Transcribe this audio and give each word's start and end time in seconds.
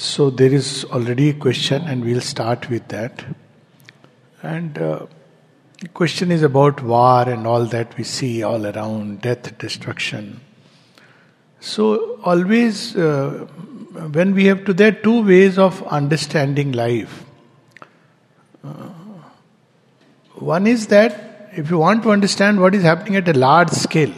So 0.00 0.30
there 0.30 0.50
is 0.50 0.86
already 0.86 1.28
a 1.28 1.34
question, 1.34 1.82
and 1.82 2.02
we'll 2.02 2.22
start 2.22 2.70
with 2.70 2.88
that. 2.88 3.22
And 4.42 4.78
uh, 4.78 5.04
the 5.80 5.88
question 5.88 6.32
is 6.32 6.42
about 6.42 6.82
war 6.82 7.28
and 7.28 7.46
all 7.46 7.66
that 7.66 7.98
we 7.98 8.04
see 8.04 8.42
all 8.42 8.66
around 8.66 9.20
death, 9.20 9.58
destruction. 9.58 10.40
So, 11.60 12.18
always, 12.24 12.96
uh, 12.96 13.46
when 14.12 14.34
we 14.34 14.46
have 14.46 14.64
to, 14.64 14.72
there 14.72 14.88
are 14.88 15.02
two 15.02 15.22
ways 15.22 15.58
of 15.58 15.86
understanding 15.88 16.72
life. 16.72 17.26
Uh, 18.64 18.88
one 20.36 20.66
is 20.66 20.86
that 20.86 21.50
if 21.52 21.68
you 21.68 21.76
want 21.76 22.04
to 22.04 22.10
understand 22.10 22.58
what 22.58 22.74
is 22.74 22.82
happening 22.82 23.16
at 23.16 23.28
a 23.28 23.34
large 23.34 23.68
scale, 23.68 24.14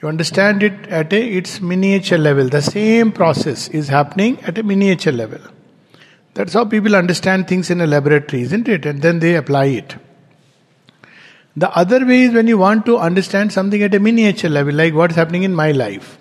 you 0.00 0.08
understand 0.08 0.62
it 0.62 0.86
at 0.88 1.12
a 1.12 1.22
its 1.38 1.60
miniature 1.60 2.18
level. 2.18 2.48
The 2.48 2.62
same 2.62 3.12
process 3.12 3.68
is 3.68 3.88
happening 3.88 4.40
at 4.42 4.58
a 4.58 4.62
miniature 4.62 5.12
level. 5.12 5.40
That's 6.34 6.52
how 6.52 6.66
people 6.66 6.94
understand 6.94 7.48
things 7.48 7.70
in 7.70 7.80
a 7.80 7.86
laboratory, 7.86 8.42
isn't 8.42 8.68
it? 8.68 8.84
And 8.84 9.00
then 9.00 9.20
they 9.20 9.36
apply 9.36 9.66
it. 9.66 9.96
The 11.56 11.70
other 11.70 12.04
way 12.04 12.24
is 12.24 12.34
when 12.34 12.46
you 12.46 12.58
want 12.58 12.84
to 12.84 12.98
understand 12.98 13.50
something 13.50 13.82
at 13.82 13.94
a 13.94 13.98
miniature 13.98 14.50
level, 14.50 14.74
like 14.74 14.92
what's 14.92 15.14
happening 15.14 15.44
in 15.44 15.54
my 15.54 15.72
life. 15.72 16.18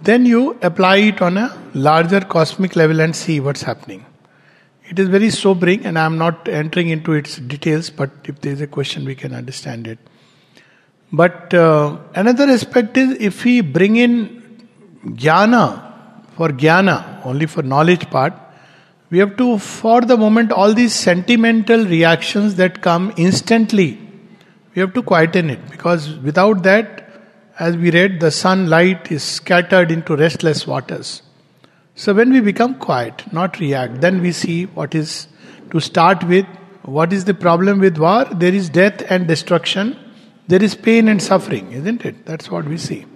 Then 0.00 0.24
you 0.26 0.56
apply 0.62 0.96
it 0.98 1.20
on 1.20 1.36
a 1.36 1.56
larger 1.74 2.20
cosmic 2.20 2.76
level 2.76 3.00
and 3.00 3.16
see 3.16 3.40
what's 3.40 3.62
happening. 3.62 4.06
It 4.88 4.98
is 5.00 5.08
very 5.08 5.30
sobering, 5.30 5.84
and 5.84 5.98
I'm 5.98 6.18
not 6.18 6.46
entering 6.48 6.90
into 6.90 7.12
its 7.12 7.38
details, 7.38 7.90
but 7.90 8.10
if 8.24 8.40
there's 8.40 8.60
a 8.60 8.66
question, 8.66 9.04
we 9.04 9.16
can 9.16 9.34
understand 9.34 9.88
it. 9.88 9.98
But 11.12 11.52
uh, 11.52 11.98
another 12.14 12.44
aspect 12.44 12.96
is 12.96 13.18
if 13.20 13.44
we 13.44 13.60
bring 13.60 13.96
in 13.96 14.68
jnana 15.04 15.92
for 16.36 16.48
jnana, 16.48 17.24
only 17.26 17.44
for 17.44 17.62
knowledge 17.62 18.08
part, 18.08 18.32
we 19.10 19.18
have 19.18 19.36
to, 19.36 19.58
for 19.58 20.00
the 20.00 20.16
moment, 20.16 20.52
all 20.52 20.72
these 20.72 20.94
sentimental 20.94 21.84
reactions 21.84 22.54
that 22.54 22.80
come 22.80 23.12
instantly, 23.18 23.98
we 24.74 24.80
have 24.80 24.94
to 24.94 25.02
quieten 25.02 25.50
it 25.50 25.70
because 25.70 26.18
without 26.20 26.62
that, 26.62 27.10
as 27.58 27.76
we 27.76 27.90
read, 27.90 28.20
the 28.20 28.30
sunlight 28.30 29.12
is 29.12 29.22
scattered 29.22 29.90
into 29.90 30.16
restless 30.16 30.66
waters. 30.66 31.22
So 31.94 32.14
when 32.14 32.32
we 32.32 32.40
become 32.40 32.76
quiet, 32.78 33.30
not 33.34 33.60
react, 33.60 34.00
then 34.00 34.22
we 34.22 34.32
see 34.32 34.64
what 34.64 34.94
is 34.94 35.26
to 35.72 35.80
start 35.80 36.24
with. 36.24 36.46
What 36.84 37.12
is 37.12 37.26
the 37.26 37.34
problem 37.34 37.80
with 37.80 37.98
war? 37.98 38.24
There 38.24 38.54
is 38.54 38.70
death 38.70 39.04
and 39.10 39.28
destruction 39.28 39.98
there 40.48 40.62
is 40.62 40.74
pain 40.74 41.08
and 41.08 41.22
suffering, 41.22 41.72
isn't 41.72 42.04
it? 42.04 42.26
That's 42.26 42.50
what 42.50 42.66
we 42.66 42.76
see. 42.76 43.06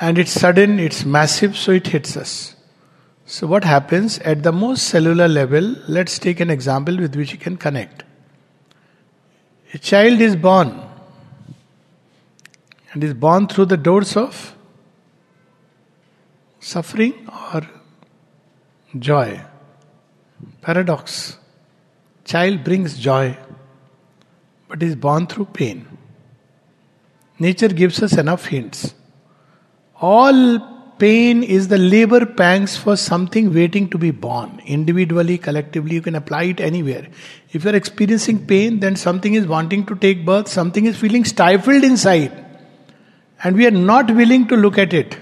And 0.00 0.18
it's 0.18 0.32
sudden, 0.32 0.80
it's 0.80 1.04
massive, 1.04 1.56
so 1.56 1.72
it 1.72 1.86
hits 1.86 2.16
us. 2.16 2.56
So, 3.26 3.46
what 3.46 3.64
happens 3.64 4.18
at 4.20 4.42
the 4.42 4.52
most 4.52 4.88
cellular 4.88 5.28
level? 5.28 5.76
Let's 5.88 6.18
take 6.18 6.40
an 6.40 6.50
example 6.50 6.96
with 6.98 7.14
which 7.14 7.32
you 7.32 7.38
can 7.38 7.56
connect. 7.56 8.04
A 9.74 9.78
child 9.78 10.20
is 10.20 10.36
born 10.36 10.80
and 12.92 13.04
is 13.04 13.14
born 13.14 13.46
through 13.46 13.66
the 13.66 13.76
doors 13.76 14.16
of 14.16 14.54
suffering 16.60 17.14
or 17.54 17.62
joy. 18.98 19.40
Paradox. 20.60 21.38
Child 22.24 22.64
brings 22.64 22.98
joy 22.98 23.36
but 24.72 24.82
is 24.82 24.96
born 24.96 25.26
through 25.26 25.44
pain. 25.44 25.86
Nature 27.38 27.68
gives 27.68 28.02
us 28.02 28.16
enough 28.16 28.46
hints. 28.46 28.94
All 30.00 30.38
pain 30.98 31.42
is 31.42 31.68
the 31.68 31.76
labor 31.76 32.24
pangs 32.24 32.74
for 32.74 32.96
something 32.96 33.52
waiting 33.52 33.90
to 33.90 33.98
be 33.98 34.10
born. 34.10 34.62
Individually, 34.64 35.36
collectively, 35.36 35.96
you 35.96 36.00
can 36.00 36.14
apply 36.14 36.44
it 36.44 36.60
anywhere. 36.60 37.06
If 37.50 37.64
you're 37.64 37.74
experiencing 37.74 38.46
pain, 38.46 38.80
then 38.80 38.96
something 38.96 39.34
is 39.34 39.46
wanting 39.46 39.84
to 39.86 39.94
take 39.94 40.24
birth, 40.24 40.48
something 40.48 40.86
is 40.86 40.96
feeling 40.96 41.26
stifled 41.26 41.84
inside. 41.84 42.32
And 43.44 43.56
we 43.56 43.66
are 43.66 43.78
not 43.90 44.10
willing 44.10 44.48
to 44.48 44.56
look 44.56 44.78
at 44.78 44.94
it. 44.94 45.18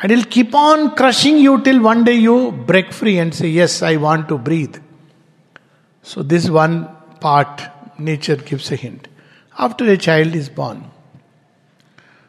And 0.00 0.12
it'll 0.12 0.30
keep 0.30 0.54
on 0.54 0.94
crushing 0.94 1.38
you 1.38 1.60
till 1.62 1.82
one 1.82 2.04
day 2.04 2.14
you 2.14 2.52
break 2.52 2.92
free 2.92 3.18
and 3.18 3.34
say, 3.34 3.48
Yes, 3.48 3.82
I 3.82 3.96
want 3.96 4.28
to 4.28 4.38
breathe. 4.38 4.76
So, 6.02 6.22
this 6.22 6.48
one 6.48 6.88
part 7.20 7.60
nature 8.00 8.36
gives 8.36 8.70
a 8.72 8.76
hint. 8.76 9.08
After 9.58 9.84
a 9.84 9.96
child 9.96 10.34
is 10.34 10.48
born, 10.48 10.90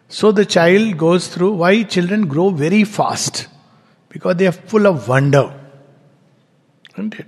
so 0.08 0.32
the 0.32 0.46
child 0.46 0.98
goes 0.98 1.28
through 1.28 1.54
why 1.54 1.84
children 1.84 2.28
grow 2.28 2.50
very 2.50 2.84
fast 2.84 3.48
because 4.10 4.36
they 4.36 4.48
are 4.48 4.52
full 4.52 4.86
of 4.86 5.08
wonder. 5.08 5.58
Isn't 6.94 7.16
it? 7.16 7.28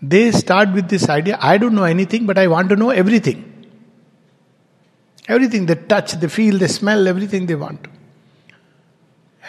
They 0.00 0.30
start 0.32 0.72
with 0.72 0.88
this 0.88 1.10
idea 1.10 1.38
I 1.40 1.58
don't 1.58 1.74
know 1.74 1.84
anything, 1.84 2.24
but 2.26 2.38
I 2.38 2.46
want 2.46 2.70
to 2.70 2.76
know 2.76 2.90
everything. 2.90 3.46
Everything 5.28 5.66
they 5.66 5.74
touch, 5.74 6.12
they 6.12 6.28
feel, 6.28 6.58
they 6.58 6.68
smell, 6.68 7.06
everything 7.06 7.46
they 7.46 7.54
want. 7.54 7.86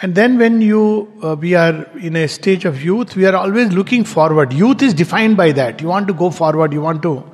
And 0.02 0.14
then, 0.14 0.36
when 0.36 0.60
you 0.60 1.12
uh, 1.22 1.36
we 1.36 1.54
are 1.54 1.84
in 1.96 2.16
a 2.16 2.26
stage 2.26 2.64
of 2.64 2.82
youth, 2.82 3.14
we 3.16 3.24
are 3.24 3.36
always 3.36 3.72
looking 3.72 4.04
forward. 4.04 4.52
Youth 4.52 4.82
is 4.82 4.94
defined 4.94 5.36
by 5.36 5.52
that. 5.52 5.80
You 5.80 5.88
want 5.88 6.08
to 6.08 6.14
go 6.14 6.30
forward. 6.30 6.72
You 6.72 6.82
want 6.82 7.02
to 7.02 7.24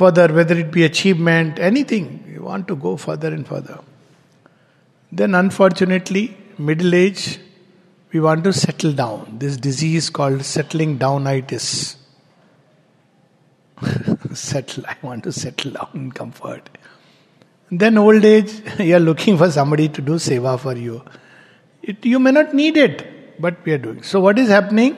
further, 0.00 0.26
whether 0.38 0.56
it 0.64 0.70
be 0.70 0.84
achievement, 0.84 1.58
anything. 1.58 2.08
You 2.32 2.42
want 2.50 2.68
to 2.68 2.76
go 2.76 2.96
further 2.96 3.28
and 3.28 3.46
further. 3.46 3.78
Then, 5.12 5.34
unfortunately, 5.34 6.36
middle 6.58 6.94
age, 6.94 7.38
we 8.12 8.20
want 8.20 8.44
to 8.44 8.52
settle 8.52 8.92
down. 8.92 9.38
This 9.38 9.56
disease 9.68 10.10
called 10.18 10.44
settling 10.44 10.98
downitis. 10.98 11.96
settle, 14.34 14.84
I 14.86 14.96
want 15.02 15.24
to 15.24 15.32
settle 15.32 15.72
down 15.72 15.90
in 15.94 16.12
comfort. 16.12 16.68
Then, 17.70 17.98
old 17.98 18.24
age, 18.24 18.52
you 18.78 18.96
are 18.96 19.06
looking 19.10 19.38
for 19.38 19.50
somebody 19.50 19.88
to 19.88 20.02
do 20.10 20.14
seva 20.28 20.58
for 20.58 20.76
you. 20.76 21.02
It, 21.82 22.04
you 22.04 22.18
may 22.18 22.30
not 22.30 22.54
need 22.54 22.76
it, 22.76 23.40
but 23.40 23.64
we 23.64 23.72
are 23.72 23.82
doing. 23.88 24.02
So, 24.02 24.20
what 24.20 24.38
is 24.38 24.48
happening? 24.48 24.96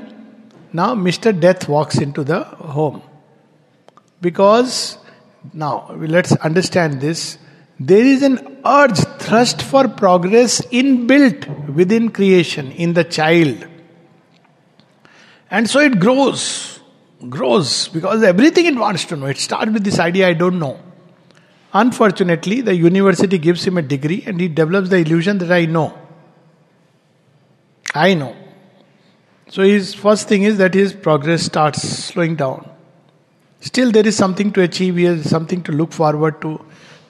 Now, 0.72 0.94
Mr. 0.94 1.38
Death 1.38 1.69
walks 1.69 1.98
into 1.98 2.24
the 2.24 2.44
home. 2.44 3.02
Because, 4.22 4.97
now 5.53 5.91
let's 5.94 6.33
understand 6.33 7.00
this. 7.00 7.37
There 7.78 8.05
is 8.05 8.22
an 8.22 8.60
urge, 8.65 8.99
thrust 9.19 9.60
for 9.60 9.88
progress 9.88 10.60
inbuilt 10.66 11.69
within 11.69 12.10
creation, 12.10 12.71
in 12.72 12.94
the 12.94 13.05
child. 13.05 13.66
And 15.50 15.69
so 15.69 15.81
it 15.81 15.99
grows, 15.99 16.81
grows, 17.28 17.88
because 17.88 18.22
everything 18.22 18.66
it 18.66 18.77
wants 18.77 19.05
to 19.06 19.16
know. 19.16 19.27
It 19.27 19.37
starts 19.37 19.72
with 19.72 19.84
this 19.84 19.99
idea 19.99 20.28
I 20.28 20.32
don't 20.34 20.59
know. 20.59 20.78
Unfortunately, 21.75 22.61
the 22.61 22.75
university 22.75 23.38
gives 23.38 23.65
him 23.65 23.77
a 23.78 23.82
degree 23.82 24.22
and 24.27 24.41
he 24.41 24.49
develops 24.49 24.91
the 24.91 24.99
illusion 24.99 25.38
that 25.38 25.50
I 25.50 25.66
know. 25.66 25.99
I 27.94 28.15
know. 28.15 28.37
So 29.49 29.62
his 29.62 29.93
first 29.93 30.28
thing 30.28 30.44
is 30.44 30.59
that 30.59 30.72
his 30.72 30.93
progress 30.93 31.43
starts 31.43 31.82
slowing 31.82 32.37
down. 32.37 32.72
Still, 33.62 33.93
there 33.93 34.05
is 34.05 34.17
something 34.17 34.53
to 34.55 34.61
achieve, 34.62 34.97
here, 34.97 35.23
something 35.23 35.62
to 35.62 35.71
look 35.71 35.93
forward 35.93 36.43
to. 36.43 36.61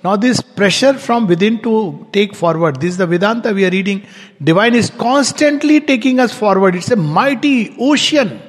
Now, 0.05 0.17
this 0.17 0.43
pressure 0.43 0.93
from 0.93 1.27
within 1.27 1.63
to 1.63 2.07
take 2.13 2.35
forward, 2.35 2.79
this 2.79 2.91
is 2.91 2.97
the 2.99 3.07
Vedanta 3.07 3.55
we 3.55 3.65
are 3.65 3.71
reading. 3.71 4.05
Divine 4.43 4.75
is 4.75 4.91
constantly 4.91 5.81
taking 5.81 6.21
us 6.21 6.35
forward. 6.35 6.75
It's 6.75 6.91
a 6.91 6.97
mighty 6.97 7.75
ocean 7.79 8.43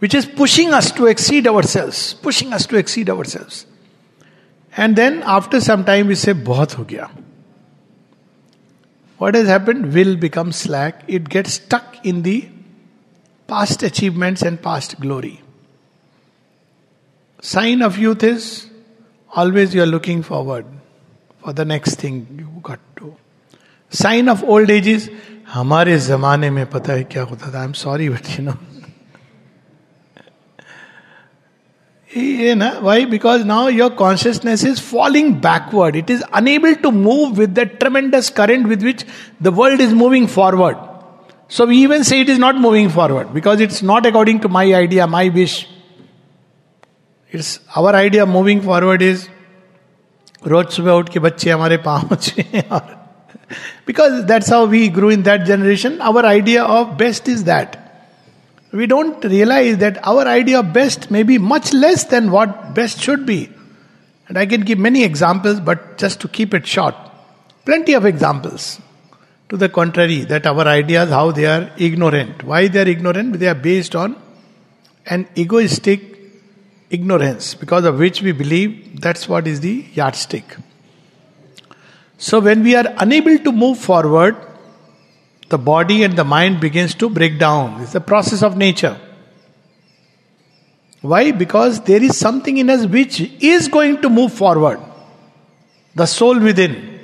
which 0.00 0.14
is 0.14 0.26
pushing 0.26 0.74
us 0.74 0.90
to 0.92 1.06
exceed 1.06 1.46
ourselves, 1.46 2.12
pushing 2.12 2.52
us 2.52 2.66
to 2.66 2.76
exceed 2.76 3.08
ourselves. 3.08 3.64
And 4.76 4.94
then, 4.94 5.22
after 5.24 5.62
some 5.62 5.86
time, 5.86 6.08
we 6.08 6.16
say, 6.16 6.34
Bahut 6.34 6.74
ho 6.74 6.84
gaya. 6.84 7.08
What 9.16 9.34
has 9.34 9.46
happened? 9.46 9.94
Will 9.94 10.16
becomes 10.16 10.56
slack. 10.56 11.04
It 11.08 11.30
gets 11.30 11.54
stuck 11.54 12.04
in 12.04 12.20
the 12.20 12.48
past 13.46 13.82
achievements 13.82 14.42
and 14.42 14.60
past 14.60 15.00
glory. 15.00 15.43
Sign 17.43 17.81
of 17.81 17.97
youth 17.97 18.23
is 18.23 18.69
always 19.33 19.73
you 19.73 19.83
are 19.83 19.91
looking 19.95 20.23
forward 20.23 20.65
for 21.41 21.53
the 21.53 21.65
next 21.65 21.95
thing 21.95 22.27
you 22.37 22.49
got 22.61 22.79
to. 22.97 23.15
Sign 23.89 24.27
of 24.29 24.43
old 24.43 24.69
age 24.69 24.87
is 24.87 25.09
हमारे 25.53 25.97
जमाने 25.97 26.49
में 26.49 26.65
पता 26.69 26.93
है 26.93 27.03
क्या 27.11 27.23
होता 27.29 27.51
था 27.53 27.59
I 27.59 27.65
am 27.65 27.71
sorry 27.83 28.09
but 28.09 28.27
you 28.39 28.45
no 28.45 28.57
why 32.81 33.05
because 33.05 33.45
now 33.45 33.67
your 33.67 33.89
consciousness 33.97 34.63
is 34.63 34.79
falling 34.79 35.39
backward 35.39 35.95
it 35.95 36.09
is 36.09 36.23
unable 36.33 36.75
to 36.85 36.91
move 36.91 37.37
with 37.37 37.53
the 37.55 37.65
tremendous 37.65 38.29
current 38.29 38.67
with 38.67 38.81
which 38.81 39.03
the 39.47 39.51
world 39.51 39.79
is 39.79 39.93
moving 39.93 40.25
forward 40.27 40.77
so 41.47 41.65
we 41.65 41.77
even 41.77 42.03
say 42.03 42.21
it 42.21 42.29
is 42.29 42.39
not 42.39 42.55
moving 42.55 42.89
forward 42.89 43.31
because 43.33 43.61
it's 43.61 43.83
not 43.91 44.05
according 44.05 44.39
to 44.39 44.49
my 44.49 44.65
idea 44.79 45.07
my 45.07 45.29
wish 45.29 45.67
it's 47.33 47.59
our 47.77 47.95
idea 47.95 48.25
moving 48.25 48.61
forward 48.61 49.01
is 49.01 49.27
रोज 50.47 50.67
सुबह 50.75 50.91
उठ 50.91 51.09
के 51.09 51.19
बच्चे 51.19 51.49
हमारे 51.51 51.77
पाँव 51.87 52.15
और 52.71 52.97
because 53.85 54.25
that's 54.25 54.49
how 54.49 54.65
we 54.65 54.89
grew 54.89 55.09
in 55.09 55.23
that 55.23 55.45
generation. 55.45 56.01
Our 56.01 56.25
idea 56.25 56.63
of 56.63 56.97
best 56.97 57.27
is 57.27 57.45
that. 57.45 57.77
We 58.71 58.85
don't 58.85 59.23
realize 59.23 59.77
that 59.79 59.97
our 60.07 60.27
idea 60.27 60.59
of 60.59 60.73
best 60.73 61.09
may 61.09 61.23
be 61.23 61.37
much 61.39 61.73
less 61.73 62.03
than 62.03 62.29
what 62.29 62.75
best 62.75 63.01
should 63.01 63.25
be. 63.25 63.49
And 64.27 64.37
I 64.37 64.45
can 64.45 64.61
give 64.61 64.77
many 64.77 65.03
examples, 65.03 65.59
but 65.59 65.97
just 65.97 66.19
to 66.21 66.27
keep 66.27 66.53
it 66.53 66.67
short, 66.67 66.93
plenty 67.65 67.93
of 67.93 68.05
examples. 68.05 68.79
To 69.49 69.57
the 69.57 69.67
contrary, 69.67 70.19
that 70.25 70.45
our 70.45 70.67
ideas, 70.67 71.09
how 71.09 71.31
they 71.31 71.47
are 71.47 71.71
ignorant. 71.77 72.43
Why 72.43 72.67
they 72.67 72.81
are 72.83 72.87
ignorant? 72.87 73.39
They 73.39 73.47
are 73.47 73.55
based 73.55 73.95
on 73.95 74.15
an 75.07 75.27
egoistic 75.35 76.12
ignorance, 76.90 77.54
because 77.54 77.84
of 77.84 77.98
which 77.98 78.22
we 78.22 78.32
believe 78.32 79.00
that's 79.00 79.28
what 79.28 79.46
is 79.46 79.60
the 79.60 79.84
yardstick. 79.94 80.56
So 82.18 82.40
when 82.40 82.62
we 82.62 82.74
are 82.74 82.94
unable 82.98 83.38
to 83.38 83.52
move 83.52 83.78
forward, 83.78 84.36
the 85.48 85.58
body 85.58 86.02
and 86.02 86.16
the 86.16 86.24
mind 86.24 86.60
begins 86.60 86.94
to 86.96 87.10
break 87.10 87.38
down. 87.38 87.82
It's 87.82 87.92
the 87.92 88.00
process 88.00 88.42
of 88.42 88.56
nature. 88.56 88.98
Why? 91.00 91.32
Because 91.32 91.80
there 91.82 92.02
is 92.02 92.16
something 92.16 92.56
in 92.56 92.70
us 92.70 92.86
which 92.86 93.20
is 93.20 93.68
going 93.68 94.00
to 94.00 94.08
move 94.08 94.32
forward. 94.32 94.80
The 95.94 96.06
soul 96.06 96.40
within. 96.40 96.98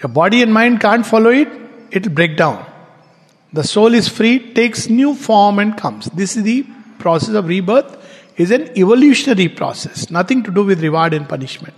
Your 0.00 0.10
body 0.10 0.42
and 0.42 0.54
mind 0.54 0.80
can't 0.80 1.04
follow 1.04 1.30
it, 1.30 1.48
it 1.90 2.06
will 2.06 2.14
break 2.14 2.36
down. 2.36 2.64
The 3.52 3.64
soul 3.64 3.94
is 3.94 4.08
free, 4.08 4.52
takes 4.52 4.88
new 4.88 5.14
form 5.14 5.58
and 5.58 5.76
comes. 5.76 6.06
This 6.06 6.36
is 6.36 6.42
the 6.44 6.66
process 6.98 7.34
of 7.34 7.48
rebirth, 7.48 7.96
is 8.36 8.50
an 8.50 8.76
evolutionary 8.76 9.48
process, 9.48 10.10
nothing 10.10 10.42
to 10.42 10.50
do 10.50 10.64
with 10.64 10.82
reward 10.82 11.14
and 11.14 11.28
punishment. 11.28 11.74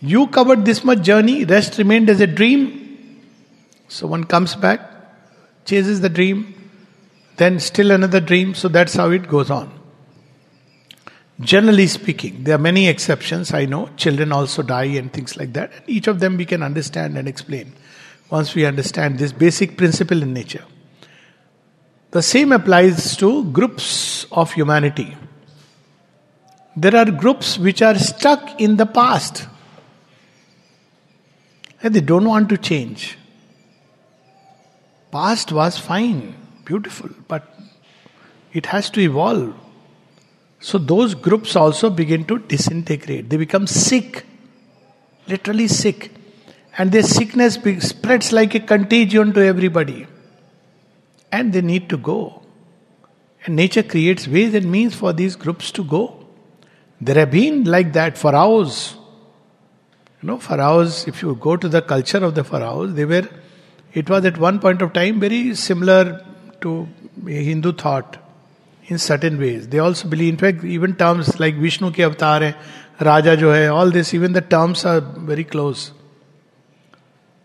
You 0.00 0.26
covered 0.28 0.64
this 0.64 0.84
much 0.84 1.02
journey, 1.02 1.44
rest 1.44 1.78
remained 1.78 2.10
as 2.10 2.20
a 2.20 2.26
dream. 2.26 3.22
So 3.88 4.06
one 4.06 4.24
comes 4.24 4.54
back, 4.54 4.80
chases 5.64 6.00
the 6.00 6.08
dream, 6.08 6.70
then 7.36 7.60
still 7.60 7.90
another 7.90 8.20
dream, 8.20 8.54
so 8.54 8.68
that's 8.68 8.94
how 8.94 9.10
it 9.10 9.28
goes 9.28 9.50
on. 9.50 9.72
Generally 11.40 11.88
speaking, 11.88 12.44
there 12.44 12.54
are 12.54 12.58
many 12.58 12.88
exceptions, 12.88 13.52
I 13.52 13.66
know. 13.66 13.90
Children 13.96 14.32
also 14.32 14.62
die 14.62 14.84
and 14.84 15.12
things 15.12 15.36
like 15.36 15.52
that. 15.52 15.70
And 15.74 15.82
each 15.86 16.06
of 16.06 16.18
them 16.18 16.38
we 16.38 16.46
can 16.46 16.62
understand 16.62 17.18
and 17.18 17.28
explain 17.28 17.74
once 18.30 18.54
we 18.54 18.64
understand 18.64 19.18
this 19.18 19.32
basic 19.32 19.76
principle 19.76 20.22
in 20.22 20.32
nature. 20.32 20.64
The 22.12 22.22
same 22.22 22.52
applies 22.52 23.16
to 23.18 23.44
groups 23.52 24.24
of 24.32 24.52
humanity. 24.52 25.14
There 26.76 26.94
are 26.94 27.10
groups 27.10 27.58
which 27.58 27.80
are 27.80 27.98
stuck 27.98 28.60
in 28.60 28.76
the 28.76 28.86
past 28.86 29.46
and 31.82 31.94
they 31.94 32.00
don't 32.00 32.24
want 32.24 32.48
to 32.50 32.58
change. 32.58 33.16
Past 35.10 35.52
was 35.52 35.78
fine, 35.78 36.34
beautiful, 36.64 37.08
but 37.28 37.48
it 38.52 38.66
has 38.66 38.90
to 38.90 39.00
evolve. 39.00 39.54
So 40.60 40.78
those 40.78 41.14
groups 41.14 41.54
also 41.54 41.90
begin 41.90 42.24
to 42.26 42.38
disintegrate. 42.38 43.30
They 43.30 43.36
become 43.36 43.66
sick, 43.66 44.26
literally 45.28 45.68
sick. 45.68 46.12
And 46.76 46.92
their 46.92 47.04
sickness 47.04 47.54
spreads 47.54 48.32
like 48.32 48.54
a 48.54 48.60
contagion 48.60 49.32
to 49.32 49.40
everybody. 49.40 50.06
And 51.32 51.52
they 51.52 51.62
need 51.62 51.88
to 51.88 51.96
go. 51.96 52.42
And 53.46 53.56
nature 53.56 53.82
creates 53.82 54.28
ways 54.28 54.54
and 54.54 54.70
means 54.70 54.94
for 54.94 55.12
these 55.12 55.36
groups 55.36 55.70
to 55.70 55.84
go. 55.84 56.25
There 57.00 57.16
have 57.16 57.30
been 57.30 57.64
like 57.64 57.92
that 57.92 58.16
pharaohs 58.16 58.96
you 60.22 60.28
know, 60.28 60.38
pharaohs, 60.38 61.06
if 61.06 61.22
you 61.22 61.34
go 61.36 61.56
to 61.56 61.68
the 61.68 61.82
culture 61.82 62.18
of 62.18 62.34
the 62.34 62.42
pharaohs, 62.42 62.94
they 62.94 63.04
were, 63.04 63.28
it 63.92 64.08
was 64.08 64.24
at 64.24 64.38
one 64.38 64.58
point 64.58 64.80
of 64.80 64.92
time 64.92 65.20
very 65.20 65.54
similar 65.54 66.24
to 66.62 66.88
Hindu 67.26 67.74
thought 67.74 68.16
in 68.86 68.98
certain 68.98 69.38
ways. 69.38 69.68
They 69.68 69.78
also 69.78 70.08
believe, 70.08 70.32
in 70.32 70.38
fact, 70.38 70.64
even 70.64 70.96
terms 70.96 71.38
like 71.38 71.56
Vishnu 71.56 71.92
ke 71.92 72.00
avatar 72.00 72.40
hai, 72.40 72.56
Raja 73.00 73.36
jo 73.36 73.52
hai, 73.52 73.66
all 73.66 73.90
this, 73.90 74.14
even 74.14 74.32
the 74.32 74.40
terms 74.40 74.84
are 74.86 75.00
very 75.00 75.44
close. 75.44 75.92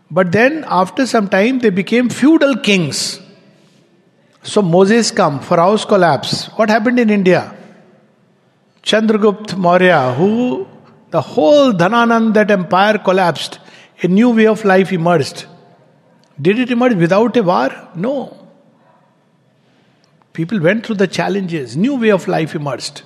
But 0.09 0.31
then, 0.31 0.65
after 0.67 1.05
some 1.05 1.27
time, 1.27 1.59
they 1.59 1.69
became 1.69 2.09
feudal 2.09 2.57
kings. 2.57 3.19
So 4.43 4.61
Moses 4.61 5.11
come, 5.11 5.39
Pharaoh's 5.39 5.85
collapse. 5.85 6.47
What 6.55 6.69
happened 6.69 6.99
in 6.99 7.09
India? 7.09 7.55
Chandragupta 8.83 9.57
Maurya, 9.57 10.13
who 10.13 10.67
the 11.11 11.21
whole 11.21 11.73
Dhananand, 11.73 12.33
that 12.33 12.49
empire 12.49 12.97
collapsed. 12.97 13.59
A 14.03 14.07
new 14.07 14.31
way 14.31 14.47
of 14.47 14.65
life 14.65 14.91
emerged. 14.91 15.45
Did 16.41 16.57
it 16.57 16.71
emerge 16.71 16.95
without 16.95 17.37
a 17.37 17.43
war? 17.43 17.69
No. 17.93 18.37
People 20.33 20.59
went 20.59 20.85
through 20.85 20.95
the 20.95 21.07
challenges. 21.07 21.77
New 21.77 21.95
way 21.95 22.09
of 22.09 22.27
life 22.27 22.55
emerged. 22.55 23.03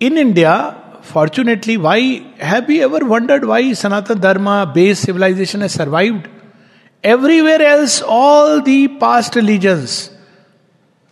In 0.00 0.18
India, 0.18 0.76
fortunately, 1.02 1.76
why 1.76 2.00
have 2.38 2.66
we 2.66 2.82
ever 2.82 3.04
wondered 3.04 3.44
why 3.44 3.62
Sanatana 3.62 4.20
Dharma 4.20 4.72
based 4.74 5.02
civilization 5.02 5.60
has 5.60 5.72
survived? 5.72 6.28
Everywhere 7.04 7.62
else, 7.62 8.02
all 8.02 8.62
the 8.62 8.88
past 8.88 9.36
religions 9.36 10.10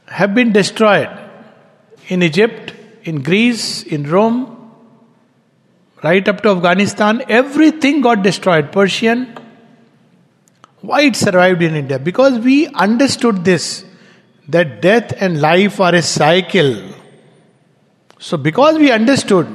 have 0.06 0.34
been 0.34 0.52
destroyed. 0.52 1.10
In 2.08 2.22
Egypt, 2.22 2.72
in 3.04 3.22
Greece, 3.22 3.82
in 3.82 4.08
Rome, 4.08 4.72
right 6.02 6.26
up 6.28 6.42
to 6.42 6.50
Afghanistan, 6.50 7.22
everything 7.28 8.00
got 8.00 8.22
destroyed. 8.22 8.72
Persian. 8.72 9.38
Why 10.80 11.02
it 11.02 11.16
survived 11.16 11.62
in 11.62 11.76
India? 11.76 11.98
Because 11.98 12.38
we 12.38 12.66
understood 12.68 13.44
this 13.44 13.84
that 14.48 14.82
death 14.82 15.14
and 15.20 15.40
life 15.40 15.80
are 15.80 15.94
a 15.94 16.02
cycle. 16.02 16.92
So, 18.18 18.36
because 18.36 18.78
we 18.78 18.90
understood, 18.90 19.46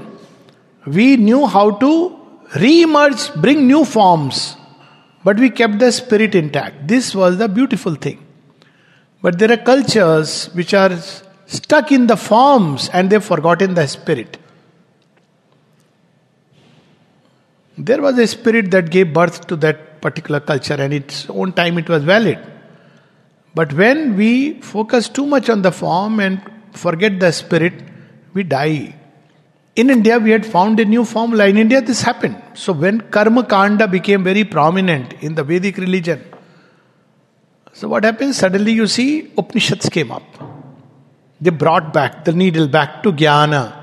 we 0.86 1.18
knew 1.18 1.46
how 1.46 1.72
to 1.72 2.18
re 2.56 2.84
emerge, 2.84 3.34
bring 3.36 3.68
new 3.68 3.84
forms, 3.84 4.56
but 5.24 5.38
we 5.38 5.50
kept 5.50 5.80
the 5.80 5.92
spirit 5.92 6.36
intact. 6.36 6.88
This 6.88 7.14
was 7.14 7.38
the 7.38 7.50
beautiful 7.50 7.96
thing. 7.96 8.26
But 9.22 9.40
there 9.40 9.52
are 9.52 9.58
cultures 9.58 10.46
which 10.54 10.74
are 10.74 10.98
stuck 11.48 11.92
in 11.92 12.08
the 12.08 12.18
forms 12.18 12.90
and 12.90 13.10
they've 13.10 13.24
forgotten 13.24 13.74
the 13.74 13.88
spirit. 13.88 14.38
There 17.78 18.02
was 18.02 18.18
a 18.18 18.28
spirit 18.28 18.72
that 18.72 18.90
gave 18.90 19.14
birth 19.14 19.48
to 19.48 19.56
that 19.58 20.02
particular 20.02 20.40
culture, 20.40 20.74
and 20.74 20.94
its 20.94 21.30
own 21.30 21.54
time 21.54 21.78
it 21.78 21.90
was 21.90 22.04
valid. 22.04 22.40
But 23.54 23.74
when 23.74 24.16
we 24.16 24.62
focus 24.62 25.10
too 25.10 25.26
much 25.26 25.50
on 25.50 25.62
the 25.62 25.72
form 25.72 26.20
and 26.20 26.42
forget 26.74 27.20
the 27.20 27.32
spirit, 27.32 27.74
we 28.34 28.44
die. 28.44 28.96
In 29.76 29.92
India, 29.92 30.18
we 30.18 30.32
had 30.32 30.46
found 30.46 30.80
a 30.80 30.86
new 30.86 31.06
formula. 31.06 31.48
In 31.48 31.58
India, 31.58 31.82
this 31.82 32.02
happened. 32.02 32.42
So, 32.56 32.74
when 32.74 33.02
Karma 33.02 33.44
Kanda 33.44 33.88
became 33.88 34.24
very 34.24 34.44
prominent 34.44 35.14
in 35.22 35.36
the 35.36 35.44
Vedic 35.44 35.78
religion, 35.78 36.24
so 37.74 37.88
what 37.88 38.04
happens? 38.04 38.38
Suddenly, 38.38 38.72
you 38.72 38.88
see 38.88 39.32
Upanishads 39.38 39.88
came 39.90 40.12
up. 40.12 40.57
They 41.40 41.52
brought 41.52 41.94
back 41.94 42.26
the 42.26 42.34
needle 42.34 42.68
back 42.68 43.04
to 43.04 43.12
Jnana. 43.12 43.74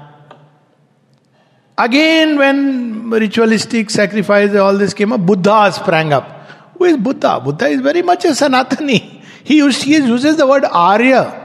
Again, 1.76 2.38
when 2.38 3.11
ritualistic 3.11 3.90
sacrifice, 3.90 4.54
all 4.54 4.76
this 4.76 4.94
came 4.94 5.12
up, 5.12 5.20
Buddha 5.26 5.73
sprang 5.73 6.12
up. 6.12 6.49
Who 6.78 6.84
is 6.84 6.96
Buddha? 6.96 7.40
Buddha 7.40 7.66
is 7.66 7.80
very 7.80 8.02
much 8.02 8.25
a 8.25 8.28
Sanatani. 8.28 9.23
He, 9.44 9.68
he 9.70 9.96
uses 9.96 10.37
the 10.37 10.46
word 10.46 10.64
Arya. 10.64 11.40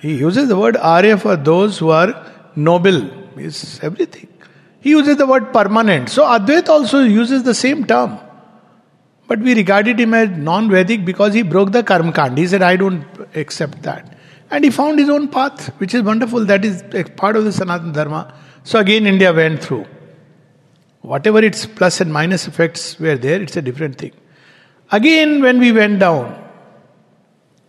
He 0.00 0.16
uses 0.16 0.48
the 0.48 0.56
word 0.56 0.76
Arya 0.76 1.16
for 1.18 1.36
those 1.36 1.78
who 1.78 1.90
are 1.90 2.26
noble, 2.56 3.38
is 3.38 3.80
everything. 3.82 4.28
He 4.80 4.90
uses 4.90 5.16
the 5.16 5.26
word 5.26 5.52
permanent. 5.52 6.08
So 6.08 6.24
Advaita 6.24 6.68
also 6.68 7.00
uses 7.00 7.42
the 7.42 7.54
same 7.54 7.84
term. 7.84 8.18
But 9.26 9.40
we 9.40 9.54
regarded 9.54 10.00
him 10.00 10.14
as 10.14 10.30
non 10.30 10.70
Vedic 10.70 11.04
because 11.04 11.34
he 11.34 11.42
broke 11.42 11.72
the 11.72 11.82
Karma 11.82 12.12
Kand. 12.12 12.38
He 12.38 12.46
said, 12.46 12.62
I 12.62 12.76
don't 12.76 13.04
accept 13.34 13.82
that. 13.82 14.17
And 14.50 14.64
he 14.64 14.70
found 14.70 14.98
his 14.98 15.08
own 15.08 15.28
path, 15.28 15.68
which 15.78 15.94
is 15.94 16.02
wonderful. 16.02 16.44
That 16.44 16.64
is 16.64 16.82
part 17.16 17.36
of 17.36 17.44
the 17.44 17.50
Sanatana 17.50 17.92
Dharma. 17.92 18.34
So 18.64 18.78
again, 18.78 19.06
India 19.06 19.32
went 19.32 19.62
through. 19.62 19.86
Whatever 21.02 21.38
its 21.44 21.66
plus 21.66 22.00
and 22.00 22.12
minus 22.12 22.48
effects 22.48 22.98
were 22.98 23.16
there, 23.16 23.40
it's 23.40 23.56
a 23.56 23.62
different 23.62 23.98
thing. 23.98 24.12
Again, 24.90 25.42
when 25.42 25.58
we 25.58 25.70
went 25.70 26.00
down, 26.00 26.44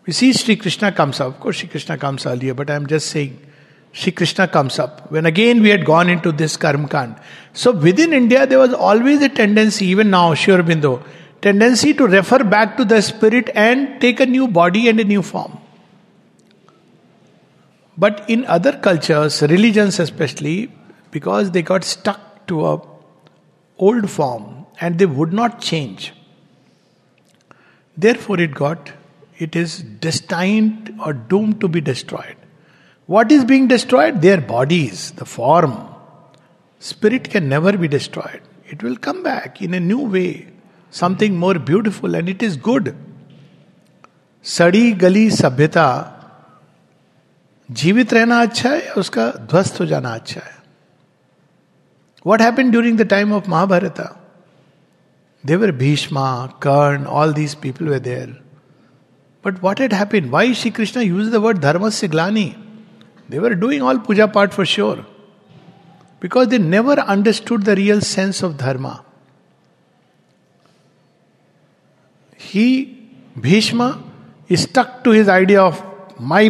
we 0.05 0.13
see 0.13 0.33
Sri 0.33 0.55
Krishna 0.55 0.91
comes 0.91 1.19
up. 1.19 1.35
Of 1.35 1.39
course, 1.39 1.57
Sri 1.57 1.67
Krishna 1.67 1.97
comes 1.97 2.25
earlier, 2.25 2.53
but 2.53 2.69
I'm 2.69 2.87
just 2.87 3.07
saying, 3.07 3.45
Sri 3.91 4.11
Krishna 4.11 4.47
comes 4.47 4.79
up. 4.79 5.11
When 5.11 5.25
again 5.25 5.61
we 5.61 5.69
had 5.69 5.85
gone 5.85 6.09
into 6.09 6.31
this 6.31 6.57
Karmkand. 6.57 7.21
So 7.53 7.71
within 7.71 8.13
India, 8.13 8.47
there 8.47 8.59
was 8.59 8.73
always 8.73 9.21
a 9.21 9.29
tendency, 9.29 9.85
even 9.87 10.09
now, 10.09 10.33
Sri 10.33 10.53
Aurobindo, 10.53 11.03
tendency 11.41 11.93
to 11.93 12.07
refer 12.07 12.43
back 12.43 12.77
to 12.77 12.85
the 12.85 13.01
spirit 13.01 13.49
and 13.53 13.99
take 14.01 14.19
a 14.19 14.25
new 14.25 14.47
body 14.47 14.89
and 14.89 14.99
a 14.99 15.03
new 15.03 15.21
form. 15.21 15.58
But 17.99 18.29
in 18.29 18.45
other 18.45 18.77
cultures, 18.77 19.41
religions 19.41 19.99
especially, 19.99 20.71
because 21.11 21.51
they 21.51 21.61
got 21.61 21.83
stuck 21.83 22.47
to 22.47 22.65
a 22.65 22.81
old 23.77 24.09
form 24.09 24.65
and 24.79 24.97
they 24.97 25.05
would 25.05 25.33
not 25.33 25.59
change. 25.59 26.13
Therefore, 27.97 28.39
it 28.39 28.53
got, 28.55 28.93
it 29.37 29.55
is 29.55 29.79
destined 29.79 30.97
or 31.05 31.11
doomed 31.11 31.59
to 31.59 31.67
be 31.67 31.81
destroyed. 31.81 32.37
What 33.05 33.31
is 33.31 33.43
being 33.43 33.67
destroyed? 33.67 34.21
Their 34.21 34.39
bodies, 34.39 35.11
the 35.11 35.25
form. 35.25 35.89
Spirit 36.79 37.29
can 37.29 37.49
never 37.49 37.77
be 37.77 37.89
destroyed. 37.89 38.41
It 38.65 38.81
will 38.81 38.95
come 38.95 39.23
back 39.23 39.61
in 39.61 39.73
a 39.73 39.79
new 39.79 40.05
way, 40.05 40.47
something 40.91 41.35
more 41.35 41.55
beautiful, 41.55 42.15
and 42.15 42.29
it 42.29 42.41
is 42.41 42.55
good. 42.55 42.95
Sadi 44.41 44.93
Gali 44.93 45.27
Sabhyata 45.27 46.18
जीवित 47.71 48.13
रहना 48.13 48.41
अच्छा 48.41 48.69
है 48.69 48.85
या 48.85 48.93
उसका 48.93 49.31
ध्वस्त 49.31 49.79
हो 49.79 49.85
जाना 49.85 50.13
अच्छा 50.13 50.41
है? 50.41 50.57
What 52.25 52.41
happen 52.41 52.71
during 52.71 52.97
the 52.99 53.01
time 53.01 53.33
of 53.33 53.49
Mahabharat 53.49 54.17
they were 55.45 55.71
Bhishma 55.71 56.45
Karna 56.63 57.05
all 57.05 57.33
these 57.33 57.55
people 57.55 57.89
were 57.89 57.99
there 57.99 58.43
but 59.45 59.63
what 59.63 59.81
at 59.81 59.93
happen 59.93 60.29
why 60.29 60.53
Shri 60.53 60.71
Krishna 60.71 61.01
use 61.01 61.31
the 61.31 61.35
word 61.35 61.57
dharma 61.57 61.89
से 61.89 62.07
ग्लानी 62.07 62.55
they were 63.31 63.53
doing 63.53 63.83
all 63.83 63.97
puja 63.97 64.25
part 64.25 64.51
for 64.51 64.65
sure 64.65 64.97
because 66.21 66.49
they 66.49 66.57
never 66.57 66.99
understood 66.99 67.63
the 67.63 67.69
real 67.69 67.99
sense 67.99 68.43
of 68.43 68.53
dharma 68.53 69.03
he 72.39 72.95
Bhishma 73.37 73.97
stuck 74.51 75.03
to 75.03 75.11
his 75.11 75.29
idea 75.29 75.61
of 75.61 75.83
my. 76.19 76.49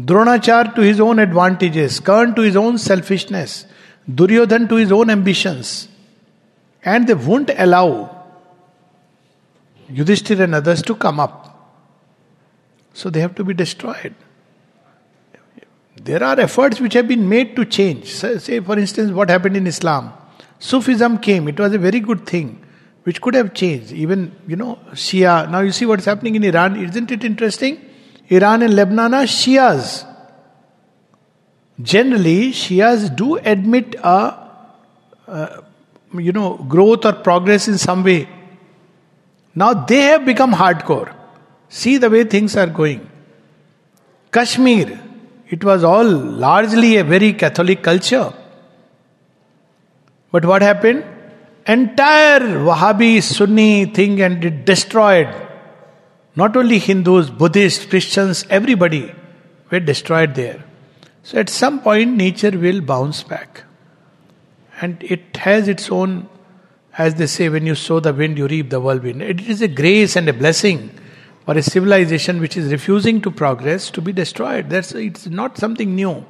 Dronachar 0.00 0.74
to 0.74 0.80
his 0.80 1.00
own 1.00 1.18
advantages, 1.18 2.00
Karn 2.00 2.34
to 2.34 2.42
his 2.42 2.56
own 2.56 2.78
selfishness, 2.78 3.66
Duryodhan 4.12 4.68
to 4.68 4.76
his 4.76 4.90
own 4.90 5.08
ambitions. 5.10 5.88
And 6.84 7.06
they 7.06 7.14
won't 7.14 7.50
allow 7.56 8.24
Yudhishthir 9.88 10.40
and 10.40 10.54
others 10.54 10.82
to 10.82 10.94
come 10.94 11.20
up. 11.20 11.50
So 12.92 13.10
they 13.10 13.20
have 13.20 13.34
to 13.36 13.44
be 13.44 13.54
destroyed. 13.54 14.14
There 15.96 16.22
are 16.22 16.38
efforts 16.40 16.80
which 16.80 16.94
have 16.94 17.08
been 17.08 17.28
made 17.28 17.54
to 17.56 17.64
change. 17.64 18.12
Say, 18.12 18.60
for 18.60 18.78
instance, 18.78 19.12
what 19.12 19.30
happened 19.30 19.56
in 19.56 19.66
Islam. 19.66 20.12
Sufism 20.58 21.18
came, 21.18 21.48
it 21.48 21.58
was 21.58 21.72
a 21.72 21.78
very 21.78 22.00
good 22.00 22.26
thing 22.26 22.64
which 23.04 23.20
could 23.20 23.34
have 23.34 23.54
changed. 23.54 23.92
Even, 23.92 24.34
you 24.46 24.56
know, 24.56 24.78
Shia. 24.92 25.50
Now 25.50 25.60
you 25.60 25.72
see 25.72 25.86
what's 25.86 26.04
happening 26.04 26.34
in 26.34 26.44
Iran. 26.44 26.82
Isn't 26.82 27.10
it 27.10 27.22
interesting? 27.22 27.80
Iran 28.28 28.62
and 28.62 28.74
Lebanon 28.74 29.14
are 29.14 29.24
Shias. 29.24 30.06
Generally, 31.80 32.52
Shias 32.52 33.14
do 33.14 33.36
admit 33.36 33.94
a, 34.02 34.36
uh, 35.28 35.60
you 36.14 36.32
know, 36.32 36.56
growth 36.68 37.04
or 37.04 37.12
progress 37.12 37.68
in 37.68 37.78
some 37.78 38.04
way. 38.04 38.28
Now 39.54 39.74
they 39.74 40.02
have 40.02 40.24
become 40.24 40.52
hardcore. 40.52 41.14
See 41.68 41.98
the 41.98 42.10
way 42.10 42.24
things 42.24 42.56
are 42.56 42.66
going. 42.66 43.08
Kashmir, 44.32 45.00
it 45.48 45.64
was 45.64 45.84
all 45.84 46.04
largely 46.04 46.96
a 46.96 47.04
very 47.04 47.32
Catholic 47.32 47.82
culture. 47.82 48.32
But 50.32 50.44
what 50.44 50.62
happened? 50.62 51.04
entire 51.66 52.40
Wahhabi 52.40 53.22
Sunni 53.22 53.86
thing 53.86 54.20
and 54.20 54.44
it 54.44 54.64
destroyed. 54.64 55.28
Not 56.36 56.56
only 56.56 56.78
Hindus, 56.78 57.30
Buddhists, 57.30 57.86
Christians, 57.86 58.44
everybody 58.50 59.12
were 59.70 59.80
destroyed 59.80 60.34
there. 60.34 60.64
So 61.22 61.38
at 61.38 61.48
some 61.48 61.80
point, 61.80 62.16
nature 62.16 62.50
will 62.50 62.80
bounce 62.80 63.22
back. 63.22 63.64
And 64.80 65.02
it 65.02 65.36
has 65.36 65.68
its 65.68 65.90
own, 65.90 66.28
as 66.98 67.14
they 67.14 67.26
say, 67.26 67.48
when 67.48 67.64
you 67.64 67.74
sow 67.74 68.00
the 68.00 68.12
wind, 68.12 68.36
you 68.36 68.48
reap 68.48 68.70
the 68.70 68.80
whirlwind. 68.80 69.22
It 69.22 69.40
is 69.42 69.62
a 69.62 69.68
grace 69.68 70.16
and 70.16 70.28
a 70.28 70.32
blessing 70.32 70.90
for 71.44 71.56
a 71.56 71.62
civilization 71.62 72.40
which 72.40 72.56
is 72.56 72.72
refusing 72.72 73.20
to 73.20 73.30
progress 73.30 73.90
to 73.90 74.00
be 74.00 74.12
destroyed. 74.12 74.70
That's 74.70 74.92
it's 74.92 75.26
not 75.26 75.56
something 75.58 75.94
new. 75.94 76.24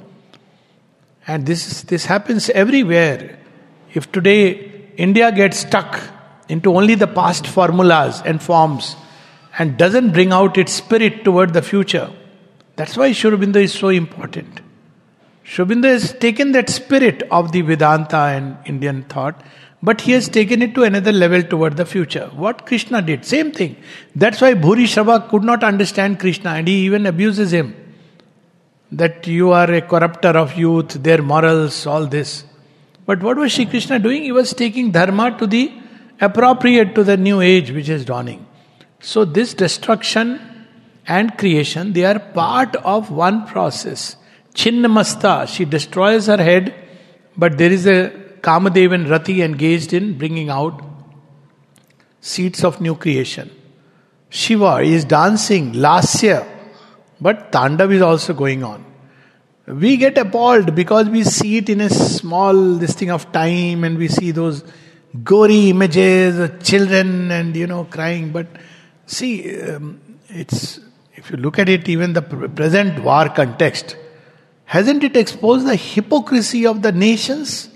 And 1.26 1.46
this 1.46 1.82
this 1.82 2.04
happens 2.04 2.50
everywhere. 2.50 3.38
If 3.94 4.12
today 4.12 4.90
India 4.96 5.32
gets 5.32 5.60
stuck 5.60 6.00
into 6.48 6.74
only 6.76 6.94
the 6.94 7.06
past 7.06 7.46
formulas 7.46 8.20
and 8.24 8.42
forms 8.42 8.96
and 9.58 9.76
doesn't 9.76 10.12
bring 10.12 10.32
out 10.32 10.58
its 10.58 10.72
spirit 10.72 11.24
toward 11.24 11.52
the 11.52 11.62
future. 11.62 12.10
That's 12.76 12.96
why 12.96 13.12
Sri 13.12 13.30
is 13.62 13.72
so 13.72 13.88
important. 13.88 14.60
Sri 15.44 15.82
has 15.82 16.12
taken 16.14 16.52
that 16.52 16.70
spirit 16.70 17.22
of 17.30 17.52
the 17.52 17.60
Vedanta 17.60 18.16
and 18.16 18.56
Indian 18.66 19.02
thought, 19.04 19.40
but 19.82 20.00
he 20.00 20.12
has 20.12 20.28
taken 20.28 20.62
it 20.62 20.74
to 20.74 20.82
another 20.82 21.12
level 21.12 21.42
toward 21.42 21.76
the 21.76 21.84
future. 21.84 22.30
What 22.34 22.66
Krishna 22.66 23.02
did, 23.02 23.24
same 23.24 23.52
thing. 23.52 23.76
That's 24.16 24.40
why 24.40 24.54
Bhurishrava 24.54 25.28
could 25.28 25.44
not 25.44 25.62
understand 25.62 26.18
Krishna 26.18 26.50
and 26.50 26.66
he 26.66 26.86
even 26.86 27.06
abuses 27.06 27.52
him. 27.52 27.74
That 28.90 29.26
you 29.26 29.52
are 29.52 29.70
a 29.70 29.82
corrupter 29.82 30.30
of 30.30 30.56
youth, 30.56 30.94
their 31.02 31.22
morals, 31.22 31.86
all 31.86 32.06
this. 32.06 32.44
But 33.06 33.22
what 33.22 33.36
was 33.36 33.52
Sri 33.52 33.66
Krishna 33.66 33.98
doing? 33.98 34.24
He 34.24 34.32
was 34.32 34.54
taking 34.54 34.90
dharma 34.90 35.36
to 35.38 35.46
the 35.46 35.72
appropriate 36.20 36.94
to 36.94 37.04
the 37.04 37.16
new 37.16 37.40
age 37.40 37.70
which 37.70 37.88
is 37.88 38.04
dawning. 38.04 38.46
So 39.10 39.24
this 39.24 39.52
destruction 39.54 40.28
and 41.06 41.36
creation, 41.36 41.92
they 41.92 42.04
are 42.04 42.18
part 42.18 42.76
of 42.76 43.10
one 43.10 43.46
process. 43.46 44.16
Chinnamasta, 44.54 45.46
she 45.48 45.64
destroys 45.64 46.26
her 46.26 46.36
head, 46.36 46.74
but 47.36 47.58
there 47.58 47.72
is 47.72 47.86
a 47.86 48.10
Kamadev 48.40 48.94
and 48.94 49.08
Rati 49.08 49.42
engaged 49.42 49.92
in 49.92 50.16
bringing 50.16 50.48
out 50.48 50.82
seeds 52.20 52.64
of 52.64 52.80
new 52.80 52.94
creation. 52.94 53.50
Shiva 54.30 54.78
is 54.78 55.04
dancing, 55.04 55.72
Lasya, 55.74 56.46
but 57.20 57.52
Tandav 57.52 57.92
is 57.92 58.02
also 58.02 58.32
going 58.32 58.64
on 58.64 58.84
we 59.66 59.96
get 59.96 60.18
appalled 60.18 60.74
because 60.74 61.08
we 61.08 61.24
see 61.24 61.56
it 61.56 61.68
in 61.68 61.80
a 61.80 61.88
small 61.88 62.54
this 62.74 62.94
thing 62.94 63.10
of 63.10 63.30
time 63.32 63.82
and 63.84 63.96
we 63.96 64.08
see 64.08 64.30
those 64.30 64.62
gory 65.22 65.70
images 65.70 66.38
of 66.38 66.62
children 66.62 67.30
and 67.30 67.56
you 67.56 67.66
know 67.66 67.84
crying 67.84 68.30
but 68.30 68.46
see 69.06 69.60
um, 69.62 70.00
it's 70.28 70.80
if 71.14 71.30
you 71.30 71.36
look 71.36 71.58
at 71.58 71.68
it 71.68 71.88
even 71.88 72.12
the 72.12 72.22
present 72.22 73.02
war 73.02 73.28
context 73.28 73.96
hasn't 74.64 75.04
it 75.04 75.16
exposed 75.16 75.66
the 75.66 75.76
hypocrisy 75.76 76.66
of 76.66 76.82
the 76.82 76.92
nations? 76.92 77.68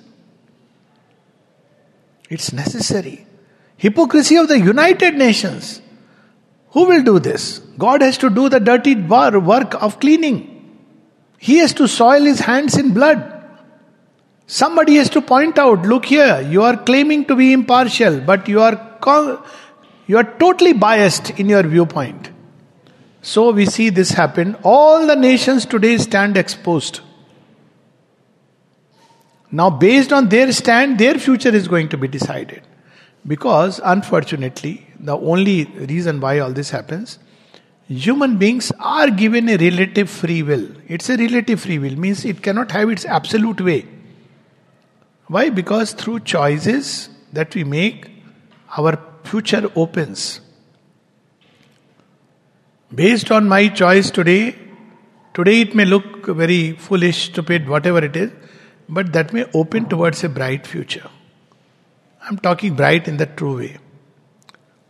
It's 2.30 2.52
necessary. 2.52 3.26
Hypocrisy 3.76 4.36
of 4.36 4.48
the 4.48 4.58
united 4.58 5.14
nations. 5.14 5.80
Who 6.70 6.86
will 6.86 7.02
do 7.02 7.18
this? 7.18 7.60
God 7.78 8.02
has 8.02 8.18
to 8.18 8.30
do 8.30 8.48
the 8.48 8.60
dirty 8.60 8.94
war 8.94 9.38
work 9.38 9.80
of 9.82 10.00
cleaning. 10.00 10.54
He 11.38 11.58
has 11.58 11.72
to 11.74 11.86
soil 11.86 12.24
his 12.24 12.40
hands 12.40 12.76
in 12.76 12.92
blood. 12.92 13.34
Somebody 14.46 14.96
has 14.96 15.10
to 15.10 15.20
point 15.20 15.58
out, 15.58 15.82
look 15.82 16.06
here, 16.06 16.40
you 16.40 16.62
are 16.62 16.76
claiming 16.76 17.26
to 17.26 17.36
be 17.36 17.52
impartial, 17.52 18.20
but 18.20 18.48
you 18.48 18.60
are 18.60 18.76
you 20.08 20.16
are 20.16 20.24
totally 20.24 20.72
biased 20.72 21.30
in 21.38 21.48
your 21.48 21.62
viewpoint. 21.62 22.30
So 23.22 23.52
we 23.52 23.66
see 23.66 23.90
this 23.90 24.10
happen. 24.10 24.56
All 24.64 25.06
the 25.06 25.14
nations 25.14 25.66
today 25.66 25.98
stand 25.98 26.36
exposed. 26.36 27.00
Now, 29.52 29.70
based 29.70 30.12
on 30.12 30.28
their 30.28 30.50
stand, 30.52 30.98
their 30.98 31.14
future 31.18 31.54
is 31.54 31.68
going 31.68 31.90
to 31.90 31.96
be 31.96 32.08
decided. 32.08 32.62
Because, 33.26 33.80
unfortunately, 33.84 34.86
the 34.98 35.16
only 35.16 35.66
reason 35.66 36.20
why 36.20 36.38
all 36.40 36.52
this 36.52 36.70
happens 36.70 37.18
human 37.88 38.36
beings 38.36 38.70
are 38.78 39.10
given 39.10 39.48
a 39.48 39.56
relative 39.56 40.10
free 40.10 40.42
will. 40.42 40.68
It's 40.86 41.08
a 41.08 41.16
relative 41.16 41.60
free 41.60 41.78
will, 41.78 41.96
means 41.96 42.24
it 42.24 42.42
cannot 42.42 42.70
have 42.72 42.90
its 42.90 43.06
absolute 43.06 43.60
way. 43.62 43.86
Why? 45.26 45.48
Because 45.48 45.92
through 45.92 46.20
choices 46.20 47.08
that 47.32 47.54
we 47.54 47.64
make, 47.64 48.10
our 48.76 48.96
future 49.28 49.70
opens. 49.76 50.40
Based 52.94 53.30
on 53.30 53.48
my 53.48 53.68
choice 53.68 54.10
today, 54.10 54.56
today 55.34 55.60
it 55.62 55.74
may 55.74 55.84
look 55.84 56.26
very 56.26 56.72
foolish, 56.72 57.24
stupid, 57.26 57.68
whatever 57.68 58.04
it 58.04 58.16
is, 58.16 58.30
but 58.88 59.12
that 59.12 59.32
may 59.32 59.44
open 59.52 59.88
towards 59.88 60.24
a 60.24 60.28
bright 60.28 60.66
future. 60.66 61.08
I'm 62.22 62.38
talking 62.38 62.74
bright 62.74 63.08
in 63.08 63.18
the 63.18 63.26
true 63.26 63.58
way. 63.58 63.76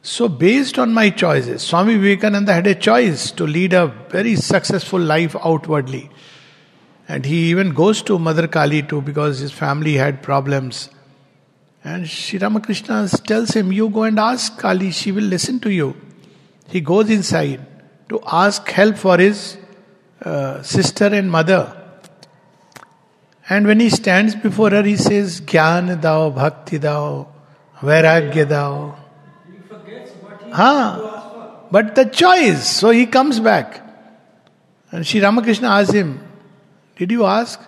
So, 0.02 0.28
based 0.28 0.78
on 0.78 0.94
my 0.94 1.10
choices, 1.10 1.62
Swami 1.62 1.96
Vivekananda 1.96 2.54
had 2.54 2.66
a 2.66 2.74
choice 2.74 3.32
to 3.32 3.46
lead 3.46 3.72
a 3.72 3.88
very 4.08 4.36
successful 4.36 5.00
life 5.00 5.34
outwardly. 5.44 6.08
And 7.08 7.26
he 7.26 7.50
even 7.50 7.74
goes 7.74 8.02
to 8.02 8.18
Mother 8.18 8.46
Kali 8.46 8.82
too 8.82 9.02
because 9.02 9.40
his 9.40 9.52
family 9.52 9.94
had 9.94 10.22
problems. 10.22 10.88
And 11.88 12.06
Sri 12.06 12.38
Ramakrishna 12.38 13.08
tells 13.30 13.52
him, 13.52 13.72
You 13.72 13.88
go 13.88 14.02
and 14.02 14.18
ask 14.18 14.58
Kali, 14.58 14.90
she 14.90 15.10
will 15.10 15.24
listen 15.24 15.58
to 15.60 15.70
you. 15.70 15.96
He 16.68 16.82
goes 16.82 17.08
inside 17.08 17.64
to 18.10 18.20
ask 18.30 18.68
help 18.68 18.98
for 18.98 19.16
his 19.16 19.56
uh, 20.22 20.62
sister 20.62 21.06
and 21.06 21.30
mother. 21.30 21.62
And 23.48 23.66
when 23.66 23.80
he 23.80 23.88
stands 23.88 24.34
before 24.34 24.70
her, 24.70 24.82
he 24.82 24.96
says, 24.96 25.40
Gyan 25.40 26.02
dao, 26.02 26.34
bhakti 26.34 26.78
dao, 26.78 27.26
Vairagya 27.80 28.44
dao. 28.44 28.94
Ah, 30.52 31.64
but 31.70 31.94
the 31.94 32.04
choice. 32.04 32.68
So 32.68 32.90
he 32.90 33.06
comes 33.06 33.40
back. 33.40 33.82
And 34.90 35.06
Sri 35.06 35.22
Ramakrishna 35.22 35.68
asks 35.68 35.94
him, 35.94 36.20
Did 36.96 37.10
you 37.10 37.24
ask? 37.24 37.58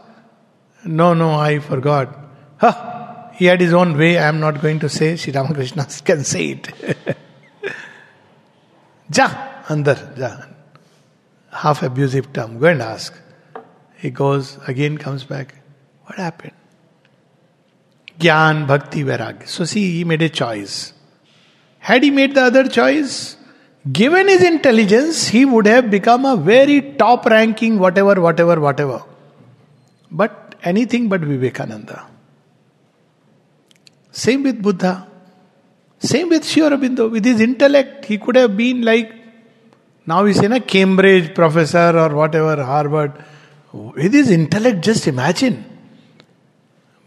No, 0.84 1.14
no, 1.14 1.32
I 1.32 1.58
forgot. 1.60 2.18
Huh. 2.58 2.99
He 3.40 3.46
had 3.46 3.58
his 3.62 3.72
own 3.72 3.96
way. 3.96 4.18
I 4.18 4.28
am 4.28 4.38
not 4.38 4.60
going 4.60 4.80
to 4.80 4.88
say. 4.90 5.16
Sri 5.16 5.32
Ramakrishna 5.32 5.86
can 6.04 6.24
say 6.24 6.48
it. 6.50 6.66
ja, 9.18 9.28
andar, 9.66 9.96
ja. 10.18 10.30
Half 11.50 11.82
abusive 11.82 12.34
term. 12.34 12.58
Go 12.58 12.66
and 12.66 12.82
ask. 12.82 13.14
He 13.96 14.10
goes, 14.10 14.58
again 14.66 14.98
comes 14.98 15.24
back. 15.24 15.54
What 16.04 16.18
happened? 16.18 16.52
Gyan, 18.18 18.66
Bhakti, 18.66 19.04
Vairagya. 19.04 19.48
So 19.48 19.64
see, 19.64 19.90
he 19.96 20.04
made 20.04 20.20
a 20.20 20.28
choice. 20.28 20.92
Had 21.78 22.02
he 22.02 22.10
made 22.10 22.34
the 22.34 22.42
other 22.42 22.68
choice, 22.68 23.38
given 23.90 24.28
his 24.28 24.42
intelligence, 24.42 25.28
he 25.28 25.46
would 25.46 25.64
have 25.64 25.90
become 25.90 26.26
a 26.26 26.36
very 26.36 26.82
top 27.04 27.24
ranking 27.24 27.78
whatever, 27.78 28.20
whatever, 28.20 28.60
whatever. 28.60 29.02
But 30.10 30.56
anything 30.62 31.08
but 31.08 31.22
Vivekananda. 31.22 32.09
Same 34.12 34.42
with 34.42 34.60
Buddha. 34.62 35.06
Same 35.98 36.28
with 36.30 36.44
Sri 36.44 36.62
Aurobindo. 36.62 37.10
With 37.10 37.24
his 37.24 37.40
intellect, 37.40 38.06
he 38.06 38.18
could 38.18 38.36
have 38.36 38.56
been 38.56 38.82
like, 38.82 39.12
now 40.06 40.24
he's 40.24 40.42
in 40.42 40.52
a 40.52 40.60
Cambridge 40.60 41.34
professor 41.34 41.96
or 41.96 42.14
whatever, 42.14 42.62
Harvard. 42.62 43.12
With 43.72 44.12
his 44.12 44.30
intellect, 44.30 44.80
just 44.80 45.06
imagine. 45.06 45.64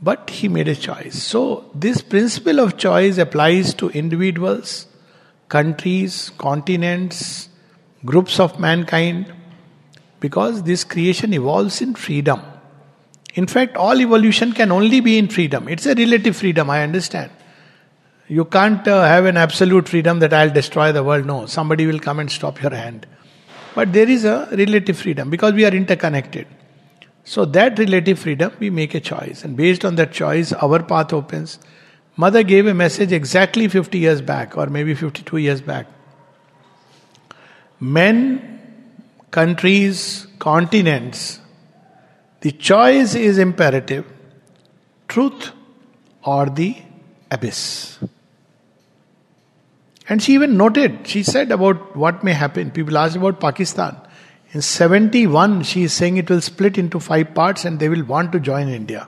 But 0.02 0.30
he 0.30 0.48
made 0.48 0.68
a 0.68 0.76
choice. 0.76 1.22
So, 1.22 1.72
this 1.74 2.02
principle 2.02 2.60
of 2.60 2.78
choice 2.78 3.18
applies 3.18 3.74
to 3.76 3.90
individuals, 3.90 4.88
countries, 5.50 6.32
continents, 6.38 7.50
groups 8.06 8.40
of 8.40 8.60
mankind, 8.60 9.34
because 10.20 10.64
this 10.64 10.84
creation 10.84 11.34
evolves 11.34 11.82
in 11.82 11.96
freedom. 11.96 12.42
In 13.34 13.48
fact, 13.48 13.76
all 13.76 14.00
evolution 14.00 14.54
can 14.54 14.72
only 14.72 15.00
be 15.00 15.18
in 15.18 15.28
freedom. 15.28 15.68
It's 15.68 15.86
a 15.86 15.96
relative 15.96 16.36
freedom, 16.36 16.70
I 16.70 16.84
understand. 16.84 17.32
You 18.28 18.46
can't 18.46 18.88
uh, 18.88 19.04
have 19.04 19.26
an 19.26 19.38
absolute 19.38 19.90
freedom 19.90 20.20
that 20.20 20.34
I'll 20.34 20.52
destroy 20.52 20.92
the 20.92 21.04
world. 21.04 21.26
No, 21.26 21.46
somebody 21.48 21.88
will 21.88 22.00
come 22.00 22.20
and 22.20 22.32
stop 22.32 22.62
your 22.62 22.74
hand. 22.74 23.08
But 23.76 23.92
there 23.92 24.08
is 24.08 24.24
a 24.24 24.48
relative 24.52 24.98
freedom 24.98 25.30
because 25.30 25.54
we 25.54 25.66
are 25.66 25.74
interconnected. 25.74 26.48
So, 27.26 27.46
that 27.46 27.80
relative 27.80 28.20
freedom, 28.20 28.54
we 28.60 28.70
make 28.70 28.94
a 28.94 29.00
choice. 29.00 29.44
And 29.44 29.56
based 29.56 29.84
on 29.86 29.96
that 29.96 30.12
choice, 30.12 30.54
our 30.54 30.84
path 30.84 31.14
opens. 31.14 31.58
Mother 32.18 32.44
gave 32.44 32.68
a 32.68 32.74
message 32.74 33.12
exactly 33.12 33.68
50 33.68 33.98
years 33.98 34.22
back, 34.22 34.58
or 34.58 34.68
maybe 34.68 34.94
52 34.94 35.38
years 35.38 35.62
back. 35.62 35.88
Men, 37.80 38.60
countries, 39.32 40.28
continents, 40.38 41.40
the 42.44 42.52
choice 42.52 43.16
is 43.16 43.38
imperative 43.38 44.06
truth 45.08 45.52
or 46.24 46.48
the 46.48 46.76
abyss. 47.32 48.00
And 50.10 50.22
she 50.22 50.34
even 50.34 50.58
noted, 50.58 51.08
she 51.08 51.24
said 51.24 51.54
about 51.54 51.96
what 51.96 52.22
may 52.22 52.34
happen. 52.34 52.72
People 52.72 52.98
asked 52.98 53.16
about 53.16 53.40
Pakistan. 53.40 53.96
In 54.52 54.62
71, 54.62 55.64
she 55.64 55.84
is 55.84 55.94
saying 55.94 56.18
it 56.18 56.30
will 56.30 56.42
split 56.42 56.78
into 56.78 57.00
five 57.00 57.34
parts 57.34 57.64
and 57.64 57.80
they 57.80 57.88
will 57.88 58.04
want 58.04 58.34
to 58.34 58.42
join 58.42 58.68
India. 58.68 59.08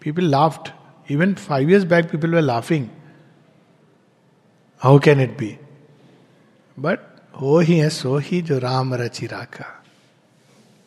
People 0.00 0.24
laughed. 0.24 0.72
Even 1.08 1.34
five 1.34 1.68
years 1.70 1.86
back, 1.86 2.10
people 2.10 2.30
were 2.30 2.42
laughing. 2.42 2.90
How 4.76 4.98
can 4.98 5.18
it 5.18 5.38
be? 5.38 5.58
But, 6.76 7.02
oh, 7.34 7.60
he 7.60 7.78
has 7.78 7.94
so 7.94 8.18
he 8.18 8.42
jo 8.42 8.60
Ram 8.60 8.90
Rachiraka. 8.90 9.79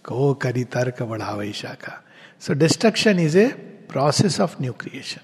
कहो 0.05 0.33
करी 0.41 0.63
तर्क 0.73 1.01
बढ़ावा 1.03 1.43
ईशा 1.43 1.73
का 1.83 2.01
so 2.41 2.53
destruction 2.53 3.19
is 3.19 3.37
a 3.37 3.47
process 3.89 4.39
of 4.41 4.55
new 4.61 4.73
creation 4.79 5.21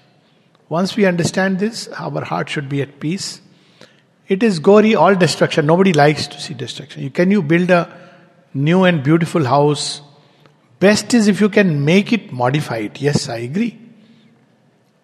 once 0.70 0.96
we 0.98 1.04
understand 1.04 1.58
this 1.58 1.88
our 2.00 2.24
heart 2.26 2.48
should 2.48 2.68
be 2.68 2.80
at 2.80 2.94
peace 3.00 3.26
it 4.30 4.42
is 4.44 4.60
gory 4.62 4.94
all 4.94 5.16
destruction 5.16 5.64
nobody 5.76 5.92
likes 5.92 6.28
to 6.28 6.38
see 6.40 6.54
destruction 6.54 7.02
you 7.02 7.10
can 7.16 7.32
you 7.32 7.42
build 7.52 7.72
a 7.72 7.84
new 8.54 8.86
and 8.86 9.02
beautiful 9.04 9.46
house 9.46 9.90
best 10.80 11.14
is 11.14 11.30
if 11.30 11.42
you 11.42 11.48
can 11.48 11.74
make 11.90 12.12
it 12.14 12.32
modified 12.34 13.02
yes 13.02 13.28
I 13.30 13.44
agree 13.44 13.72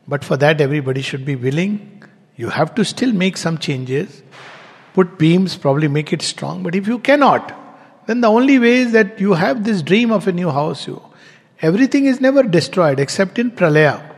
but 0.09 0.25
for 0.25 0.39
that 0.39 0.61
everybody 0.61 1.03
should 1.03 1.25
be 1.25 1.35
willing 1.45 1.79
you 2.39 2.49
have 2.49 2.69
to 2.77 2.85
still 2.85 3.13
make 3.25 3.37
some 3.37 3.57
changes 3.69 4.23
put 4.95 5.19
beams 5.19 5.55
problem 5.65 5.93
make 5.93 6.15
it 6.15 6.23
strong 6.23 6.65
but 6.65 6.77
if 6.77 6.89
you 6.91 6.99
cannot 7.05 7.53
then 8.07 8.21
the 8.21 8.29
only 8.29 8.59
way 8.59 8.77
is 8.77 8.93
that 8.93 9.21
you 9.21 9.35
have 9.35 9.65
this 9.65 9.83
dream 9.83 10.13
of 10.13 10.27
a 10.29 10.33
new 10.33 10.51
house. 10.51 10.87
You, 10.87 11.03
everything 11.61 12.07
is 12.07 12.21
never 12.21 12.43
destroyed 12.43 13.01
except 13.01 13.39
in 13.39 13.51
pralaya. 13.51 14.15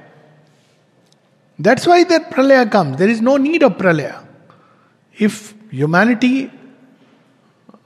That's 1.59 1.87
why 1.87 2.05
that 2.05 2.31
pralaya 2.31 2.70
comes. 2.70 2.98
There 2.98 3.09
is 3.09 3.20
no 3.20 3.37
need 3.37 3.62
of 3.62 3.72
pralaya. 3.79 4.24
If 5.18 5.55
humanity 5.70 6.51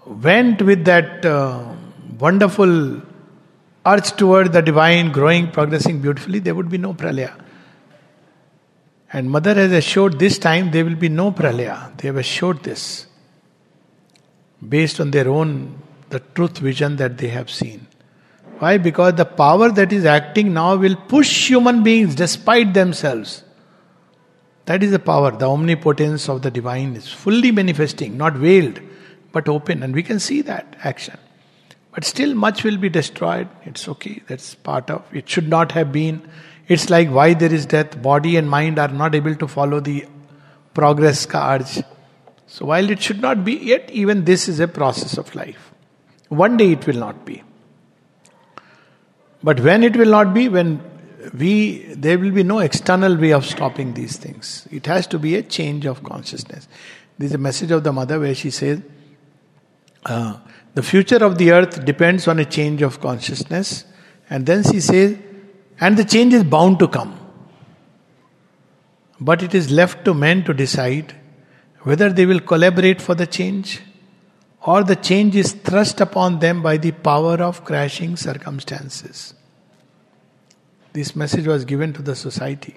went 0.06 0.60
with 0.60 0.84
that 0.84 1.24
uh, 1.24 1.74
wonderful 2.18 3.00
urge 3.86 4.12
toward 4.12 4.52
the 4.52 4.60
divine, 4.62 5.12
growing, 5.12 5.50
progressing 5.50 6.00
beautifully, 6.00 6.40
there 6.40 6.54
would 6.54 6.68
be 6.68 6.78
no 6.78 6.94
pralaya. 6.94 7.32
And 9.12 9.30
Mother 9.30 9.54
has 9.54 9.72
assured 9.72 10.18
this 10.18 10.38
time 10.38 10.70
there 10.70 10.84
will 10.84 10.96
be 10.96 11.08
no 11.08 11.32
pralaya. 11.32 11.96
They 11.96 12.08
have 12.08 12.16
assured 12.16 12.62
this 12.62 13.06
based 14.66 15.00
on 15.00 15.10
their 15.10 15.28
own 15.28 15.81
the 16.12 16.20
truth 16.20 16.58
vision 16.58 16.96
that 16.96 17.18
they 17.18 17.28
have 17.28 17.50
seen. 17.50 17.88
Why? 18.58 18.78
Because 18.78 19.14
the 19.14 19.24
power 19.24 19.70
that 19.70 19.92
is 19.92 20.04
acting 20.04 20.52
now 20.54 20.76
will 20.76 20.94
push 20.94 21.48
human 21.48 21.82
beings 21.82 22.14
despite 22.14 22.74
themselves. 22.74 23.42
That 24.66 24.84
is 24.84 24.92
the 24.92 25.00
power, 25.00 25.32
the 25.32 25.50
omnipotence 25.50 26.28
of 26.28 26.42
the 26.42 26.50
divine 26.50 26.94
is 26.94 27.12
fully 27.12 27.50
manifesting, 27.50 28.16
not 28.16 28.34
veiled, 28.34 28.78
but 29.32 29.48
open, 29.48 29.82
and 29.82 29.92
we 29.92 30.04
can 30.04 30.20
see 30.20 30.40
that 30.42 30.76
action. 30.84 31.18
But 31.92 32.04
still, 32.04 32.34
much 32.34 32.62
will 32.62 32.76
be 32.76 32.88
destroyed. 32.88 33.48
It's 33.64 33.88
okay, 33.88 34.22
that's 34.28 34.54
part 34.54 34.88
of 34.90 35.04
it. 35.12 35.28
Should 35.28 35.48
not 35.48 35.72
have 35.72 35.90
been 35.90 36.22
it's 36.68 36.90
like 36.90 37.10
why 37.10 37.34
there 37.34 37.52
is 37.52 37.66
death. 37.66 38.00
Body 38.00 38.36
and 38.36 38.48
mind 38.48 38.78
are 38.78 38.88
not 38.88 39.14
able 39.14 39.34
to 39.34 39.48
follow 39.48 39.80
the 39.80 40.06
progress 40.74 41.26
ka. 41.26 41.58
So 42.46 42.66
while 42.66 42.90
it 42.90 43.02
should 43.02 43.20
not 43.20 43.44
be, 43.44 43.54
yet 43.54 43.90
even 43.90 44.24
this 44.24 44.48
is 44.48 44.60
a 44.60 44.68
process 44.68 45.18
of 45.18 45.34
life. 45.34 45.71
One 46.32 46.56
day 46.56 46.72
it 46.72 46.86
will 46.86 46.96
not 46.96 47.26
be. 47.26 47.42
But 49.42 49.60
when 49.60 49.82
it 49.82 49.96
will 49.96 50.08
not 50.08 50.32
be, 50.32 50.48
when 50.48 50.80
we 51.38 51.82
there 51.94 52.18
will 52.18 52.30
be 52.30 52.42
no 52.42 52.60
external 52.60 53.16
way 53.16 53.32
of 53.32 53.44
stopping 53.44 53.92
these 53.92 54.16
things. 54.16 54.66
It 54.70 54.86
has 54.86 55.06
to 55.08 55.18
be 55.18 55.34
a 55.36 55.42
change 55.42 55.84
of 55.84 56.02
consciousness. 56.02 56.68
This 57.18 57.30
is 57.30 57.34
a 57.34 57.38
message 57.38 57.70
of 57.70 57.84
the 57.84 57.92
mother 57.92 58.18
where 58.18 58.34
she 58.34 58.50
says, 58.50 58.80
uh, 60.06 60.38
the 60.72 60.82
future 60.82 61.22
of 61.22 61.36
the 61.36 61.52
earth 61.52 61.84
depends 61.84 62.26
on 62.26 62.38
a 62.38 62.46
change 62.46 62.80
of 62.80 62.98
consciousness. 62.98 63.84
And 64.30 64.46
then 64.46 64.64
she 64.64 64.80
says, 64.80 65.18
and 65.80 65.98
the 65.98 66.04
change 66.04 66.32
is 66.32 66.44
bound 66.44 66.78
to 66.78 66.88
come. 66.88 67.18
But 69.20 69.42
it 69.42 69.54
is 69.54 69.70
left 69.70 70.06
to 70.06 70.14
men 70.14 70.44
to 70.44 70.54
decide 70.54 71.14
whether 71.80 72.08
they 72.08 72.24
will 72.24 72.40
collaborate 72.40 73.02
for 73.02 73.14
the 73.14 73.26
change 73.26 73.82
or 74.61 74.83
the 74.83 74.95
change 74.95 75.35
is 75.35 75.53
thrust 75.53 76.01
upon 76.01 76.39
them 76.39 76.61
by 76.61 76.77
the 76.77 76.91
power 76.91 77.35
of 77.41 77.63
crashing 77.63 78.17
circumstances. 78.17 79.33
This 80.93 81.15
message 81.15 81.47
was 81.47 81.63
given 81.65 81.93
to 81.93 82.01
the 82.01 82.15
society. 82.15 82.75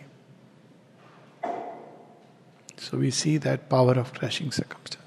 So 2.77 2.99
we 2.99 3.11
see 3.11 3.39
that 3.39 3.69
power 3.69 3.93
of 3.93 4.13
crashing 4.15 4.53
circumstances. 4.53 4.99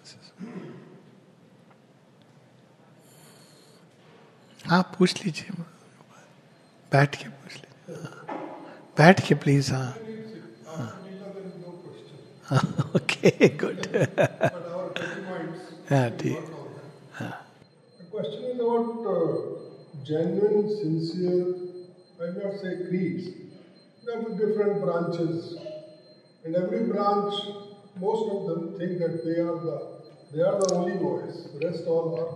हाँ 4.67 4.81
पूछ 4.97 5.25
लीजिए 5.25 5.63
बैठ 6.91 7.15
के 7.21 7.29
पूछ 7.29 7.53
लीजिए 7.53 8.35
बैठ 8.97 9.19
के 9.27 9.35
please 9.43 9.71
हाँ 9.71 9.89
ओके 12.95 13.47
गुड 13.63 13.87
हाँ 15.91 16.09
ठीक 16.19 16.37
हाँ 16.37 16.56
question 18.18 18.44
is 18.50 18.60
about 18.60 19.06
uh, 19.06 20.04
genuine, 20.04 20.68
sincere, 20.68 21.54
I 22.20 22.24
will 22.24 22.38
not 22.42 22.54
say 22.62 22.72
creeds. 22.88 23.28
There 24.04 24.18
are 24.18 24.30
different 24.40 24.82
branches, 24.82 25.56
and 26.44 26.56
every 26.56 26.84
branch, 26.86 27.34
most 28.00 28.24
of 28.32 28.46
them 28.48 28.78
think 28.78 28.98
that 28.98 29.24
they 29.24 29.38
are 29.46 29.58
the 29.66 29.76
they 30.32 30.42
are 30.42 30.58
the 30.60 30.74
only 30.74 30.96
voice. 30.98 31.36
The 31.54 31.68
rest 31.68 31.86
all 31.86 32.08
are. 32.20 32.32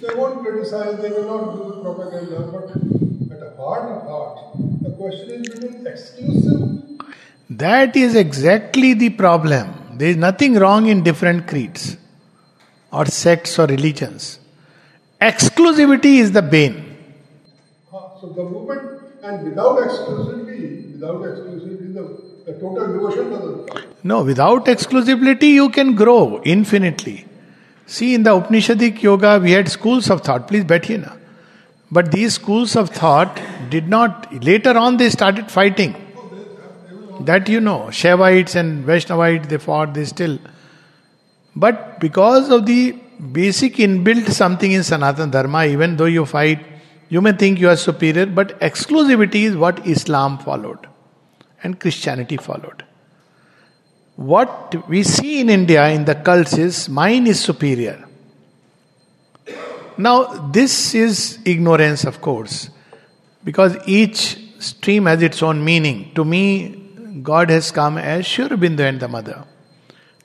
They 0.00 0.14
won't 0.18 0.40
criticize. 0.44 1.00
They 1.02 1.10
will 1.10 1.28
not 1.32 1.56
do 1.56 1.82
propaganda. 1.82 2.40
But 2.54 3.36
at 3.36 3.46
a 3.46 3.56
heart 3.56 4.02
heart, 4.08 4.38
the 4.82 4.90
question 5.02 5.30
is 5.30 5.48
between 5.48 5.86
exclusive 5.86 7.08
That 7.50 7.96
is 7.96 8.14
exactly 8.14 8.94
the 8.94 9.10
problem. 9.10 9.96
There 9.98 10.08
is 10.08 10.16
nothing 10.16 10.54
wrong 10.54 10.86
in 10.86 11.02
different 11.02 11.46
creeds 11.46 11.96
or 12.92 13.06
sects 13.06 13.58
or 13.58 13.66
religions. 13.66 14.38
Exclusivity 15.20 16.18
is 16.18 16.32
the 16.32 16.42
bane. 16.42 16.84
So 18.20 18.28
the 18.30 18.42
movement, 18.42 19.00
and 19.22 19.44
without 19.44 19.78
exclusivity, 19.78 20.92
without 20.92 21.22
exclusivity, 21.22 21.94
the, 21.94 22.52
the 22.52 22.58
total 22.58 22.92
devotion 22.92 23.30
doesn't. 23.30 24.04
No, 24.04 24.22
without 24.22 24.66
exclusivity, 24.66 25.50
you 25.52 25.70
can 25.70 25.94
grow 25.94 26.42
infinitely. 26.44 27.26
See, 27.86 28.14
in 28.14 28.24
the 28.24 28.30
Upanishadic 28.30 29.02
yoga, 29.02 29.38
we 29.40 29.52
had 29.52 29.68
schools 29.68 30.10
of 30.10 30.22
thought. 30.22 30.48
Please 30.48 30.64
bet 30.64 30.84
here 30.84 30.98
now. 30.98 31.16
But 31.90 32.10
these 32.12 32.34
schools 32.34 32.76
of 32.76 32.90
thought 32.90 33.40
did 33.70 33.88
not, 33.88 34.32
later 34.44 34.76
on, 34.76 34.96
they 34.96 35.10
started 35.10 35.50
fighting. 35.50 35.94
That 37.20 37.48
you 37.48 37.60
know, 37.60 37.86
Shaivites 37.90 38.54
and 38.56 38.84
Vaishnavites, 38.84 39.48
they 39.48 39.58
fought, 39.58 39.94
they 39.94 40.04
still. 40.04 40.38
But 41.56 41.98
because 41.98 42.50
of 42.50 42.66
the 42.66 42.96
basic 43.32 43.74
inbuilt 43.76 44.28
something 44.30 44.72
in 44.72 44.80
Sanatana 44.80 45.30
Dharma, 45.30 45.66
even 45.66 45.96
though 45.96 46.06
you 46.06 46.24
fight, 46.24 46.64
you 47.08 47.20
may 47.20 47.32
think 47.32 47.58
you 47.58 47.68
are 47.68 47.76
superior, 47.76 48.26
but 48.26 48.58
exclusivity 48.60 49.42
is 49.44 49.56
what 49.56 49.86
Islam 49.86 50.38
followed 50.38 50.86
and 51.62 51.78
Christianity 51.80 52.36
followed. 52.36 52.84
What 54.16 54.88
we 54.88 55.02
see 55.02 55.40
in 55.40 55.48
India 55.48 55.88
in 55.88 56.04
the 56.04 56.14
cults 56.14 56.58
is 56.58 56.88
mine 56.88 57.26
is 57.26 57.40
superior. 57.40 58.04
Now, 59.96 60.50
this 60.52 60.94
is 60.94 61.38
ignorance, 61.44 62.04
of 62.04 62.20
course, 62.20 62.70
because 63.44 63.76
each 63.86 64.38
stream 64.58 65.06
has 65.06 65.22
its 65.22 65.42
own 65.42 65.64
meaning. 65.64 66.12
To 66.14 66.24
me, 66.24 67.20
God 67.22 67.50
has 67.50 67.70
come 67.70 67.98
as 67.98 68.26
Sri 68.26 68.44
Aurobindo 68.44 68.80
and 68.80 69.00
the 69.00 69.08
mother. 69.08 69.44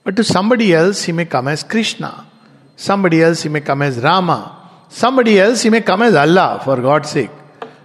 But 0.04 0.16
to 0.16 0.24
somebody 0.24 0.74
else, 0.74 1.04
he 1.04 1.12
may 1.12 1.24
come 1.24 1.48
as 1.48 1.62
Krishna. 1.64 2.26
Somebody 2.76 3.22
else, 3.22 3.42
he 3.42 3.48
may 3.48 3.60
come 3.60 3.82
as 3.82 3.98
Rama. 3.98 4.86
Somebody 4.88 5.38
else, 5.38 5.62
he 5.62 5.70
may 5.70 5.80
come 5.80 6.02
as 6.02 6.14
Allah, 6.14 6.60
for 6.64 6.80
God's 6.80 7.10
sake. 7.10 7.30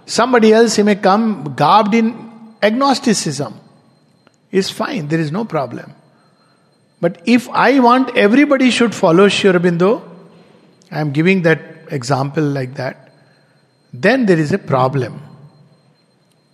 Somebody 0.06 0.52
else, 0.52 0.76
he 0.76 0.82
may 0.82 0.96
come 0.96 1.54
garbed 1.54 1.94
in 1.94 2.54
agnosticism. 2.62 3.54
Is 4.50 4.70
fine, 4.70 5.08
there 5.08 5.20
is 5.20 5.30
no 5.30 5.44
problem. 5.44 5.92
But 7.00 7.22
if 7.24 7.48
I 7.48 7.78
want 7.80 8.16
everybody 8.16 8.70
should 8.70 8.94
follow 8.94 9.28
Sri 9.28 9.50
Aurobindo, 9.50 10.02
I 10.90 11.00
am 11.00 11.12
giving 11.12 11.42
that 11.42 11.60
example 11.90 12.42
like 12.42 12.74
that, 12.74 13.12
then 13.92 14.26
there 14.26 14.38
is 14.38 14.52
a 14.52 14.58
problem. 14.58 15.22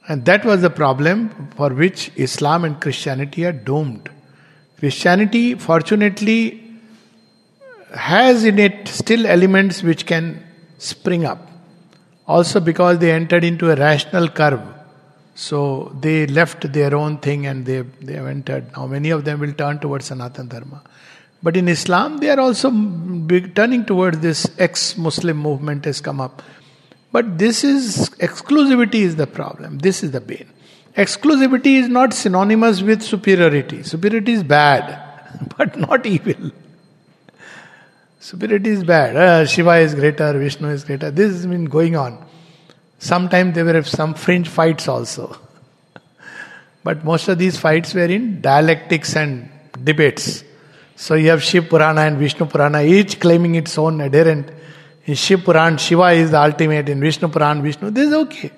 And 0.08 0.24
that 0.26 0.44
was 0.44 0.60
the 0.60 0.70
problem 0.70 1.50
for 1.56 1.70
which 1.70 2.12
Islam 2.16 2.64
and 2.64 2.80
Christianity 2.80 3.44
are 3.44 3.52
doomed. 3.52 4.08
Christianity, 4.78 5.54
fortunately, 5.54 6.65
has 7.96 8.44
in 8.44 8.58
it 8.58 8.88
still 8.88 9.26
elements 9.26 9.82
which 9.82 10.06
can 10.06 10.42
spring 10.78 11.24
up. 11.24 11.48
Also, 12.26 12.60
because 12.60 12.98
they 12.98 13.12
entered 13.12 13.44
into 13.44 13.70
a 13.70 13.76
rational 13.76 14.28
curve 14.28 14.60
so 15.36 15.94
they 16.00 16.26
left 16.26 16.72
their 16.72 16.94
own 16.94 17.18
thing 17.18 17.46
and 17.46 17.66
they, 17.66 17.82
they 18.00 18.14
have 18.14 18.26
entered. 18.26 18.72
Now 18.74 18.86
many 18.86 19.10
of 19.10 19.26
them 19.26 19.38
will 19.38 19.52
turn 19.52 19.78
towards 19.78 20.08
Sanatana 20.08 20.48
Dharma. 20.48 20.82
But 21.42 21.58
in 21.58 21.68
Islam, 21.68 22.18
they 22.18 22.30
are 22.30 22.40
also 22.40 22.70
turning 22.70 23.84
towards 23.84 24.20
this 24.20 24.50
ex-Muslim 24.58 25.36
movement 25.36 25.84
has 25.84 26.00
come 26.00 26.22
up. 26.22 26.42
But 27.12 27.38
this 27.38 27.64
is 27.64 28.08
exclusivity 28.18 29.02
is 29.02 29.16
the 29.16 29.26
problem. 29.26 29.78
This 29.78 30.02
is 30.02 30.10
the 30.12 30.22
bane. 30.22 30.48
Exclusivity 30.96 31.76
is 31.82 31.88
not 31.88 32.14
synonymous 32.14 32.80
with 32.80 33.02
superiority. 33.02 33.82
Superiority 33.82 34.32
is 34.32 34.42
bad, 34.42 34.98
but 35.58 35.78
not 35.78 36.06
evil. 36.06 36.50
Superiority 38.26 38.70
is 38.70 38.82
bad. 38.82 39.16
Uh, 39.16 39.46
Shiva 39.46 39.76
is 39.76 39.94
greater, 39.94 40.36
Vishnu 40.36 40.68
is 40.70 40.82
greater. 40.82 41.12
This 41.12 41.32
has 41.32 41.46
been 41.46 41.66
going 41.66 41.94
on. 41.94 42.26
Sometimes 42.98 43.54
there 43.54 43.64
were 43.64 43.84
some 43.84 44.14
fringe 44.14 44.48
fights 44.48 44.88
also. 44.88 45.38
but 46.82 47.04
most 47.04 47.28
of 47.28 47.38
these 47.38 47.56
fights 47.56 47.94
were 47.94 48.10
in 48.16 48.40
dialectics 48.40 49.14
and 49.14 49.48
debates. 49.84 50.42
So 50.96 51.14
you 51.14 51.30
have 51.30 51.40
Shiv 51.40 51.68
Purana 51.68 52.00
and 52.00 52.18
Vishnu 52.18 52.46
Purana, 52.46 52.82
each 52.82 53.20
claiming 53.20 53.54
its 53.54 53.78
own 53.78 54.00
adherent. 54.00 54.50
In 55.04 55.14
Shiv 55.14 55.44
Purana, 55.44 55.78
Shiva 55.78 56.10
is 56.10 56.32
the 56.32 56.40
ultimate. 56.40 56.88
In 56.88 56.98
Vishnu 56.98 57.28
Purana, 57.28 57.62
Vishnu. 57.62 57.92
This 57.92 58.08
is 58.08 58.14
okay. 58.14 58.50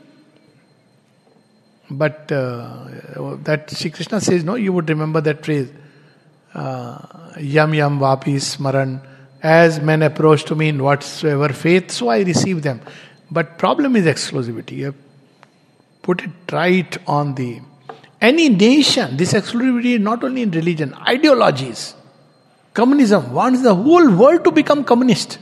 But 1.91 2.33
uh, 2.33 3.37
that 3.43 3.71
Sri 3.71 3.91
Krishna 3.91 4.23
says, 4.23 4.45
no, 4.45 4.55
you 4.55 4.73
would 4.73 4.89
remember 4.89 5.21
that 5.21 5.45
phrase. 5.45 5.71
Uh, 6.55 7.35
yam 7.39 7.75
yam 7.75 7.99
vapi 7.99 8.37
smaran. 8.37 9.03
As 9.43 9.81
men 9.81 10.03
approach 10.03 10.45
to 10.45 10.55
me 10.55 10.69
in 10.69 10.83
whatsoever 10.83 11.53
faith, 11.53 11.91
so 11.91 12.09
I 12.09 12.21
receive 12.21 12.63
them. 12.63 12.81
But 13.31 13.59
problem 13.59 13.95
is 13.95 14.05
exclusivity. 14.07 14.79
You 14.79 14.95
put 16.03 16.23
it 16.23 16.31
right 16.53 16.97
on 17.07 17.35
the 17.35 17.61
any 18.21 18.49
nation. 18.49 19.17
This 19.17 19.33
exclusivity 19.33 19.95
is 19.95 20.01
not 20.01 20.25
only 20.25 20.43
in 20.43 20.51
religion, 20.51 20.95
ideologies. 20.95 21.95
Communism 22.75 23.33
wants 23.33 23.63
the 23.63 23.75
whole 23.75 24.11
world 24.17 24.45
to 24.45 24.51
become 24.51 24.85
communist. 24.85 25.39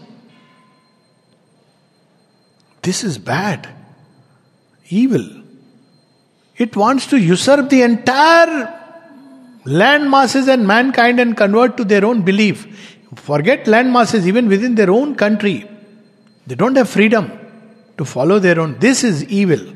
This 2.82 3.02
is 3.02 3.18
bad, 3.18 3.68
evil. 4.88 5.24
It 6.56 6.76
wants 6.76 7.06
to 7.08 7.18
usurp 7.18 7.68
the 7.68 7.82
entire 7.82 8.72
land 9.64 10.10
masses 10.10 10.48
and 10.48 10.66
mankind 10.66 11.18
and 11.20 11.36
convert 11.36 11.76
to 11.76 11.84
their 11.84 12.04
own 12.04 12.22
belief. 12.22 12.95
Forget 13.14 13.66
land 13.66 13.92
masses, 13.92 14.26
even 14.26 14.48
within 14.48 14.74
their 14.74 14.90
own 14.90 15.14
country. 15.14 15.68
They 16.46 16.54
don't 16.54 16.76
have 16.76 16.88
freedom 16.88 17.30
to 17.98 18.04
follow 18.04 18.38
their 18.38 18.60
own. 18.60 18.78
This 18.78 19.04
is 19.04 19.24
evil. 19.24 19.74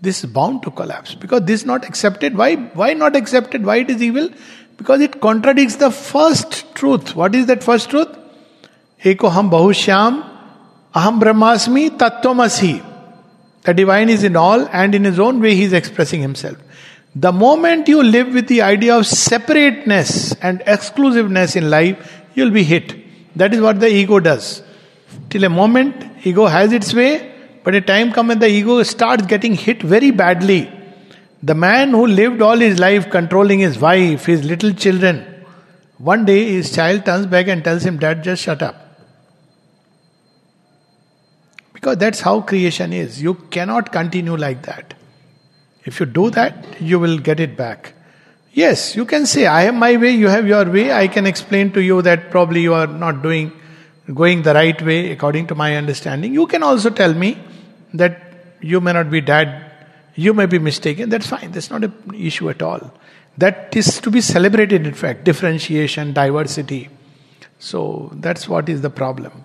This 0.00 0.22
is 0.22 0.30
bound 0.30 0.62
to 0.62 0.70
collapse 0.70 1.14
because 1.14 1.42
this 1.42 1.60
is 1.60 1.66
not 1.66 1.84
accepted. 1.84 2.36
Why? 2.36 2.54
Why 2.54 2.94
not 2.94 3.16
accepted? 3.16 3.64
Why 3.64 3.78
it 3.78 3.90
is 3.90 4.02
evil? 4.02 4.28
Because 4.76 5.00
it 5.00 5.20
contradicts 5.20 5.76
the 5.76 5.90
first 5.90 6.74
truth. 6.74 7.16
What 7.16 7.34
is 7.34 7.46
that 7.46 7.64
first 7.64 7.90
truth? 7.90 8.08
Eko 9.02 9.32
ham 9.32 9.50
bahushyam, 9.50 10.28
aham 10.94 11.20
brahmasmi, 11.20 11.98
tattvamasi. 11.98 12.84
The 13.62 13.74
divine 13.74 14.08
is 14.08 14.22
in 14.22 14.36
all 14.36 14.68
and 14.68 14.94
in 14.94 15.04
his 15.04 15.18
own 15.18 15.40
way 15.40 15.54
he 15.54 15.64
is 15.64 15.72
expressing 15.72 16.20
himself. 16.20 16.56
The 17.16 17.32
moment 17.32 17.88
you 17.88 18.02
live 18.02 18.32
with 18.32 18.46
the 18.46 18.62
idea 18.62 18.96
of 18.96 19.06
separateness 19.06 20.34
and 20.40 20.62
exclusiveness 20.66 21.56
in 21.56 21.68
life, 21.68 22.17
you'll 22.38 22.50
be 22.50 22.64
hit. 22.64 22.94
That 23.36 23.52
is 23.54 23.60
what 23.60 23.80
the 23.80 23.88
ego 23.88 24.20
does. 24.20 24.62
Till 25.30 25.44
a 25.44 25.48
moment, 25.48 26.04
ego 26.24 26.46
has 26.46 26.72
its 26.72 26.94
way, 26.94 27.34
but 27.64 27.74
a 27.74 27.80
time 27.80 28.12
comes 28.12 28.28
when 28.28 28.38
the 28.38 28.48
ego 28.48 28.82
starts 28.82 29.26
getting 29.26 29.54
hit 29.54 29.82
very 29.82 30.10
badly. 30.10 30.72
The 31.42 31.54
man 31.54 31.90
who 31.90 32.06
lived 32.06 32.42
all 32.42 32.56
his 32.56 32.78
life 32.78 33.10
controlling 33.10 33.60
his 33.60 33.78
wife, 33.78 34.26
his 34.26 34.44
little 34.44 34.72
children, 34.72 35.24
one 35.98 36.24
day 36.24 36.52
his 36.52 36.74
child 36.74 37.04
turns 37.04 37.26
back 37.26 37.48
and 37.48 37.62
tells 37.62 37.84
him, 37.84 37.98
Dad, 37.98 38.22
just 38.24 38.42
shut 38.42 38.62
up. 38.62 38.76
Because 41.72 41.98
that's 41.98 42.20
how 42.20 42.40
creation 42.40 42.92
is. 42.92 43.22
You 43.22 43.34
cannot 43.34 43.92
continue 43.92 44.36
like 44.36 44.62
that. 44.62 44.94
If 45.84 46.00
you 46.00 46.06
do 46.06 46.30
that, 46.30 46.80
you 46.80 46.98
will 46.98 47.18
get 47.18 47.40
it 47.40 47.56
back. 47.56 47.94
Yes, 48.52 48.96
you 48.96 49.04
can 49.04 49.26
say, 49.26 49.46
I 49.46 49.62
have 49.62 49.74
my 49.74 49.96
way, 49.96 50.10
you 50.10 50.28
have 50.28 50.46
your 50.46 50.64
way. 50.64 50.92
I 50.92 51.08
can 51.08 51.26
explain 51.26 51.70
to 51.72 51.80
you 51.80 52.02
that 52.02 52.30
probably 52.30 52.62
you 52.62 52.74
are 52.74 52.86
not 52.86 53.22
doing, 53.22 53.52
going 54.12 54.42
the 54.42 54.54
right 54.54 54.80
way 54.82 55.12
according 55.12 55.46
to 55.48 55.54
my 55.54 55.76
understanding. 55.76 56.34
You 56.34 56.46
can 56.46 56.62
also 56.62 56.90
tell 56.90 57.14
me 57.14 57.38
that 57.94 58.22
you 58.60 58.80
may 58.80 58.92
not 58.92 59.10
be 59.10 59.20
dad, 59.20 59.70
you 60.14 60.34
may 60.34 60.46
be 60.46 60.58
mistaken, 60.58 61.10
that's 61.10 61.26
fine, 61.26 61.52
that's 61.52 61.70
not 61.70 61.84
an 61.84 61.92
issue 62.14 62.50
at 62.50 62.62
all. 62.62 62.92
That 63.36 63.76
is 63.76 64.00
to 64.00 64.10
be 64.10 64.20
celebrated, 64.20 64.86
in 64.86 64.94
fact, 64.94 65.24
differentiation, 65.24 66.12
diversity. 66.12 66.88
So 67.60 68.10
that's 68.14 68.48
what 68.48 68.68
is 68.68 68.82
the 68.82 68.90
problem. 68.90 69.44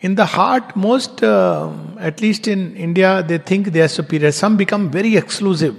In 0.00 0.14
the 0.14 0.24
heart, 0.24 0.74
most, 0.74 1.22
uh, 1.22 1.70
at 1.98 2.20
least 2.22 2.48
in 2.48 2.74
India, 2.74 3.22
they 3.22 3.38
think 3.38 3.68
they 3.68 3.82
are 3.82 3.88
superior. 3.88 4.32
Some 4.32 4.56
become 4.56 4.90
very 4.90 5.16
exclusive. 5.16 5.76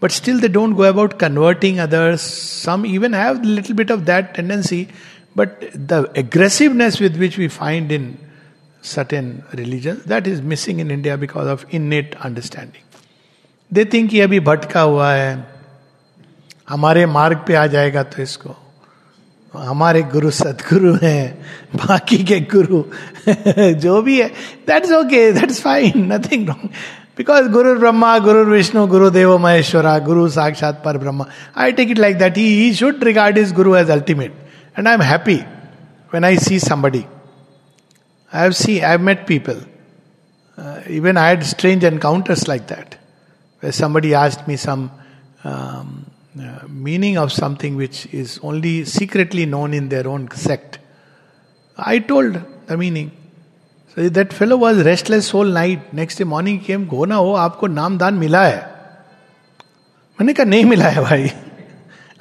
But 0.00 0.12
still, 0.12 0.40
they 0.40 0.48
don't 0.48 0.74
go 0.74 0.84
about 0.84 1.18
converting 1.18 1.78
others. 1.78 2.22
Some 2.22 2.86
even 2.86 3.12
have 3.12 3.42
a 3.42 3.46
little 3.46 3.74
bit 3.74 3.90
of 3.90 4.06
that 4.06 4.34
tendency. 4.34 4.88
But 5.36 5.60
the 5.74 6.10
aggressiveness 6.16 7.00
with 7.00 7.16
which 7.16 7.36
we 7.38 7.48
find 7.48 7.92
in 7.92 8.18
certain 8.82 9.44
religions 9.52 10.04
that 10.04 10.26
is 10.26 10.40
missing 10.40 10.80
in 10.80 10.90
India 10.90 11.16
because 11.18 11.46
of 11.46 11.66
innate 11.70 12.16
understanding. 12.16 12.82
They 13.70 13.84
think 13.84 14.12
ये 14.12 14.22
अभी 14.22 14.40
भटका 14.40 14.80
हुआ 14.80 15.12
है 15.12 15.28
हमारे 16.68 17.04
मार्ग 17.06 17.44
पे 17.46 17.54
आ 17.54 17.66
जाएगा 17.66 18.02
तो 18.02 18.22
इसको 18.22 18.56
हमारे 19.54 20.02
गुरु 20.14 20.30
सदगुरु 20.30 20.94
हैं 21.02 21.22
बाकी 21.76 22.18
के 22.24 22.40
गुरु 22.54 22.82
जो 23.84 24.00
भी 24.02 24.20
है 24.20 24.28
that's 24.66 24.92
okay 24.92 25.20
that's 25.32 25.60
fine 25.62 26.12
nothing 26.12 26.48
wrong 26.48 26.68
because 27.15 27.47
Guru 27.47 27.79
Brahma, 27.79 28.19
Guru 28.21 28.49
Vishnu, 28.49 28.87
Guru 28.87 29.09
Deva 29.09 29.37
Maheshwara, 29.37 30.03
Guru 30.03 30.27
Sakshat 30.27 30.83
Par 30.83 30.97
Brahma. 30.97 31.31
I 31.55 31.71
take 31.71 31.89
it 31.89 31.97
like 31.97 32.19
that. 32.19 32.35
He, 32.35 32.67
he 32.67 32.73
should 32.73 33.01
regard 33.03 33.37
his 33.37 33.51
Guru 33.53 33.75
as 33.75 33.89
ultimate. 33.89 34.33
And 34.75 34.87
I'm 34.87 34.99
happy 34.99 35.45
when 36.09 36.25
I 36.25 36.35
see 36.35 36.59
somebody. 36.59 37.07
I 38.33 38.39
have 38.39 38.55
seen, 38.55 38.83
I 38.83 38.91
have 38.91 39.01
met 39.01 39.27
people. 39.27 39.61
Uh, 40.57 40.81
even 40.89 41.15
I 41.15 41.29
had 41.29 41.45
strange 41.45 41.83
encounters 41.83 42.47
like 42.47 42.67
that, 42.67 42.97
where 43.59 43.71
somebody 43.71 44.13
asked 44.13 44.47
me 44.47 44.57
some 44.57 44.91
um, 45.43 46.09
uh, 46.37 46.59
meaning 46.67 47.17
of 47.17 47.31
something 47.31 47.75
which 47.77 48.07
is 48.13 48.39
only 48.43 48.83
secretly 48.83 49.45
known 49.45 49.73
in 49.73 49.87
their 49.87 50.07
own 50.07 50.29
sect. 50.31 50.79
I 51.77 51.99
told 51.99 52.41
the 52.67 52.77
meaning. 52.77 53.11
So 53.97 54.09
that 54.09 54.33
fellow 54.33 54.55
was 54.57 54.79
restless 54.85 55.29
whole 55.29 55.51
night. 55.57 55.93
Next 55.93 56.17
day 56.17 56.25
morning 56.25 56.59
came, 56.63 56.85
go 56.85 57.05
ना 57.05 57.15
हो 57.15 57.33
आपको 57.33 57.67
नाम 57.67 57.97
दान 57.97 58.13
मिला 58.13 58.41
है 58.45 58.57
मैंने 60.19 60.33
कहा 60.33 60.45
नहीं 60.45 60.65
मिला 60.65 60.89
है 60.89 61.01
भाई। 61.03 61.31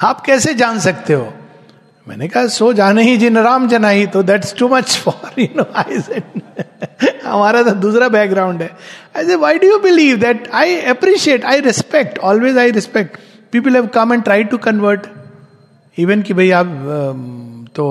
आप 0.01 0.21
कैसे 0.27 0.55
जान 0.55 0.79
सकते 0.81 1.13
हो? 1.13 1.33
मैंने 2.09 2.29
कहा 2.29 2.47
सो 2.47 2.73
जाने 2.73 3.03
ही 3.03 3.17
जिन 3.17 3.39
राम 3.39 3.69
जनाई 3.69 4.07
तो 4.15 4.23
that's 4.23 4.55
too 4.59 4.69
much 4.69 4.97
for 4.97 5.41
you 5.41 5.49
know 5.57 5.65
I 5.77 5.99
हमारा 7.25 7.63
तो 7.63 7.71
दूसरा 7.83 8.09
बैकग्राउंड 8.09 8.63
है. 8.63 8.71
I 9.17 9.27
say 9.27 9.37
why 9.37 9.59
do 9.59 9.67
you 9.69 9.79
believe 9.81 10.17
that 10.21 10.49
I 10.55 10.77
appreciate 10.95 11.45
I 11.45 11.61
respect 11.61 12.19
always 12.19 12.59
I 12.59 12.71
respect 12.71 13.19
people 13.53 13.75
have 13.75 13.87
come 13.95 14.13
and 14.13 14.23
try 14.25 14.45
to 14.45 14.59
convert 14.69 15.07
even 15.99 16.23
कि 16.23 16.35
भाई 16.35 16.51
आप 16.51 16.67
तो 17.75 17.85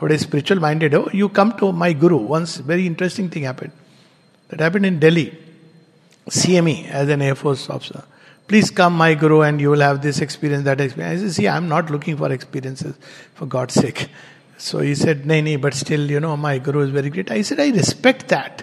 थोड़े 0.00 0.18
स्पिरिचुअल 0.18 0.60
माइंडेड 0.60 0.94
हो 0.94 1.08
you 1.14 1.28
come 1.36 1.50
to 1.60 1.70
my 1.82 1.94
guru 1.94 2.18
once 2.28 2.60
very 2.66 2.86
interesting 2.86 3.30
thing 3.36 3.44
happen 3.44 3.70
that 4.52 4.62
happen 4.62 4.84
in 4.84 4.98
Delhi 4.98 5.30
C 6.26 6.54
M 6.56 6.68
E 6.68 6.74
as 7.00 7.10
an 7.10 7.22
air force 7.22 7.70
officer 7.70 8.02
please 8.48 8.72
come 8.74 8.92
my 8.92 9.14
guru 9.16 9.42
and 9.44 9.60
you 9.60 9.70
will 9.70 9.82
have 9.82 9.96
this 9.98 10.22
experience 10.22 10.64
that 10.64 10.80
experience 10.80 11.36
see 11.36 11.46
I 11.46 11.56
am 11.56 11.64
not 11.64 11.90
looking 11.90 12.18
for 12.18 12.32
experiences 12.32 12.92
for 13.38 13.48
God 13.48 13.70
sake 13.70 14.06
so 14.60 14.82
you 14.82 14.94
said 14.94 15.26
नहीं 15.26 15.42
नहीं 15.42 15.56
but 15.58 15.74
still 15.74 16.10
you 16.10 16.20
know 16.20 16.34
my 16.36 16.60
guru 16.60 16.84
is 16.84 16.92
very 16.92 17.10
great 17.10 17.32
I 17.32 17.42
said 17.42 17.60
I 17.60 17.70
respect 17.72 18.28
that 18.30 18.62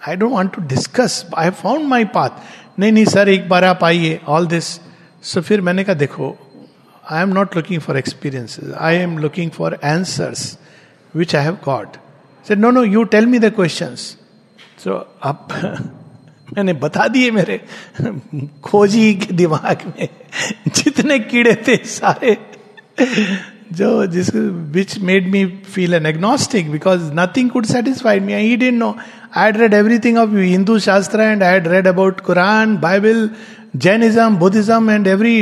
I 0.00 0.16
don't 0.16 0.32
want 0.32 0.54
to 0.54 0.62
discuss 0.68 1.24
I 1.36 1.50
found 1.62 1.86
my 1.88 2.04
path 2.14 2.42
नहीं 2.78 2.92
नहीं 2.92 3.04
sir 3.06 3.28
एक 3.28 3.48
बार 3.48 3.64
आप 3.64 3.84
आइए 3.84 4.20
all 4.28 4.46
this 4.46 4.78
so 5.24 5.40
फिर 5.40 5.60
मैंने 5.60 5.84
कहा 5.84 5.94
देखो 5.94 6.36
I 7.09 7.21
am 7.21 7.31
not 7.33 7.55
looking 7.55 7.79
for 7.79 7.97
experiences. 7.97 8.73
I 8.73 8.93
am 8.93 9.17
looking 9.17 9.49
for 9.49 9.77
answers 9.83 10.57
which 11.13 11.33
I 11.33 11.41
have 11.41 11.61
got. 11.61 11.97
Said, 12.45 12.59
no, 12.59 12.71
no, 12.71 12.83
you 12.83 13.05
tell 13.05 13.25
me 13.25 13.39
the 13.39 13.51
questions. 13.51 14.15
So 14.77 15.05
अब 15.23 15.47
मैंने 16.53 16.73
बता 16.81 17.07
दिए 17.07 17.31
मेरे 17.31 17.57
खोजी 18.63 19.13
के 19.15 19.33
दिमाग 19.35 19.81
में 19.87 20.07
जितने 20.75 21.17
कीड़े 21.19 21.55
थे 21.67 21.75
सारे 21.85 22.37
जो 23.79 23.89
जिस 24.13 24.29
which 24.75 24.97
made 25.09 25.27
me 25.31 25.45
feel 25.73 25.93
an 25.93 26.05
agnostic 26.05 26.71
because 26.71 27.09
nothing 27.19 27.49
could 27.49 27.65
satisfied 27.65 28.23
me 28.25 28.33
I 28.33 28.55
don't 28.63 28.79
know 28.79 28.89
I 28.89 29.45
had 29.45 29.57
read 29.57 29.73
everything 29.73 30.17
of 30.17 30.33
Hindu 30.35 30.79
shastra 30.87 31.21
and 31.21 31.43
I 31.43 31.53
had 31.53 31.67
read 31.67 31.87
about 31.87 32.19
Quran 32.29 32.77
Bible 32.87 33.29
Jainism 33.75 34.35
Buddhism 34.37 34.89
and 34.91 35.07
every 35.07 35.37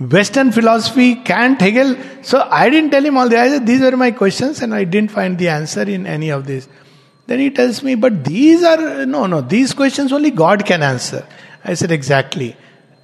Western 0.00 0.50
philosophy, 0.50 1.16
Kant, 1.16 1.60
Hegel. 1.60 1.94
So 2.22 2.40
I 2.50 2.70
didn't 2.70 2.90
tell 2.90 3.04
him 3.04 3.18
all. 3.18 3.26
I 3.26 3.48
said, 3.48 3.66
these 3.66 3.80
were 3.82 3.96
my 3.96 4.10
questions 4.12 4.62
and 4.62 4.74
I 4.74 4.84
didn't 4.84 5.10
find 5.10 5.38
the 5.38 5.48
answer 5.48 5.82
in 5.82 6.06
any 6.06 6.30
of 6.30 6.46
these. 6.46 6.68
Then 7.26 7.38
he 7.38 7.50
tells 7.50 7.82
me, 7.82 7.94
but 7.94 8.24
these 8.24 8.64
are, 8.64 9.04
no, 9.04 9.26
no, 9.26 9.42
these 9.42 9.74
questions 9.74 10.12
only 10.12 10.30
God 10.30 10.64
can 10.64 10.82
answer. 10.82 11.26
I 11.62 11.74
said, 11.74 11.90
exactly. 11.90 12.56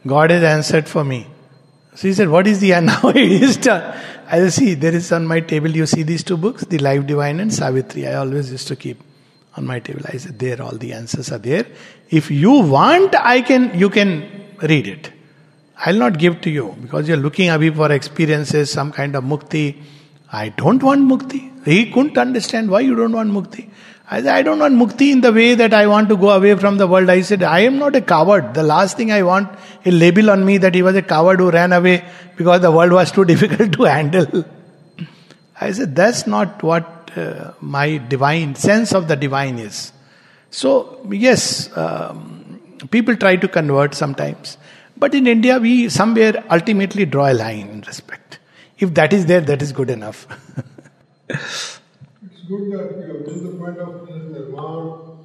God 0.07 0.31
has 0.31 0.43
answered 0.43 0.89
for 0.89 1.05
me. 1.05 1.27
So 1.95 2.09
he 2.09 2.15
said, 2.15 2.29
what 2.29 2.47
is 2.47 2.61
the, 2.61 2.73
and 2.73 2.87
now 2.87 3.09
it 3.11 3.17
is 3.17 3.59
done. 3.59 3.97
I 4.27 4.39
said, 4.39 4.53
see, 4.55 4.75
there 4.75 4.95
is 4.95 5.13
on 5.13 5.27
my 5.27 5.41
table, 5.41 5.71
you 5.71 5.87
see 5.87 6.03
these 6.03 6.25
two 6.25 6.37
books, 6.37 6.65
The 6.65 6.79
Life 6.79 7.07
Divine 7.07 7.41
and 7.41 7.53
Savitri. 7.53 8.07
I 8.09 8.15
always 8.15 8.51
used 8.51 8.69
to 8.69 8.77
keep 8.77 9.01
on 9.55 9.67
my 9.67 9.81
table. 9.81 10.03
I 10.09 10.17
said, 10.17 10.39
there, 10.39 10.63
all 10.63 10.77
the 10.77 10.95
answers 10.95 11.31
are 11.31 11.39
there. 11.39 11.67
If 12.11 12.31
you 12.31 12.53
want, 12.53 13.15
I 13.15 13.43
can, 13.43 13.79
you 13.79 13.91
can 13.91 14.29
read 14.63 14.89
it. 14.89 15.13
I'll 15.79 15.97
not 15.97 16.19
give 16.19 16.41
to 16.43 16.51
you 16.51 16.77
because 16.81 17.09
you're 17.09 17.19
looking 17.19 17.51
away 17.51 17.71
for 17.71 17.93
experiences, 17.93 18.71
some 18.71 18.93
kind 18.93 19.15
of 19.15 19.25
mukti. 19.25 19.83
I 20.33 20.49
don't 20.49 20.83
want 20.83 21.03
mukti. 21.03 21.65
He 21.65 21.91
couldn't 21.91 22.17
understand 22.17 22.71
why 22.71 22.81
you 22.81 22.95
don't 22.95 23.13
want 23.13 23.31
mukti. 23.31 23.69
I 24.09 24.23
said, 24.23 24.35
I 24.35 24.43
don't 24.43 24.61
want 24.61 24.75
mukti 24.75 25.11
in 25.13 25.21
the 25.21 25.33
way 25.33 25.55
that 25.55 25.75
I 25.75 25.87
want 25.87 26.09
to 26.09 26.17
go 26.17 26.31
away 26.31 26.55
from 26.55 26.79
the 26.79 26.87
world. 26.87 27.11
I 27.11 27.21
said, 27.23 27.43
I 27.43 27.61
am 27.61 27.79
not 27.79 27.97
a 27.97 28.01
coward. 28.01 28.55
The 28.55 28.63
last 28.63 28.97
thing 28.97 29.11
I 29.11 29.23
want 29.23 29.51
a 29.85 29.91
label 29.91 30.31
on 30.31 30.45
me 30.45 30.59
that 30.59 30.75
he 30.75 30.83
was 30.83 30.95
a 30.95 31.03
coward 31.03 31.41
who 31.41 31.51
ran 31.51 31.73
away 31.73 32.05
because 32.37 32.61
the 32.61 32.71
world 32.71 32.93
was 32.93 33.11
too 33.11 33.25
difficult 33.33 33.73
to 33.73 33.83
handle. 33.83 34.45
I 35.61 35.73
said, 35.73 35.97
that's 35.97 36.27
not 36.27 36.63
what 36.63 37.11
uh, 37.17 37.53
my 37.61 37.99
divine 37.99 38.55
sense 38.55 38.93
of 38.93 39.09
the 39.09 39.17
divine 39.17 39.59
is. 39.59 39.93
So, 40.51 41.05
yes, 41.11 41.77
um, 41.77 42.61
people 42.91 43.17
try 43.17 43.37
to 43.37 43.49
convert 43.49 43.95
sometimes. 43.95 44.57
But 44.99 45.15
in 45.15 45.27
India, 45.27 45.59
we 45.59 45.89
somewhere 45.89 46.43
ultimately 46.51 47.05
draw 47.05 47.31
a 47.31 47.35
line 47.35 47.69
in 47.69 47.81
respect. 47.83 48.39
If 48.79 48.95
that 48.95 49.13
is 49.13 49.27
there, 49.27 49.41
that 49.43 49.63
is 49.63 49.73
good 49.73 49.91
enough. 49.91 50.27
It's 51.29 51.81
good 52.49 52.71
that 52.73 52.97
you 52.97 53.03
have 53.03 53.43
the 53.43 53.53
point 53.59 53.79
of 53.79 54.09
Nirvana, 54.09 55.17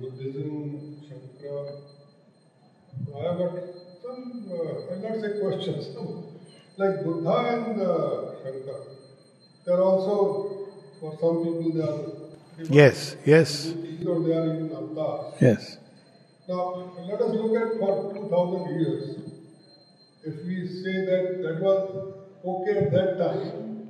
Buddhism, 0.00 0.96
Shankara. 1.06 1.80
I 3.14 3.22
have 3.28 3.38
got 3.38 3.54
some, 4.02 4.48
uh, 4.50 4.92
I'll 4.92 5.00
not 5.02 5.20
say 5.20 5.40
questions, 5.40 5.96
like 6.76 7.04
Buddha 7.04 7.36
and 7.52 7.82
uh, 7.82 7.86
Shankara. 8.42 8.86
They're 9.66 9.82
also, 9.82 10.68
for 11.00 11.10
some 11.20 11.36
people, 11.44 11.72
they 11.74 11.82
are. 11.82 12.70
yes, 12.70 13.16
yes, 13.26 13.74
Or 14.06 14.20
they 14.22 14.32
are 14.32 14.46
even 14.54 14.70
yes. 15.40 15.76
Now, 16.50 16.90
let 17.08 17.20
us 17.20 17.32
look 17.32 17.54
at 17.62 17.78
for 17.78 18.12
2000 18.12 18.80
years. 18.80 19.18
If 20.24 20.44
we 20.44 20.66
say 20.66 20.94
that 21.08 21.42
that 21.42 21.60
was 21.62 22.14
okay 22.44 22.78
at 22.78 22.90
that 22.90 23.18
time, 23.18 23.88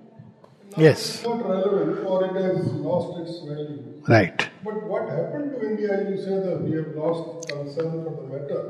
Yes. 0.77 1.15
it's 1.15 1.25
not 1.25 1.49
relevant 1.49 2.07
or 2.07 2.19
it 2.27 2.37
has 2.43 2.67
lost 2.89 3.19
its 3.21 3.39
value. 3.49 4.03
Right. 4.07 4.47
But 4.63 4.83
what 4.87 5.09
happened 5.09 5.53
to 5.53 5.71
India, 5.71 6.11
you 6.11 6.19
say 6.19 6.37
that 6.49 6.61
we 6.61 6.77
have 6.77 6.95
lost 6.97 7.49
concern 7.49 8.05
for 8.05 8.13
the 8.21 8.27
matter. 8.29 8.63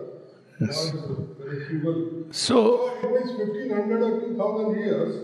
Yes. 0.61 0.94
Now 0.94 1.00
it 1.00 1.11
is 1.11 1.37
very 1.42 1.64
feeble. 1.66 2.26
So, 2.31 2.57
So 3.03 3.09
it 3.09 3.12
means 3.12 3.33
1500 3.38 4.03
or 4.03 4.20
2000 4.20 4.79
years, 4.79 5.14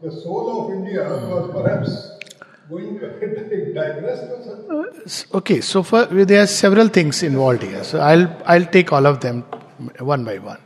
the 0.00 0.12
soul 0.12 0.44
of 0.60 0.72
India 0.78 1.02
was 1.08 1.50
perhaps 1.50 2.15
going 2.68 2.98
digress 3.74 4.20
something. 4.20 5.34
Uh, 5.34 5.38
okay, 5.38 5.60
so 5.60 5.82
for, 5.82 6.06
there 6.06 6.42
are 6.42 6.46
several 6.46 6.88
things 6.88 7.22
involved 7.22 7.62
here. 7.62 7.84
So 7.84 8.00
I'll, 8.00 8.28
I'll 8.44 8.66
take 8.66 8.92
all 8.92 9.06
of 9.06 9.20
them 9.20 9.42
one 9.98 10.24
by 10.24 10.38
one. 10.38 10.58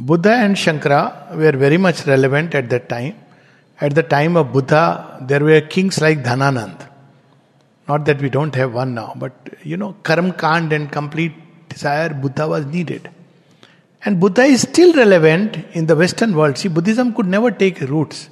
Buddha 0.00 0.32
and 0.32 0.54
Shankara 0.56 1.34
were 1.36 1.52
very 1.52 1.76
much 1.76 2.06
relevant 2.06 2.54
at 2.54 2.70
that 2.70 2.88
time. 2.88 3.16
At 3.80 3.94
the 3.94 4.02
time 4.02 4.36
of 4.36 4.52
Buddha, 4.52 5.18
there 5.22 5.40
were 5.40 5.60
kings 5.60 6.00
like 6.00 6.22
Dhananand. 6.22 6.86
Not 7.88 8.04
that 8.04 8.20
we 8.20 8.28
don't 8.28 8.54
have 8.54 8.74
one 8.74 8.94
now, 8.94 9.14
but 9.16 9.32
you 9.62 9.76
know, 9.76 9.96
Karm 10.02 10.36
Kand 10.36 10.72
and 10.72 10.90
complete 10.90 11.32
desire, 11.68 12.10
Buddha 12.10 12.46
was 12.46 12.66
needed. 12.66 13.10
And 14.04 14.20
Buddha 14.20 14.42
is 14.42 14.62
still 14.62 14.92
relevant 14.94 15.56
in 15.72 15.86
the 15.86 15.96
Western 15.96 16.34
world. 16.34 16.58
See, 16.58 16.68
Buddhism 16.68 17.14
could 17.14 17.26
never 17.26 17.50
take 17.50 17.80
roots. 17.80 18.30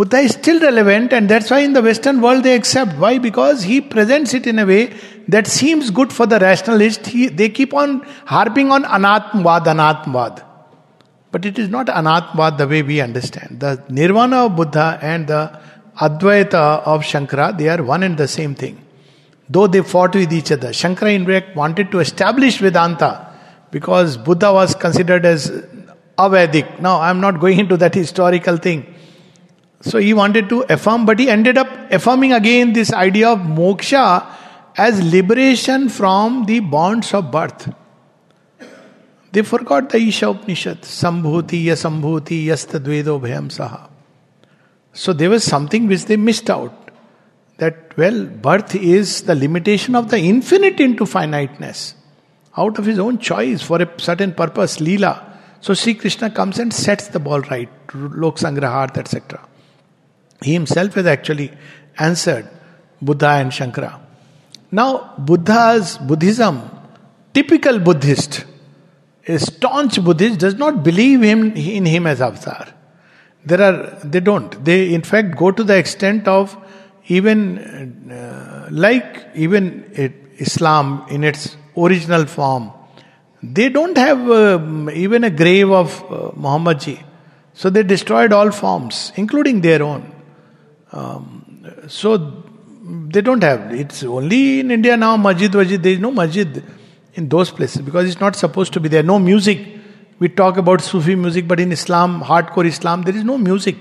Buddha 0.00 0.20
is 0.26 0.32
still 0.32 0.58
relevant, 0.60 1.12
and 1.12 1.28
that's 1.28 1.50
why 1.50 1.58
in 1.58 1.74
the 1.74 1.82
Western 1.82 2.22
world 2.22 2.42
they 2.42 2.54
accept. 2.54 2.96
Why? 2.96 3.18
Because 3.18 3.64
he 3.64 3.82
presents 3.82 4.32
it 4.32 4.46
in 4.46 4.58
a 4.58 4.64
way 4.64 4.94
that 5.28 5.46
seems 5.46 5.90
good 5.90 6.10
for 6.10 6.24
the 6.24 6.38
rationalist. 6.38 7.08
He, 7.08 7.26
they 7.28 7.50
keep 7.50 7.74
on 7.74 8.00
harping 8.24 8.70
on 8.72 8.84
anatmavad, 8.84 9.66
anatmavad. 9.72 10.42
But 11.30 11.44
it 11.44 11.58
is 11.58 11.68
not 11.68 11.88
anatmavad 11.88 12.56
the 12.56 12.66
way 12.66 12.80
we 12.80 13.02
understand. 13.02 13.60
The 13.60 13.84
nirvana 13.90 14.46
of 14.46 14.56
Buddha 14.56 14.98
and 15.02 15.26
the 15.26 15.60
Advaita 15.98 16.82
of 16.92 17.02
Shankara, 17.02 17.58
they 17.58 17.68
are 17.68 17.82
one 17.82 18.02
and 18.02 18.16
the 18.16 18.26
same 18.26 18.54
thing. 18.54 18.82
Though 19.50 19.66
they 19.66 19.82
fought 19.82 20.14
with 20.14 20.32
each 20.32 20.50
other. 20.50 20.70
Shankara, 20.70 21.14
in 21.14 21.26
fact, 21.26 21.54
wanted 21.54 21.90
to 21.90 21.98
establish 21.98 22.56
Vedanta 22.56 23.36
because 23.70 24.16
Buddha 24.16 24.50
was 24.50 24.74
considered 24.74 25.26
as 25.26 25.50
Avedic. 26.16 26.80
Now, 26.80 27.02
I'm 27.02 27.20
not 27.20 27.38
going 27.38 27.58
into 27.58 27.76
that 27.76 27.94
historical 27.94 28.56
thing. 28.56 28.94
So 29.82 29.98
he 29.98 30.12
wanted 30.12 30.48
to 30.50 30.62
affirm, 30.72 31.06
but 31.06 31.18
he 31.18 31.30
ended 31.30 31.56
up 31.56 31.68
affirming 31.90 32.32
again 32.32 32.72
this 32.72 32.92
idea 32.92 33.28
of 33.30 33.38
moksha 33.38 34.26
as 34.76 35.02
liberation 35.12 35.88
from 35.88 36.44
the 36.44 36.60
bonds 36.60 37.14
of 37.14 37.30
birth. 37.30 37.72
They 39.32 39.42
forgot 39.42 39.90
the 39.90 39.98
Isha 39.98 40.28
Upanishad, 40.30 40.82
Sambhuti, 40.82 41.64
Yasambhuti, 41.64 42.46
Yastadvedo 42.46 43.20
Bhayam 43.20 43.48
Saha. 43.48 43.88
So 44.92 45.12
there 45.12 45.30
was 45.30 45.44
something 45.44 45.86
which 45.86 46.06
they 46.06 46.16
missed 46.16 46.50
out. 46.50 46.74
that, 47.60 47.96
well, 47.96 48.24
birth 48.24 48.74
is 48.74 49.22
the 49.22 49.34
limitation 49.34 49.94
of 49.94 50.10
the 50.10 50.18
infinite 50.18 50.80
into 50.80 51.06
finiteness. 51.06 51.94
Out 52.56 52.78
of 52.78 52.86
his 52.86 52.98
own 52.98 53.18
choice 53.18 53.62
for 53.62 53.80
a 53.80 54.00
certain 54.00 54.32
purpose, 54.32 54.78
Leela. 54.78 55.22
So 55.60 55.74
Sri 55.74 55.94
Krishna 55.94 56.30
comes 56.30 56.58
and 56.58 56.72
sets 56.72 57.08
the 57.08 57.20
ball 57.20 57.42
right, 57.42 57.68
Lok 57.94 58.36
Sangraharth, 58.36 58.96
etc. 58.96 59.46
He 60.42 60.52
himself 60.52 60.94
has 60.94 61.06
actually 61.06 61.52
answered 61.98 62.48
Buddha 63.00 63.28
and 63.28 63.50
Shankara. 63.50 64.00
Now, 64.70 65.14
Buddha's 65.18 65.98
Buddhism, 65.98 66.62
typical 67.34 67.78
Buddhist, 67.78 68.44
a 69.26 69.38
staunch 69.38 70.02
Buddhist 70.02 70.38
does 70.38 70.54
not 70.54 70.82
believe 70.82 71.22
him 71.22 71.52
in 71.52 71.84
him 71.86 72.06
as 72.06 72.20
avatar. 72.20 72.68
There 73.44 73.60
are 73.60 73.98
they 74.04 74.20
don't. 74.20 74.64
They 74.64 74.92
in 74.94 75.02
fact 75.02 75.36
go 75.36 75.50
to 75.50 75.64
the 75.64 75.76
extent 75.76 76.28
of 76.28 76.56
even 77.06 78.10
uh, 78.10 78.68
like 78.70 79.26
even 79.34 79.84
Islam 80.38 81.06
in 81.10 81.24
its 81.24 81.56
original 81.76 82.26
form. 82.26 82.72
They 83.42 83.68
don't 83.70 83.96
have 83.96 84.30
uh, 84.30 84.90
even 84.92 85.24
a 85.24 85.30
grave 85.30 85.70
of 85.70 86.02
uh, 86.04 86.30
Muhammad 86.36 86.80
ji. 86.80 87.00
So 87.54 87.70
they 87.70 87.82
destroyed 87.82 88.32
all 88.32 88.50
forms, 88.50 89.12
including 89.16 89.60
their 89.60 89.82
own. 89.82 90.12
Um, 90.92 91.66
so 91.88 92.44
they 93.10 93.20
don't 93.20 93.42
have. 93.42 93.72
It's 93.72 94.02
only 94.02 94.60
in 94.60 94.70
India 94.70 94.96
now, 94.96 95.16
masjid, 95.16 95.52
masjid. 95.52 95.82
There 95.82 95.92
is 95.92 96.00
no 96.00 96.10
masjid 96.10 96.62
in 97.14 97.28
those 97.28 97.50
places 97.50 97.82
because 97.82 98.08
it's 98.08 98.20
not 98.20 98.36
supposed 98.36 98.72
to 98.74 98.80
be 98.80 98.88
there. 98.88 99.02
No 99.02 99.18
music. 99.18 99.66
We 100.18 100.28
talk 100.28 100.58
about 100.58 100.80
Sufi 100.82 101.14
music, 101.14 101.48
but 101.48 101.60
in 101.60 101.72
Islam, 101.72 102.20
hardcore 102.20 102.66
Islam, 102.66 103.02
there 103.02 103.16
is 103.16 103.24
no 103.24 103.38
music. 103.38 103.76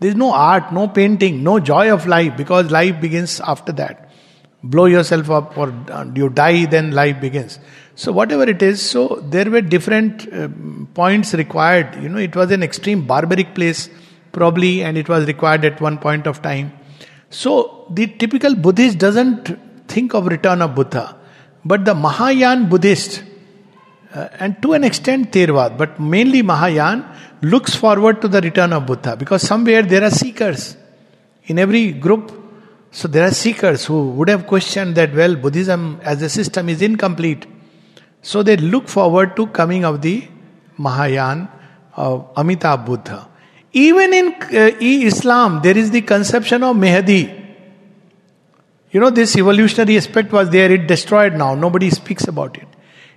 There 0.00 0.10
is 0.10 0.16
no 0.16 0.32
art, 0.32 0.72
no 0.72 0.88
painting, 0.88 1.42
no 1.42 1.58
joy 1.58 1.92
of 1.92 2.06
life 2.06 2.36
because 2.36 2.70
life 2.70 3.00
begins 3.00 3.40
after 3.40 3.72
that. 3.72 4.10
Blow 4.62 4.86
yourself 4.86 5.30
up 5.30 5.56
or 5.56 5.72
you 6.14 6.28
die, 6.28 6.66
then 6.66 6.92
life 6.92 7.20
begins. 7.20 7.58
So, 7.94 8.12
whatever 8.12 8.44
it 8.44 8.62
is, 8.62 8.82
so 8.82 9.22
there 9.30 9.50
were 9.50 9.60
different 9.62 10.30
uh, 10.32 10.48
points 10.92 11.32
required. 11.34 12.02
You 12.02 12.08
know, 12.08 12.18
it 12.18 12.36
was 12.36 12.50
an 12.50 12.62
extreme 12.62 13.06
barbaric 13.06 13.54
place, 13.54 13.88
probably, 14.32 14.82
and 14.82 14.96
it 14.98 15.08
was 15.08 15.26
required 15.26 15.64
at 15.64 15.80
one 15.80 15.98
point 15.98 16.26
of 16.26 16.42
time. 16.42 16.72
So, 17.30 17.86
the 17.90 18.06
typical 18.06 18.54
Buddhist 18.54 18.98
doesn't 18.98 19.58
think 19.88 20.14
of 20.14 20.26
return 20.26 20.62
of 20.62 20.74
Buddha. 20.74 21.16
But 21.64 21.84
the 21.84 21.94
Mahayana 21.94 22.66
Buddhist, 22.66 23.24
uh, 24.14 24.28
and 24.38 24.60
to 24.62 24.74
an 24.74 24.84
extent 24.84 25.32
Theravada, 25.32 25.76
but 25.76 25.98
mainly 25.98 26.42
Mahayana, 26.42 27.16
looks 27.42 27.74
forward 27.74 28.22
to 28.22 28.28
the 28.28 28.40
return 28.40 28.72
of 28.72 28.86
Buddha 28.86 29.16
because 29.16 29.42
somewhere 29.42 29.82
there 29.82 30.02
are 30.04 30.10
seekers 30.10 30.76
in 31.44 31.58
every 31.58 31.92
group. 31.92 32.32
So 32.92 33.08
there 33.08 33.26
are 33.26 33.32
seekers 33.32 33.84
who 33.84 34.10
would 34.10 34.28
have 34.28 34.46
questioned 34.46 34.94
that, 34.94 35.14
well, 35.14 35.36
Buddhism 35.36 36.00
as 36.02 36.22
a 36.22 36.28
system 36.28 36.68
is 36.68 36.80
incomplete. 36.80 37.46
So 38.22 38.42
they 38.42 38.56
look 38.56 38.88
forward 38.88 39.36
to 39.36 39.48
coming 39.48 39.84
of 39.84 40.02
the 40.02 40.26
Mahayana 40.78 41.50
of 41.94 42.32
Amitabh 42.34 42.86
Buddha. 42.86 43.28
Even 43.78 44.14
in 44.14 44.32
uh, 44.32 44.70
Islam, 44.80 45.60
there 45.62 45.76
is 45.76 45.90
the 45.90 46.00
conception 46.00 46.62
of 46.62 46.76
Mehdi. 46.76 47.44
You 48.90 49.00
know, 49.00 49.10
this 49.10 49.36
evolutionary 49.36 49.98
aspect 49.98 50.32
was 50.32 50.48
there, 50.48 50.72
it 50.72 50.86
destroyed 50.86 51.34
now, 51.34 51.54
nobody 51.54 51.90
speaks 51.90 52.26
about 52.26 52.56
it. 52.56 52.66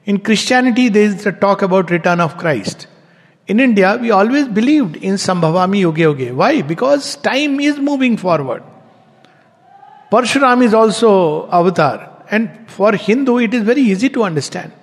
In 0.04 0.20
Christianity, 0.20 0.90
there 0.90 1.04
is 1.04 1.24
the 1.24 1.32
talk 1.32 1.62
about 1.62 1.90
return 1.92 2.20
of 2.20 2.38
Christ. 2.38 2.88
In 3.48 3.62
India, 3.62 3.98
we 4.02 4.12
always 4.12 4.50
believed 4.50 4.98
in 4.98 5.14
Sambhavami 5.14 5.80
Yuge 5.84 6.04
Yuge. 6.08 6.34
Why? 6.34 6.62
Because 6.62 7.16
time 7.16 7.62
is 7.62 7.80
moving 7.80 8.18
forward. 8.18 8.62
Parshuram 10.12 10.62
is 10.62 10.74
also 10.74 11.50
avatar. 11.50 12.26
And 12.30 12.70
for 12.70 12.92
Hindu, 12.92 13.38
it 13.38 13.54
is 13.54 13.64
very 13.64 13.82
easy 13.82 14.10
to 14.10 14.24
understand. 14.24 14.74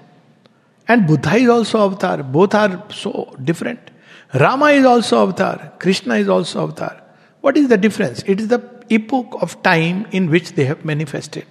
And 0.89 1.07
Buddha 1.07 1.37
is 1.37 1.51
also 1.51 1.85
avatar. 1.85 2.23
Both 2.23 2.55
are 2.55 2.83
so 2.91 3.37
different. 3.45 3.91
Rama 4.35 4.67
is 4.67 4.85
also 4.85 5.23
avatar. 5.23 5.73
Krishna 5.79 6.17
is 6.17 6.29
also 6.29 6.65
avatar. 6.65 7.03
What 7.41 7.57
is 7.57 7.69
the 7.69 7.79
difference? 7.79 8.23
It 8.27 8.41
is 8.41 8.49
the 8.49 8.63
epoch 8.91 9.37
of 9.41 9.63
time 9.63 10.07
in 10.11 10.31
which 10.31 10.53
they 10.53 10.65
have 10.65 10.85
manifested. 10.85 11.47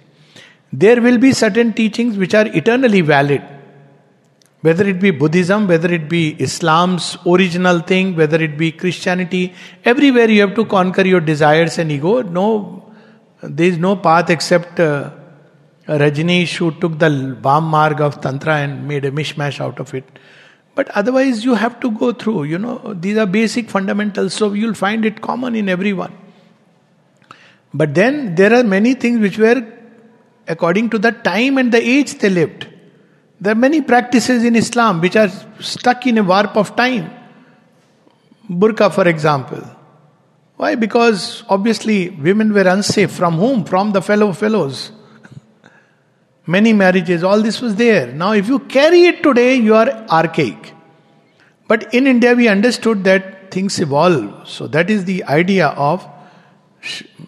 There 0.72 1.00
will 1.00 1.18
be 1.18 1.32
certain 1.32 1.72
teachings 1.72 2.16
which 2.16 2.34
are 2.34 2.46
eternally 2.46 3.00
valid. 3.00 3.42
Whether 4.60 4.88
it 4.88 5.00
be 5.00 5.10
Buddhism, 5.10 5.68
whether 5.68 5.92
it 5.92 6.08
be 6.08 6.36
Islam's 6.42 7.16
original 7.26 7.80
thing, 7.80 8.16
whether 8.16 8.42
it 8.42 8.58
be 8.58 8.72
Christianity, 8.72 9.54
everywhere 9.84 10.28
you 10.28 10.40
have 10.40 10.54
to 10.56 10.64
conquer 10.64 11.02
your 11.02 11.20
desires 11.20 11.78
and 11.78 11.92
ego. 11.92 12.22
No, 12.22 12.92
there 13.42 13.68
is 13.68 13.78
no 13.78 13.96
path 13.96 14.28
except 14.28 14.80
uh, 14.80 15.10
Rajneesh 15.86 16.56
who 16.56 16.72
took 16.72 16.98
the 16.98 17.38
Bam 17.40 17.64
Marg 17.64 18.00
of 18.00 18.20
Tantra 18.20 18.56
and 18.56 18.88
made 18.88 19.04
a 19.04 19.12
mishmash 19.12 19.60
out 19.60 19.78
of 19.78 19.94
it. 19.94 20.04
But 20.76 20.90
otherwise, 20.90 21.42
you 21.42 21.54
have 21.54 21.80
to 21.80 21.90
go 21.90 22.12
through, 22.12 22.44
you 22.44 22.58
know, 22.58 22.94
these 23.00 23.16
are 23.16 23.26
basic 23.26 23.70
fundamentals, 23.70 24.34
so 24.34 24.52
you'll 24.52 24.74
find 24.74 25.06
it 25.06 25.22
common 25.22 25.56
in 25.56 25.70
everyone. 25.70 26.12
But 27.72 27.94
then 27.94 28.34
there 28.34 28.52
are 28.52 28.62
many 28.62 28.92
things 28.92 29.20
which 29.20 29.38
were 29.38 29.66
according 30.46 30.90
to 30.90 30.98
the 30.98 31.12
time 31.12 31.56
and 31.56 31.72
the 31.72 31.80
age 31.80 32.18
they 32.18 32.28
lived. 32.28 32.68
There 33.40 33.52
are 33.52 33.62
many 33.66 33.80
practices 33.80 34.44
in 34.44 34.54
Islam 34.54 35.00
which 35.00 35.16
are 35.16 35.30
stuck 35.60 36.06
in 36.06 36.18
a 36.18 36.22
warp 36.22 36.56
of 36.56 36.76
time. 36.76 37.10
Burqa, 38.48 38.92
for 38.92 39.08
example. 39.08 39.62
Why? 40.56 40.74
Because 40.74 41.42
obviously 41.48 42.10
women 42.10 42.52
were 42.52 42.68
unsafe. 42.68 43.10
From 43.10 43.36
whom? 43.38 43.64
From 43.64 43.92
the 43.92 44.02
fellow 44.02 44.32
fellows. 44.32 44.92
Many 46.46 46.72
marriages, 46.72 47.24
all 47.24 47.42
this 47.42 47.60
was 47.60 47.74
there. 47.74 48.12
Now, 48.12 48.32
if 48.32 48.48
you 48.48 48.60
carry 48.60 49.06
it 49.06 49.22
today, 49.22 49.56
you 49.56 49.74
are 49.74 49.90
archaic. 50.08 50.72
But 51.66 51.92
in 51.92 52.06
India, 52.06 52.34
we 52.34 52.46
understood 52.46 53.02
that 53.04 53.50
things 53.50 53.80
evolve. 53.80 54.48
So, 54.48 54.68
that 54.68 54.88
is 54.88 55.04
the 55.04 55.24
idea 55.24 55.68
of 55.68 56.06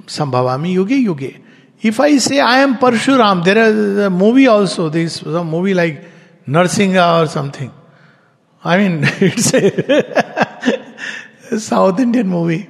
Sambhavami 0.07 0.75
Yuge 0.75 1.05
Yuge. 1.05 1.41
If 1.83 1.99
I 1.99 2.19
say 2.19 2.39
I 2.39 2.59
am 2.59 2.79
Parshuram, 2.79 3.45
there 3.45 3.59
is 3.59 3.99
a 3.99 4.11
movie 4.11 4.47
also, 4.47 4.89
there 4.89 5.03
is 5.03 5.21
a 5.23 5.45
movie 5.45 5.75
like 5.75 6.05
Narsinga 6.47 7.23
or 7.23 7.27
something. 7.27 7.73
I 8.63 8.79
mean, 8.79 9.01
it's 9.21 9.53
a 9.55 11.59
South 11.59 11.99
Indian 11.99 12.29
movie. 12.29 12.69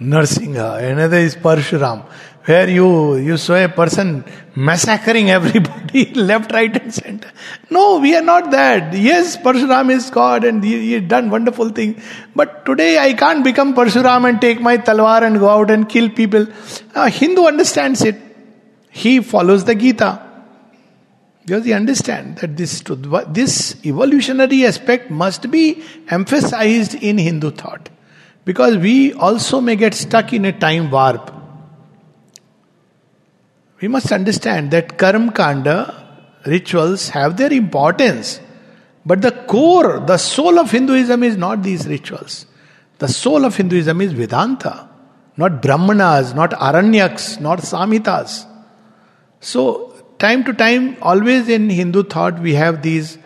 Narsinga, 0.00 0.90
another 0.90 1.18
is 1.18 1.36
Parshuram 1.36 2.06
where 2.46 2.68
you, 2.68 3.16
you 3.16 3.36
saw 3.38 3.54
a 3.54 3.68
person 3.68 4.22
massacring 4.54 5.30
everybody 5.30 6.04
left, 6.14 6.52
right, 6.52 6.76
and 6.76 6.92
center. 6.92 7.30
No, 7.70 8.00
we 8.00 8.14
are 8.14 8.22
not 8.22 8.50
that. 8.50 8.92
Yes, 8.92 9.36
Parshuram 9.36 9.90
is 9.90 10.10
God 10.10 10.44
and 10.44 10.62
he, 10.62 10.90
he 10.90 11.00
done 11.00 11.30
wonderful 11.30 11.70
things. 11.70 12.02
But 12.36 12.66
today 12.66 12.98
I 12.98 13.14
can't 13.14 13.42
become 13.42 13.74
Parshuram 13.74 14.28
and 14.28 14.40
take 14.40 14.60
my 14.60 14.76
talwar 14.76 15.22
and 15.22 15.38
go 15.38 15.48
out 15.48 15.70
and 15.70 15.88
kill 15.88 16.10
people. 16.10 16.46
A 16.94 17.08
Hindu 17.08 17.46
understands 17.46 18.02
it. 18.02 18.16
He 18.90 19.20
follows 19.20 19.64
the 19.64 19.74
Gita. 19.74 20.20
Because 21.46 21.64
he 21.64 21.72
understands 21.72 22.40
that 22.40 22.56
this, 22.56 22.82
this 23.28 23.76
evolutionary 23.84 24.66
aspect 24.66 25.10
must 25.10 25.50
be 25.50 25.82
emphasized 26.08 26.94
in 26.94 27.18
Hindu 27.18 27.50
thought. 27.52 27.88
Because 28.44 28.76
we 28.76 29.14
also 29.14 29.60
may 29.62 29.76
get 29.76 29.94
stuck 29.94 30.32
in 30.34 30.44
a 30.44 30.52
time 30.52 30.90
warp 30.90 31.43
we 33.84 33.88
must 33.88 34.10
understand 34.12 34.70
that 34.70 34.96
Karma 34.96 35.30
Kanda 35.30 35.76
rituals 36.46 37.10
have 37.10 37.36
their 37.36 37.52
importance. 37.52 38.40
But 39.04 39.20
the 39.20 39.30
core, 39.30 40.00
the 40.00 40.16
soul 40.16 40.58
of 40.58 40.70
Hinduism 40.70 41.22
is 41.22 41.36
not 41.36 41.62
these 41.62 41.86
rituals. 41.86 42.46
The 42.96 43.08
soul 43.08 43.44
of 43.44 43.54
Hinduism 43.54 44.00
is 44.00 44.14
Vedanta, 44.14 44.88
not 45.36 45.60
Brahmanas, 45.60 46.32
not 46.32 46.52
Aranyaks, 46.52 47.38
not 47.42 47.58
Samhitas. 47.58 48.46
So, 49.40 49.92
time 50.18 50.44
to 50.44 50.54
time, 50.54 50.96
always 51.02 51.50
in 51.50 51.68
Hindu 51.68 52.04
thought, 52.04 52.40
we 52.40 52.54
have 52.54 52.80
these 52.80 53.18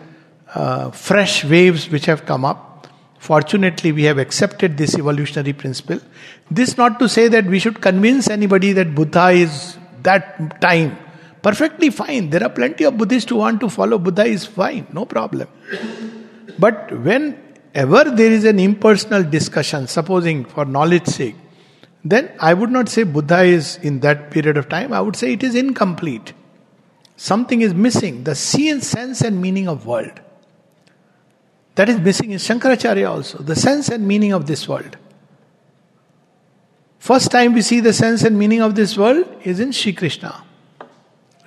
uh, 0.55 0.91
fresh 0.91 1.45
waves 1.45 1.89
which 1.89 2.05
have 2.07 2.25
come 2.25 2.43
up. 2.43 2.87
Fortunately, 3.17 3.93
we 3.93 4.03
have 4.03 4.17
accepted 4.17 4.75
this 4.75 4.97
evolutionary 4.97 5.53
principle. 5.53 6.01
This 6.51 6.75
not 6.75 6.99
to 6.99 7.07
say 7.07 7.29
that 7.29 7.45
we 7.45 7.59
should 7.59 7.79
convince 7.79 8.29
anybody 8.29 8.73
that 8.73 8.93
Buddha 8.93 9.29
is 9.29 9.77
that 10.03 10.61
time. 10.61 10.97
Perfectly 11.41 11.89
fine. 11.89 12.29
There 12.29 12.43
are 12.43 12.49
plenty 12.49 12.83
of 12.83 12.97
Buddhists 12.97 13.29
who 13.29 13.37
want 13.37 13.61
to 13.61 13.69
follow 13.69 13.97
Buddha 13.97 14.25
is 14.25 14.45
fine, 14.45 14.87
no 14.91 15.05
problem. 15.05 15.47
But 16.57 16.91
whenever 16.91 18.03
there 18.11 18.31
is 18.31 18.43
an 18.43 18.59
impersonal 18.59 19.23
discussion, 19.23 19.87
supposing 19.87 20.43
for 20.43 20.65
knowledge 20.65 21.07
sake, 21.07 21.35
then 22.03 22.31
I 22.39 22.53
would 22.53 22.71
not 22.71 22.89
say 22.89 23.03
Buddha 23.03 23.43
is 23.43 23.77
in 23.77 24.01
that 24.01 24.31
period 24.31 24.57
of 24.57 24.67
time, 24.67 24.91
I 24.91 25.01
would 25.01 25.15
say 25.15 25.33
it 25.33 25.43
is 25.43 25.55
incomplete. 25.55 26.33
Something 27.15 27.61
is 27.61 27.73
missing, 27.73 28.23
the 28.23 28.35
sense 28.35 29.21
and 29.21 29.41
meaning 29.41 29.67
of 29.67 29.85
world. 29.85 30.19
That 31.75 31.87
is 31.89 31.99
missing 31.99 32.31
in 32.31 32.39
Shankaracharya 32.39 33.09
also, 33.09 33.37
the 33.37 33.55
sense 33.55 33.89
and 33.89 34.05
meaning 34.05 34.33
of 34.33 34.45
this 34.45 34.67
world. 34.67 34.97
First 36.99 37.31
time 37.31 37.53
we 37.53 37.61
see 37.61 37.79
the 37.79 37.93
sense 37.93 38.23
and 38.23 38.37
meaning 38.37 38.61
of 38.61 38.75
this 38.75 38.97
world 38.97 39.25
is 39.43 39.59
in 39.61 39.71
Sri 39.71 39.93
Krishna. 39.93 40.43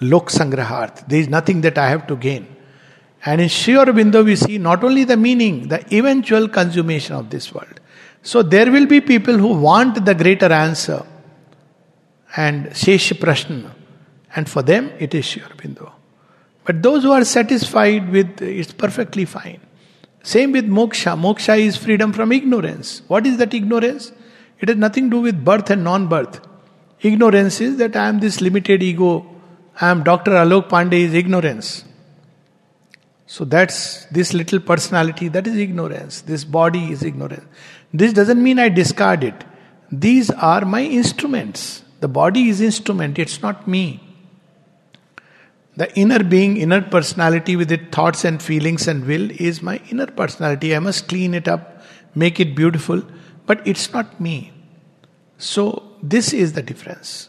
Lok 0.00 0.30
Sangrahart. 0.30 1.06
There 1.06 1.20
is 1.20 1.28
nothing 1.28 1.60
that 1.60 1.76
I 1.76 1.90
have 1.90 2.06
to 2.06 2.16
gain. 2.16 2.56
And 3.24 3.40
in 3.40 3.48
Sri 3.48 3.74
Aurobindo 3.74 4.24
we 4.24 4.34
see 4.34 4.58
not 4.58 4.82
only 4.82 5.04
the 5.04 5.16
meaning, 5.16 5.68
the 5.68 5.84
eventual 5.94 6.48
consummation 6.48 7.14
of 7.14 7.30
this 7.30 7.52
world. 7.52 7.80
So 8.22 8.42
there 8.42 8.72
will 8.72 8.86
be 8.86 9.00
people 9.00 9.36
who 9.36 9.48
want 9.48 10.04
the 10.04 10.14
greater 10.14 10.50
answer 10.50 11.04
and 12.34 12.66
Shesh 12.68 13.12
Prashna. 13.18 13.72
And 14.34 14.48
for 14.48 14.62
them 14.62 14.90
it 14.98 15.14
is 15.14 15.26
Sri 15.26 15.42
Aurobindo. 15.42 15.92
But 16.64 16.82
those 16.82 17.02
who 17.02 17.12
are 17.12 17.24
satisfied 17.24 18.10
with 18.10 18.40
it's 18.40 18.72
perfectly 18.72 19.26
fine. 19.26 19.60
Same 20.22 20.52
with 20.52 20.66
moksha. 20.66 21.18
Moksha 21.20 21.58
is 21.58 21.76
freedom 21.76 22.12
from 22.12 22.32
ignorance. 22.32 23.02
What 23.08 23.26
is 23.26 23.36
that 23.36 23.52
ignorance? 23.52 24.12
It 24.62 24.68
has 24.68 24.78
nothing 24.78 25.10
to 25.10 25.16
do 25.16 25.20
with 25.20 25.44
birth 25.44 25.70
and 25.70 25.84
non 25.84 26.06
birth. 26.06 26.40
Ignorance 27.00 27.60
is 27.60 27.78
that 27.78 27.96
I 27.96 28.08
am 28.08 28.20
this 28.20 28.40
limited 28.40 28.82
ego. 28.82 29.26
I 29.80 29.90
am 29.90 30.04
Dr. 30.04 30.30
Alok 30.30 30.68
Pandey 30.68 31.00
is 31.00 31.14
ignorance. 31.14 31.84
So 33.26 33.44
that's 33.44 34.04
this 34.06 34.32
little 34.34 34.60
personality, 34.60 35.28
that 35.28 35.46
is 35.46 35.56
ignorance. 35.56 36.20
This 36.20 36.44
body 36.44 36.92
is 36.92 37.02
ignorance. 37.02 37.44
This 37.92 38.12
doesn't 38.12 38.42
mean 38.42 38.58
I 38.58 38.68
discard 38.68 39.24
it. 39.24 39.44
These 39.90 40.30
are 40.30 40.64
my 40.64 40.82
instruments. 40.82 41.82
The 42.00 42.08
body 42.08 42.48
is 42.48 42.60
instrument, 42.60 43.18
it's 43.18 43.42
not 43.42 43.66
me. 43.66 44.00
The 45.76 45.92
inner 45.98 46.22
being, 46.22 46.56
inner 46.58 46.82
personality 46.82 47.56
with 47.56 47.72
its 47.72 47.94
thoughts 47.94 48.24
and 48.24 48.42
feelings 48.42 48.86
and 48.86 49.06
will 49.06 49.30
is 49.30 49.62
my 49.62 49.80
inner 49.90 50.06
personality. 50.06 50.76
I 50.76 50.78
must 50.78 51.08
clean 51.08 51.32
it 51.32 51.48
up, 51.48 51.82
make 52.14 52.38
it 52.38 52.54
beautiful, 52.54 53.02
but 53.46 53.66
it's 53.66 53.92
not 53.92 54.20
me. 54.20 54.51
So, 55.42 55.82
this 56.00 56.32
is 56.32 56.52
the 56.52 56.62
difference. 56.62 57.28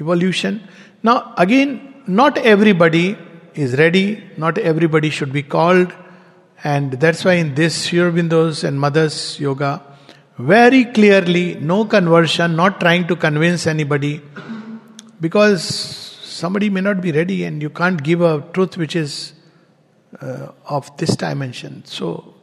Evolution. 0.00 0.62
Now, 1.02 1.34
again, 1.36 1.92
not 2.06 2.38
everybody 2.38 3.18
is 3.54 3.76
ready, 3.76 4.22
not 4.36 4.58
everybody 4.58 5.10
should 5.10 5.32
be 5.32 5.42
called, 5.42 5.92
and 6.62 6.92
that's 6.92 7.24
why 7.24 7.32
in 7.32 7.56
this 7.56 7.86
Sri 7.86 7.98
Aurobindo's 7.98 8.62
and 8.62 8.78
Mother's 8.78 9.40
Yoga, 9.40 9.82
very 10.38 10.84
clearly, 10.84 11.56
no 11.56 11.84
conversion, 11.84 12.54
not 12.54 12.78
trying 12.78 13.08
to 13.08 13.16
convince 13.16 13.66
anybody, 13.66 14.22
because 15.20 15.64
somebody 15.64 16.70
may 16.70 16.80
not 16.80 17.00
be 17.00 17.10
ready 17.10 17.42
and 17.42 17.60
you 17.60 17.70
can't 17.70 18.04
give 18.04 18.20
a 18.20 18.40
truth 18.52 18.76
which 18.76 18.94
is 18.94 19.32
uh, 20.20 20.52
of 20.66 20.96
this 20.96 21.16
dimension. 21.16 21.84
So, 21.86 22.34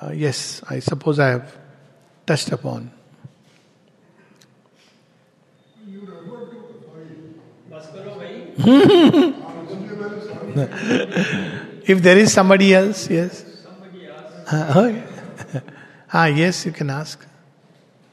uh, 0.00 0.12
yes, 0.12 0.62
I 0.70 0.78
suppose 0.78 1.18
I 1.18 1.30
have 1.30 1.58
touched 2.24 2.52
upon. 2.52 3.01
if 11.86 12.02
there 12.02 12.18
is 12.18 12.32
somebody 12.32 12.74
else, 12.74 13.08
yes. 13.08 13.44
Somebody. 13.62 14.08
Uh, 14.08 14.72
oh, 14.76 15.02
ah, 16.12 16.26
yes, 16.26 16.66
you 16.66 16.72
can 16.72 16.90
ask. 16.90 17.26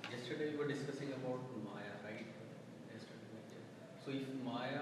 Yesterday 0.09 0.51
we 0.51 0.57
were 0.57 0.67
discussing 0.71 1.09
about 1.09 1.41
Maya, 1.65 1.91
right? 2.05 2.25
So 4.05 4.11
if 4.11 4.27
Maya, 4.45 4.79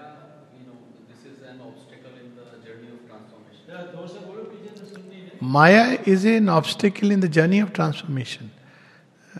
you 0.58 0.66
know, 0.66 0.78
this 1.08 1.24
is 1.26 1.42
an 1.42 1.60
obstacle 1.60 2.14
in 2.22 2.36
the 2.36 2.46
journey 2.64 2.90
of 2.94 3.00
transformation. 3.08 3.66
Maya 5.40 5.98
is 6.06 6.24
an 6.24 6.48
obstacle 6.48 7.10
in 7.10 7.20
the 7.20 7.28
journey 7.28 7.58
of 7.58 7.72
transformation. 7.72 8.52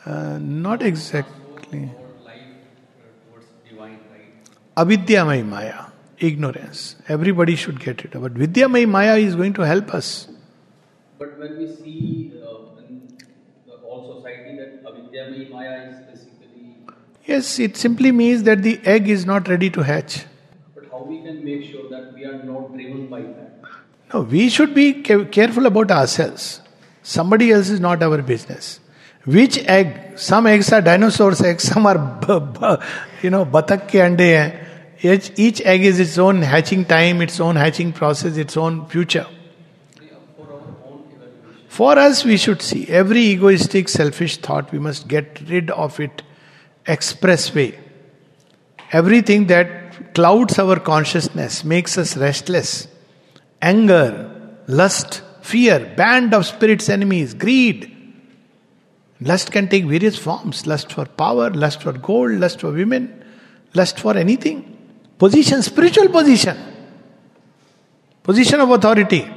Uh, 0.05 0.39
not 0.41 0.83
exactly. 0.83 1.91
Avidyamay 4.79 5.45
Maya, 5.45 5.87
ignorance. 6.21 6.97
Everybody 7.09 7.57
should 7.57 7.81
get 7.81 8.05
it. 8.05 8.13
But 8.13 8.35
Vidyamay 8.35 8.89
Maya 8.89 9.17
is 9.17 9.35
going 9.35 9.55
to 9.55 9.63
help 9.63 9.95
us. 9.95 10.29
But 11.19 11.39
when 11.39 11.59
we 11.59 11.67
see 11.75 12.33
uh, 12.37 12.81
in 12.89 13.19
the 13.67 13.77
whole 13.79 14.17
society 14.17 14.57
that 14.57 14.85
Avidyamay 14.85 15.51
Maya 15.51 15.89
is 15.89 15.97
basically. 16.07 16.77
Yes, 17.25 17.59
it 17.59 17.77
simply 17.77 18.13
means 18.13 18.43
that 18.45 18.63
the 18.63 18.81
egg 18.85 19.09
is 19.09 19.27
not 19.27 19.49
ready 19.49 19.71
to 19.71 19.83
hatch. 19.83 20.25
But 20.75 20.85
how 20.91 21.03
we 21.03 21.23
can 21.23 21.45
make 21.45 21.65
sure 21.71 21.89
that 21.91 22.15
we 22.15 22.25
are 22.25 22.43
not 22.43 22.73
driven 22.73 23.09
by 23.09 23.23
that? 23.23 23.61
No, 24.13 24.23
we 24.23 24.49
should 24.49 24.75
be 24.75 25.03
careful 25.03 25.67
about 25.67 25.91
ourselves. 25.91 26.61
Somebody 27.03 27.53
else 27.53 27.69
is 27.69 27.81
not 27.81 28.03
our 28.03 28.23
business. 28.23 28.81
Which 29.25 29.59
egg? 29.59 30.19
Some 30.19 30.47
eggs 30.47 30.73
are 30.73 30.81
dinosaurs' 30.81 31.43
eggs, 31.43 31.65
some 31.73 31.87
are, 31.87 32.83
you 33.23 33.31
know, 33.31 33.45
batak 33.45 33.89
ke 33.89 33.97
ande 33.97 34.21
hai. 34.21 34.68
Each, 35.01 35.31
each 35.37 35.61
egg 35.61 35.85
is 35.85 36.01
its 36.01 36.19
own 36.19 36.43
hatching 36.43 36.85
time, 36.85 37.23
its 37.23 37.39
own 37.41 37.57
hatching 37.57 37.93
process, 37.93 38.37
its 38.37 38.57
own 38.57 38.87
future. 38.87 39.27
For 41.69 41.97
us, 41.97 42.25
we 42.25 42.37
should 42.37 42.61
see 42.61 42.89
every 42.89 43.21
egoistic, 43.21 43.89
selfish 43.89 44.39
thought, 44.39 44.73
we 44.73 44.81
must 44.81 45.07
get 45.07 45.41
rid 45.49 45.71
of 45.71 46.01
it 46.01 46.23
express 46.87 47.55
way. 47.55 47.79
Everything 48.93 49.47
that 49.47 50.15
clouds 50.15 50.59
our 50.59 50.81
consciousness, 50.81 51.65
makes 51.65 51.99
us 51.99 52.17
restless 52.17 52.89
anger, 53.61 54.59
lust, 54.67 55.23
fear, 55.43 55.93
band 55.97 56.33
of 56.33 56.47
spirits' 56.47 56.89
enemies, 56.89 57.35
greed. 57.35 57.95
Lust 59.21 59.51
can 59.51 59.69
take 59.69 59.85
various 59.85 60.17
forms 60.17 60.67
lust 60.67 60.93
for 60.93 61.05
power, 61.05 61.51
lust 61.51 61.83
for 61.83 61.93
gold, 61.93 62.33
lust 62.33 62.61
for 62.61 62.73
women, 62.73 63.25
lust 63.75 63.99
for 63.99 64.17
anything. 64.17 64.78
Position, 65.19 65.63
spiritual 65.63 66.09
position, 66.09 66.57
position 68.23 68.61
of 68.61 68.71
authority, 68.71 69.29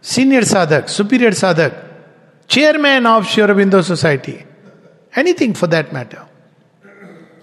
senior 0.00 0.42
sadhak, 0.42 0.88
superior 0.88 1.30
sadhak, 1.30 1.74
chairman 2.46 3.06
of 3.06 3.26
Sri 3.26 3.42
Aurobindo 3.42 3.82
Society, 3.82 4.44
anything 5.16 5.54
for 5.54 5.66
that 5.68 5.92
matter. 5.92 6.26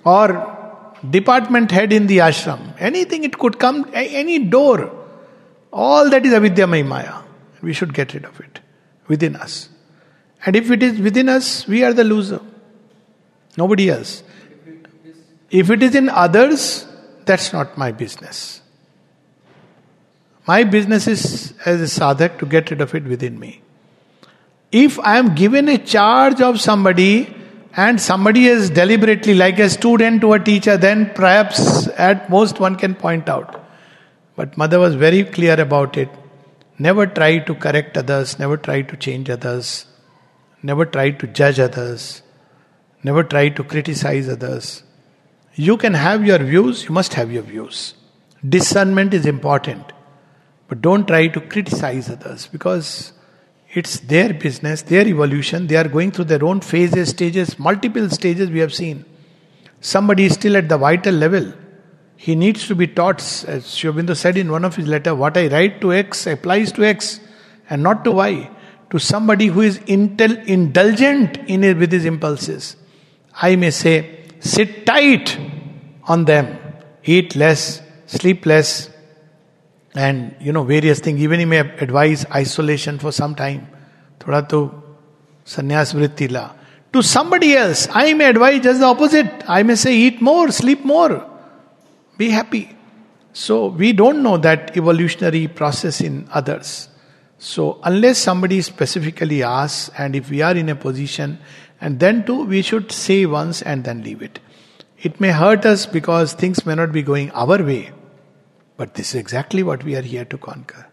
Or 0.05 0.93
department 1.09 1.71
head 1.71 1.91
in 1.91 2.07
the 2.07 2.19
ashram, 2.19 2.75
anything 2.79 3.23
it 3.23 3.37
could 3.37 3.57
come, 3.57 3.89
any 3.93 4.39
door 4.39 5.01
all 5.71 6.09
that 6.09 6.25
is 6.25 6.33
avidyamay 6.33 6.85
maya. 6.85 7.21
We 7.61 7.73
should 7.73 7.93
get 7.93 8.13
rid 8.13 8.25
of 8.25 8.39
it 8.39 8.59
within 9.07 9.35
us. 9.35 9.69
And 10.45 10.55
if 10.55 10.71
it 10.71 10.83
is 10.83 10.99
within 10.99 11.29
us, 11.29 11.67
we 11.67 11.83
are 11.83 11.93
the 11.93 12.03
loser. 12.03 12.41
Nobody 13.57 13.89
else. 13.89 14.23
If 15.49 15.69
it 15.69 15.83
is 15.83 15.95
in 15.95 16.09
others, 16.09 16.87
that's 17.25 17.53
not 17.53 17.77
my 17.77 17.91
business. 17.91 18.61
My 20.47 20.63
business 20.63 21.07
is 21.07 21.53
as 21.65 21.81
a 21.81 21.99
sadhak 21.99 22.39
to 22.39 22.45
get 22.45 22.71
rid 22.71 22.81
of 22.81 22.95
it 22.95 23.03
within 23.03 23.39
me. 23.39 23.61
If 24.71 24.99
I 24.99 25.17
am 25.17 25.35
given 25.35 25.67
a 25.69 25.77
charge 25.77 26.41
of 26.41 26.59
somebody 26.59 27.35
and 27.75 28.01
somebody 28.01 28.47
is 28.47 28.69
deliberately 28.69 29.33
like 29.33 29.59
a 29.59 29.69
student 29.69 30.21
to 30.21 30.33
a 30.33 30.39
teacher, 30.39 30.77
then 30.77 31.11
perhaps 31.13 31.87
at 31.89 32.29
most 32.29 32.59
one 32.59 32.75
can 32.75 32.95
point 32.95 33.29
out. 33.29 33.63
But 34.35 34.57
mother 34.57 34.79
was 34.79 34.95
very 34.95 35.23
clear 35.23 35.59
about 35.59 35.97
it. 35.97 36.09
Never 36.79 37.05
try 37.05 37.37
to 37.39 37.53
correct 37.53 37.97
others, 37.97 38.39
never 38.39 38.57
try 38.57 38.81
to 38.81 38.97
change 38.97 39.29
others, 39.29 39.85
never 40.63 40.85
try 40.85 41.11
to 41.11 41.27
judge 41.27 41.59
others, 41.59 42.23
never 43.03 43.23
try 43.23 43.49
to 43.49 43.63
criticize 43.63 44.27
others. 44.27 44.83
You 45.61 45.77
can 45.77 45.93
have 45.93 46.25
your 46.25 46.39
views, 46.39 46.85
you 46.85 46.91
must 46.91 47.13
have 47.13 47.31
your 47.31 47.43
views. 47.43 47.93
Discernment 48.53 49.13
is 49.13 49.27
important. 49.27 49.91
But 50.67 50.81
don't 50.81 51.07
try 51.07 51.27
to 51.27 51.39
criticize 51.39 52.09
others 52.09 52.47
because 52.47 53.13
it's 53.71 53.99
their 53.99 54.33
business, 54.33 54.81
their 54.81 55.07
evolution. 55.07 55.67
They 55.67 55.75
are 55.75 55.87
going 55.87 56.13
through 56.13 56.25
their 56.25 56.43
own 56.43 56.61
phases, 56.61 57.09
stages, 57.09 57.59
multiple 57.59 58.09
stages 58.09 58.49
we 58.49 58.57
have 58.57 58.73
seen. 58.73 59.05
Somebody 59.81 60.25
is 60.25 60.33
still 60.33 60.57
at 60.57 60.67
the 60.67 60.79
vital 60.79 61.13
level. 61.13 61.53
He 62.15 62.33
needs 62.33 62.65
to 62.67 62.73
be 62.73 62.87
taught, 62.87 63.21
as 63.47 63.67
Sri 63.67 64.15
said 64.15 64.37
in 64.37 64.51
one 64.51 64.65
of 64.65 64.75
his 64.75 64.87
letters, 64.87 65.13
what 65.13 65.37
I 65.37 65.47
write 65.47 65.79
to 65.81 65.93
X 65.93 66.25
applies 66.25 66.71
to 66.71 66.83
X 66.83 67.19
and 67.69 67.83
not 67.83 68.03
to 68.05 68.11
Y. 68.13 68.49
To 68.89 68.97
somebody 68.97 69.45
who 69.45 69.61
is 69.61 69.77
intel- 69.81 70.43
indulgent 70.47 71.37
in 71.47 71.63
it 71.63 71.77
with 71.77 71.91
his 71.91 72.05
impulses. 72.05 72.77
I 73.35 73.55
may 73.55 73.69
say, 73.69 74.25
sit 74.39 74.87
tight 74.87 75.50
on 76.11 76.25
them, 76.25 76.47
eat 77.03 77.35
less, 77.35 77.81
sleep 78.05 78.45
less, 78.45 78.89
and 79.95 80.35
you 80.39 80.51
know, 80.51 80.63
various 80.63 80.99
things. 80.99 81.21
Even 81.21 81.39
he 81.39 81.45
may 81.45 81.59
advise 81.59 82.25
isolation 82.43 82.99
for 82.99 83.11
some 83.11 83.35
time. 83.35 83.67
Thoda 84.19 84.41
to 84.49 84.59
sannyas 85.45 85.93
vritti 85.99 86.29
la. 86.31 86.51
To 86.93 87.01
somebody 87.01 87.55
else, 87.55 87.87
I 87.91 88.13
may 88.13 88.29
advise 88.29 88.61
just 88.61 88.81
the 88.81 88.85
opposite. 88.85 89.43
I 89.47 89.63
may 89.63 89.75
say, 89.75 89.95
eat 89.95 90.21
more, 90.21 90.51
sleep 90.51 90.83
more. 90.83 91.13
Be 92.17 92.29
happy. 92.29 92.69
So 93.33 93.67
we 93.67 93.93
don't 93.93 94.21
know 94.23 94.37
that 94.37 94.75
evolutionary 94.75 95.47
process 95.47 96.01
in 96.01 96.27
others. 96.31 96.89
So 97.37 97.79
unless 97.83 98.17
somebody 98.17 98.61
specifically 98.61 99.41
asks, 99.41 99.89
and 99.97 100.15
if 100.15 100.29
we 100.29 100.41
are 100.41 100.55
in 100.55 100.67
a 100.69 100.75
position, 100.75 101.39
and 101.79 101.99
then 101.99 102.25
too 102.25 102.43
we 102.43 102.61
should 102.61 102.91
say 102.91 103.25
once 103.25 103.61
and 103.61 103.83
then 103.85 104.03
leave 104.03 104.21
it. 104.21 104.39
It 105.01 105.19
may 105.19 105.31
hurt 105.31 105.65
us 105.65 105.85
because 105.85 106.33
things 106.33 106.65
may 106.65 106.75
not 106.75 106.91
be 106.91 107.01
going 107.01 107.31
our 107.31 107.63
way, 107.63 107.91
but 108.77 108.93
this 108.93 109.09
is 109.09 109.15
exactly 109.15 109.63
what 109.63 109.83
we 109.83 109.95
are 109.95 110.01
here 110.01 110.25
to 110.25 110.37
conquer. 110.37 110.87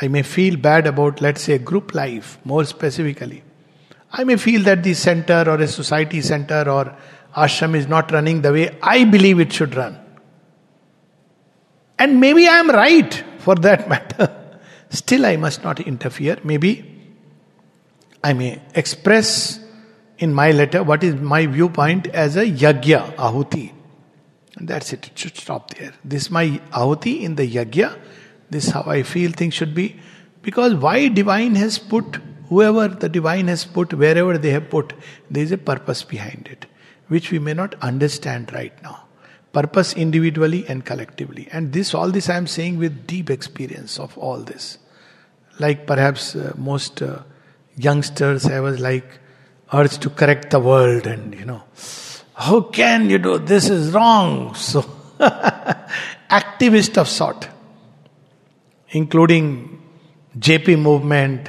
I 0.00 0.08
may 0.08 0.22
feel 0.22 0.56
bad 0.56 0.86
about, 0.86 1.20
let's 1.20 1.42
say, 1.42 1.58
group 1.58 1.94
life, 1.94 2.38
more 2.44 2.64
specifically. 2.64 3.42
I 4.12 4.22
may 4.22 4.36
feel 4.36 4.62
that 4.62 4.84
the 4.84 4.94
center 4.94 5.44
or 5.48 5.60
a 5.60 5.66
society 5.66 6.20
center 6.20 6.68
or 6.68 6.96
ashram 7.36 7.74
is 7.74 7.88
not 7.88 8.12
running 8.12 8.42
the 8.42 8.52
way 8.52 8.78
I 8.80 9.04
believe 9.04 9.40
it 9.40 9.52
should 9.52 9.74
run. 9.74 9.98
And 11.98 12.20
maybe 12.20 12.46
I 12.46 12.58
am 12.58 12.70
right 12.70 13.24
for 13.38 13.56
that 13.56 13.88
matter. 13.94 14.60
Still, 14.90 15.26
I 15.26 15.36
must 15.36 15.64
not 15.64 15.80
interfere. 15.80 16.38
Maybe 16.44 16.90
I 18.22 18.32
may 18.32 18.62
express 18.74 19.58
in 20.18 20.32
my 20.32 20.50
letter 20.50 20.82
what 20.82 21.02
is 21.02 21.14
my 21.14 21.46
viewpoint 21.46 22.06
as 22.08 22.36
a 22.36 22.44
yagya, 22.44 23.14
ahuti. 23.16 23.72
And 24.56 24.68
that's 24.68 24.92
it, 24.92 25.08
it 25.08 25.18
should 25.18 25.36
stop 25.36 25.70
there. 25.74 25.92
This 26.04 26.22
is 26.24 26.30
my 26.30 26.60
ahuti 26.72 27.22
in 27.22 27.34
the 27.34 27.48
yagya. 27.48 27.98
This 28.50 28.66
is 28.66 28.72
how 28.72 28.82
I 28.82 29.02
feel 29.02 29.32
things 29.32 29.54
should 29.54 29.74
be. 29.74 29.96
Because 30.42 30.74
why 30.74 31.08
divine 31.08 31.54
has 31.56 31.78
put, 31.78 32.18
whoever 32.48 32.88
the 32.88 33.08
divine 33.08 33.48
has 33.48 33.64
put, 33.64 33.94
wherever 33.94 34.38
they 34.38 34.50
have 34.50 34.70
put, 34.70 34.92
there 35.30 35.42
is 35.42 35.52
a 35.52 35.58
purpose 35.58 36.04
behind 36.04 36.48
it, 36.50 36.66
which 37.08 37.30
we 37.30 37.38
may 37.38 37.54
not 37.54 37.74
understand 37.82 38.52
right 38.52 38.80
now 38.82 39.00
purpose 39.52 39.92
individually 39.94 40.64
and 40.66 40.84
collectively 40.84 41.46
and 41.52 41.72
this 41.72 41.94
all 41.94 42.10
this 42.10 42.28
i 42.28 42.36
am 42.36 42.44
saying 42.44 42.76
with 42.76 43.06
deep 43.06 43.30
experience 43.30 44.00
of 44.00 44.18
all 44.18 44.38
this 44.38 44.78
like 45.58 45.86
perhaps 45.86 46.34
uh, 46.34 46.52
most 46.56 47.02
uh, 47.02 47.22
youngsters 47.76 48.46
I 48.46 48.60
was 48.60 48.80
like 48.80 49.20
urge 49.78 49.96
to 49.98 50.10
correct 50.20 50.50
the 50.50 50.60
world 50.60 51.06
and 51.06 51.34
you 51.34 51.46
know 51.50 51.62
how 52.46 52.60
can 52.78 53.08
you 53.10 53.18
do 53.28 53.38
this 53.52 53.68
is 53.70 53.92
wrong 53.94 54.32
so 54.54 54.84
activist 56.40 57.00
of 57.04 57.08
sort 57.20 57.48
including 58.90 59.46
JP 60.34 60.74
movement 60.76 61.48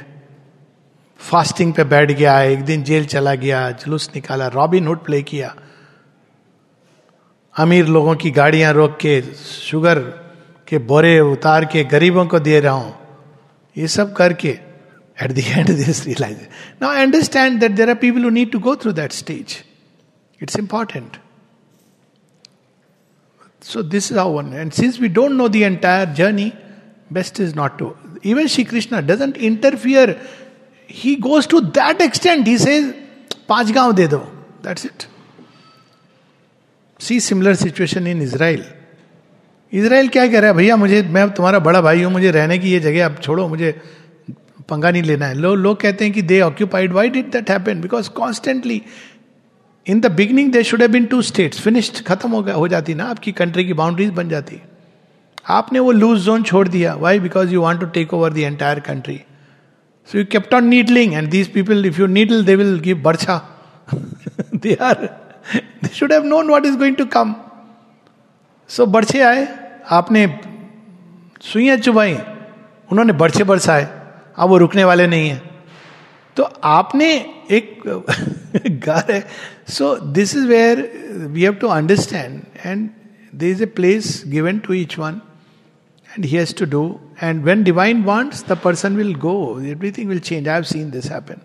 fasting 1.20 1.72
पे 1.74 1.84
बैठ 1.84 2.10
गया 2.10 2.40
एक 2.42 2.64
दिन 2.64 2.82
jail 2.88 3.06
चला 3.06 3.34
गया 3.34 3.70
जुलूस 3.82 4.08
निकाला 4.14 4.46
robin 4.54 4.86
hood 4.86 4.98
play 5.04 5.20
किया 5.22 5.54
अमीर 7.56 7.86
लोगों 7.86 8.14
की 8.22 8.30
गाड़ियाँ 8.30 8.72
रोक 8.72 8.96
के 9.00 9.20
शुगर 9.32 9.98
के 10.68 10.78
बोरे 10.90 11.18
उतार 11.20 11.64
के 11.72 11.84
गरीबों 11.94 12.26
को 12.26 12.38
दे 12.40 12.60
रहा 12.60 12.74
हूँ 12.74 12.94
ये 13.76 13.88
सब 13.88 14.12
करके 14.16 14.58
at 15.18 15.32
the 15.32 15.38
end 15.38 15.76
this 15.76 16.04
realise 16.06 16.38
now 16.82 16.90
I 16.90 17.02
understand 17.02 17.60
that 17.60 17.72
there 17.72 17.88
are 17.88 17.94
people 18.06 18.24
who 18.24 18.30
need 18.40 18.52
to 18.52 18.58
go 18.68 18.76
through 18.82 18.92
that 18.92 19.12
stage 19.12 19.62
it's 20.40 20.58
important 20.58 21.16
So 23.62 23.82
this 23.82 24.10
is 24.12 24.16
how 24.16 24.30
one. 24.30 24.52
And 24.52 24.72
since 24.72 25.00
we 25.00 25.08
don't 25.08 25.36
know 25.36 25.48
the 25.48 25.64
entire 25.64 26.06
journey, 26.08 26.54
best 27.10 27.40
is 27.40 27.54
not 27.54 27.78
to. 27.78 27.96
Even 28.22 28.46
Shri 28.46 28.64
Krishna 28.64 29.02
doesn't 29.02 29.36
interfere. 29.38 30.20
He 30.90 31.16
goes 31.16 31.48
to 31.48 31.60
that 31.72 32.00
extent. 32.00 32.46
He 32.46 32.56
says, 32.58 32.94
पाँच 33.48 33.72
गाँव 33.72 33.92
दे 33.92 34.06
दो. 34.08 34.20
That's 34.62 34.84
it. 34.84 35.06
See 37.00 37.18
similar 37.20 37.54
situation 37.54 38.06
in 38.06 38.22
Israel 38.22 38.64
Israel 39.72 40.08
क्या 40.08 40.26
कह 40.26 40.38
रहा 40.40 40.50
है 40.50 40.56
भैया 40.56 40.76
मुझे 40.76 41.02
मैं 41.12 41.28
तुम्हारा 41.34 41.58
बड़ा 41.58 41.80
भाई 41.80 42.02
हूँ 42.02 42.12
मुझे 42.12 42.30
रहने 42.30 42.58
की 42.58 42.70
ये 42.70 42.78
जगह 42.80 43.04
अब 43.06 43.18
छोड़ो 43.22 43.46
मुझे 43.48 43.74
पंगा 44.68 44.90
नहीं 44.90 45.02
लेना 45.02 45.26
है। 45.26 45.34
लोग 45.34 45.56
लोग 45.56 45.80
कहते 45.80 46.04
हैं 46.04 46.12
कि 46.14 46.22
they 46.22 46.40
occupied 46.42 46.92
why 46.92 47.08
did 47.08 47.30
that 47.32 47.50
happen 47.50 47.80
because 47.80 48.10
constantly 48.12 48.80
in 49.86 50.00
the 50.00 50.10
beginning 50.12 50.52
they 50.52 50.62
should 50.64 50.82
have 50.82 50.90
been 50.92 51.04
two 51.06 51.20
states 51.22 51.60
finished 51.60 52.02
खत्म 52.06 52.30
हो 52.30 52.42
गया, 52.42 52.54
हो 52.54 52.68
जाती 52.68 52.94
ना, 52.94 53.04
आपकी 53.04 53.32
कंट्री 53.32 53.64
की 53.64 53.72
बाउंड्रीज 53.74 54.10
बन 54.12 54.28
जाती। 54.28 54.60
आपने 55.48 55.78
वो 55.78 55.92
लूज 55.92 56.20
जोन 56.20 56.42
छोड़ 56.42 56.66
दिया। 56.68 56.94
Why 56.96 57.18
because 57.20 57.52
you 57.52 57.60
want 57.62 57.80
to 57.80 57.86
take 57.88 58.14
over 58.14 58.32
the 58.32 58.38
entire 58.38 58.80
country 58.82 59.20
so 60.08 60.18
you 60.18 60.24
kept 60.32 60.54
on 60.54 60.64
needling 60.66 61.14
and 61.14 61.28
these 61.30 61.48
people 61.52 61.86
if 61.86 62.00
you 62.00 62.06
needle 62.08 62.44
they 62.44 62.56
will 62.56 62.78
give 62.80 63.02
बर्छा 63.02 63.40
they 64.54 64.74
are 64.82 65.04
they 65.54 65.88
should 65.94 66.12
have 66.12 66.24
known 66.24 66.48
what 66.50 66.66
is 66.66 66.76
going 66.78 66.96
to 66.96 67.04
come 67.12 67.34
so 68.70 68.86
बर्छे 68.86 69.20
आए 69.22 69.46
आपने 69.90 70.26
सुइयाँ 71.42 71.76
चुबाई, 71.78 72.14
उन्होंने 72.88 73.12
बर्छे 73.14 73.44
बरसाए 73.44 73.88
अब 74.36 74.48
वो 74.48 74.56
रुकने 74.58 74.84
वाले 74.84 75.06
नहीं 75.06 75.28
है। 75.28 75.40
तो 76.36 76.42
आपने 76.64 77.14
एक 77.50 77.82
घर 78.68 79.12
है। 79.12 79.20
So 79.68 79.94
this 79.96 80.36
is 80.36 80.46
where 80.46 80.80
we 81.32 81.42
have 81.42 81.54
to 81.54 81.68
understand 81.68 82.40
and 82.66 82.88
they 83.34 83.50
is 83.50 83.62
a 83.62 83.66
place 83.76 84.22
given 84.28 84.58
to 84.58 84.74
each 84.74 84.98
one 84.98 85.20
and 86.08 86.24
he 86.24 86.36
has 86.36 86.54
to 86.54 86.64
do 86.66 86.82
and 87.22 87.42
when 87.44 87.62
divine 87.64 88.02
wants 88.04 88.44
the 88.48 88.58
person 88.64 88.96
will 88.96 89.14
go 89.14 89.36
everything 89.60 90.08
will 90.08 90.18
change 90.18 90.48
I 90.48 90.54
have 90.54 90.62
seen 90.72 90.90
this 90.90 91.10
happen 91.12 91.40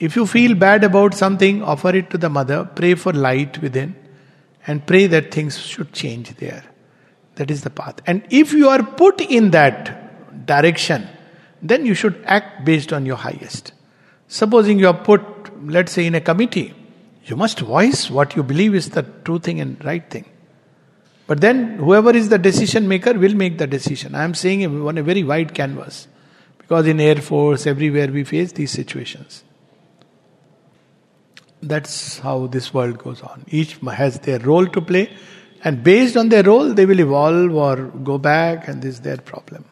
if 0.00 0.18
you 0.18 0.24
feel 0.24 0.54
bad 0.54 0.84
about 0.84 1.14
something 1.14 1.62
offer 1.74 1.96
it 1.96 2.10
to 2.10 2.18
the 2.18 2.30
mother 2.30 2.62
pray 2.76 2.94
for 2.94 3.14
light 3.14 3.58
within 3.76 3.94
and 4.64 4.80
pray 4.80 5.06
that 5.08 5.30
things 5.36 5.58
should 5.58 5.92
change 5.94 6.30
there 6.40 6.62
that 7.36 7.50
is 7.50 7.64
the 7.68 7.72
path 7.76 8.08
and 8.08 8.20
if 8.32 8.56
you 8.56 8.68
are 8.68 8.82
put 8.98 9.20
in 9.20 9.50
that 9.50 9.88
direction, 10.44 11.08
then 11.62 11.86
you 11.86 11.94
should 11.94 12.22
act 12.26 12.64
based 12.64 12.92
on 12.92 13.06
your 13.06 13.16
highest. 13.16 13.72
Supposing 14.28 14.78
you 14.78 14.88
are 14.88 14.94
put, 14.94 15.22
let's 15.66 15.92
say, 15.92 16.06
in 16.06 16.14
a 16.14 16.20
committee, 16.20 16.74
you 17.24 17.36
must 17.36 17.60
voice 17.60 18.10
what 18.10 18.36
you 18.36 18.42
believe 18.42 18.74
is 18.74 18.90
the 18.90 19.02
true 19.02 19.38
thing 19.38 19.60
and 19.60 19.82
right 19.84 20.08
thing. 20.10 20.26
But 21.26 21.40
then, 21.40 21.78
whoever 21.78 22.14
is 22.14 22.28
the 22.28 22.38
decision 22.38 22.86
maker 22.86 23.12
will 23.14 23.34
make 23.34 23.58
the 23.58 23.66
decision. 23.66 24.14
I 24.14 24.22
am 24.22 24.34
saying 24.34 24.64
on 24.64 24.98
a 24.98 25.02
very 25.02 25.24
wide 25.24 25.54
canvas. 25.54 26.06
Because 26.58 26.88
in 26.88 27.00
Air 27.00 27.16
Force, 27.16 27.66
everywhere 27.66 28.08
we 28.08 28.24
face 28.24 28.50
these 28.52 28.72
situations. 28.72 29.44
That's 31.62 32.18
how 32.18 32.48
this 32.48 32.74
world 32.74 32.98
goes 32.98 33.22
on. 33.22 33.44
Each 33.48 33.76
has 33.76 34.18
their 34.20 34.40
role 34.40 34.66
to 34.66 34.80
play, 34.80 35.10
and 35.62 35.82
based 35.84 36.16
on 36.16 36.28
their 36.28 36.42
role, 36.42 36.74
they 36.74 36.84
will 36.84 36.98
evolve 36.98 37.54
or 37.54 37.76
go 37.86 38.18
back, 38.18 38.66
and 38.66 38.82
this 38.82 38.94
is 38.94 39.00
their 39.00 39.16
problem. 39.16 39.64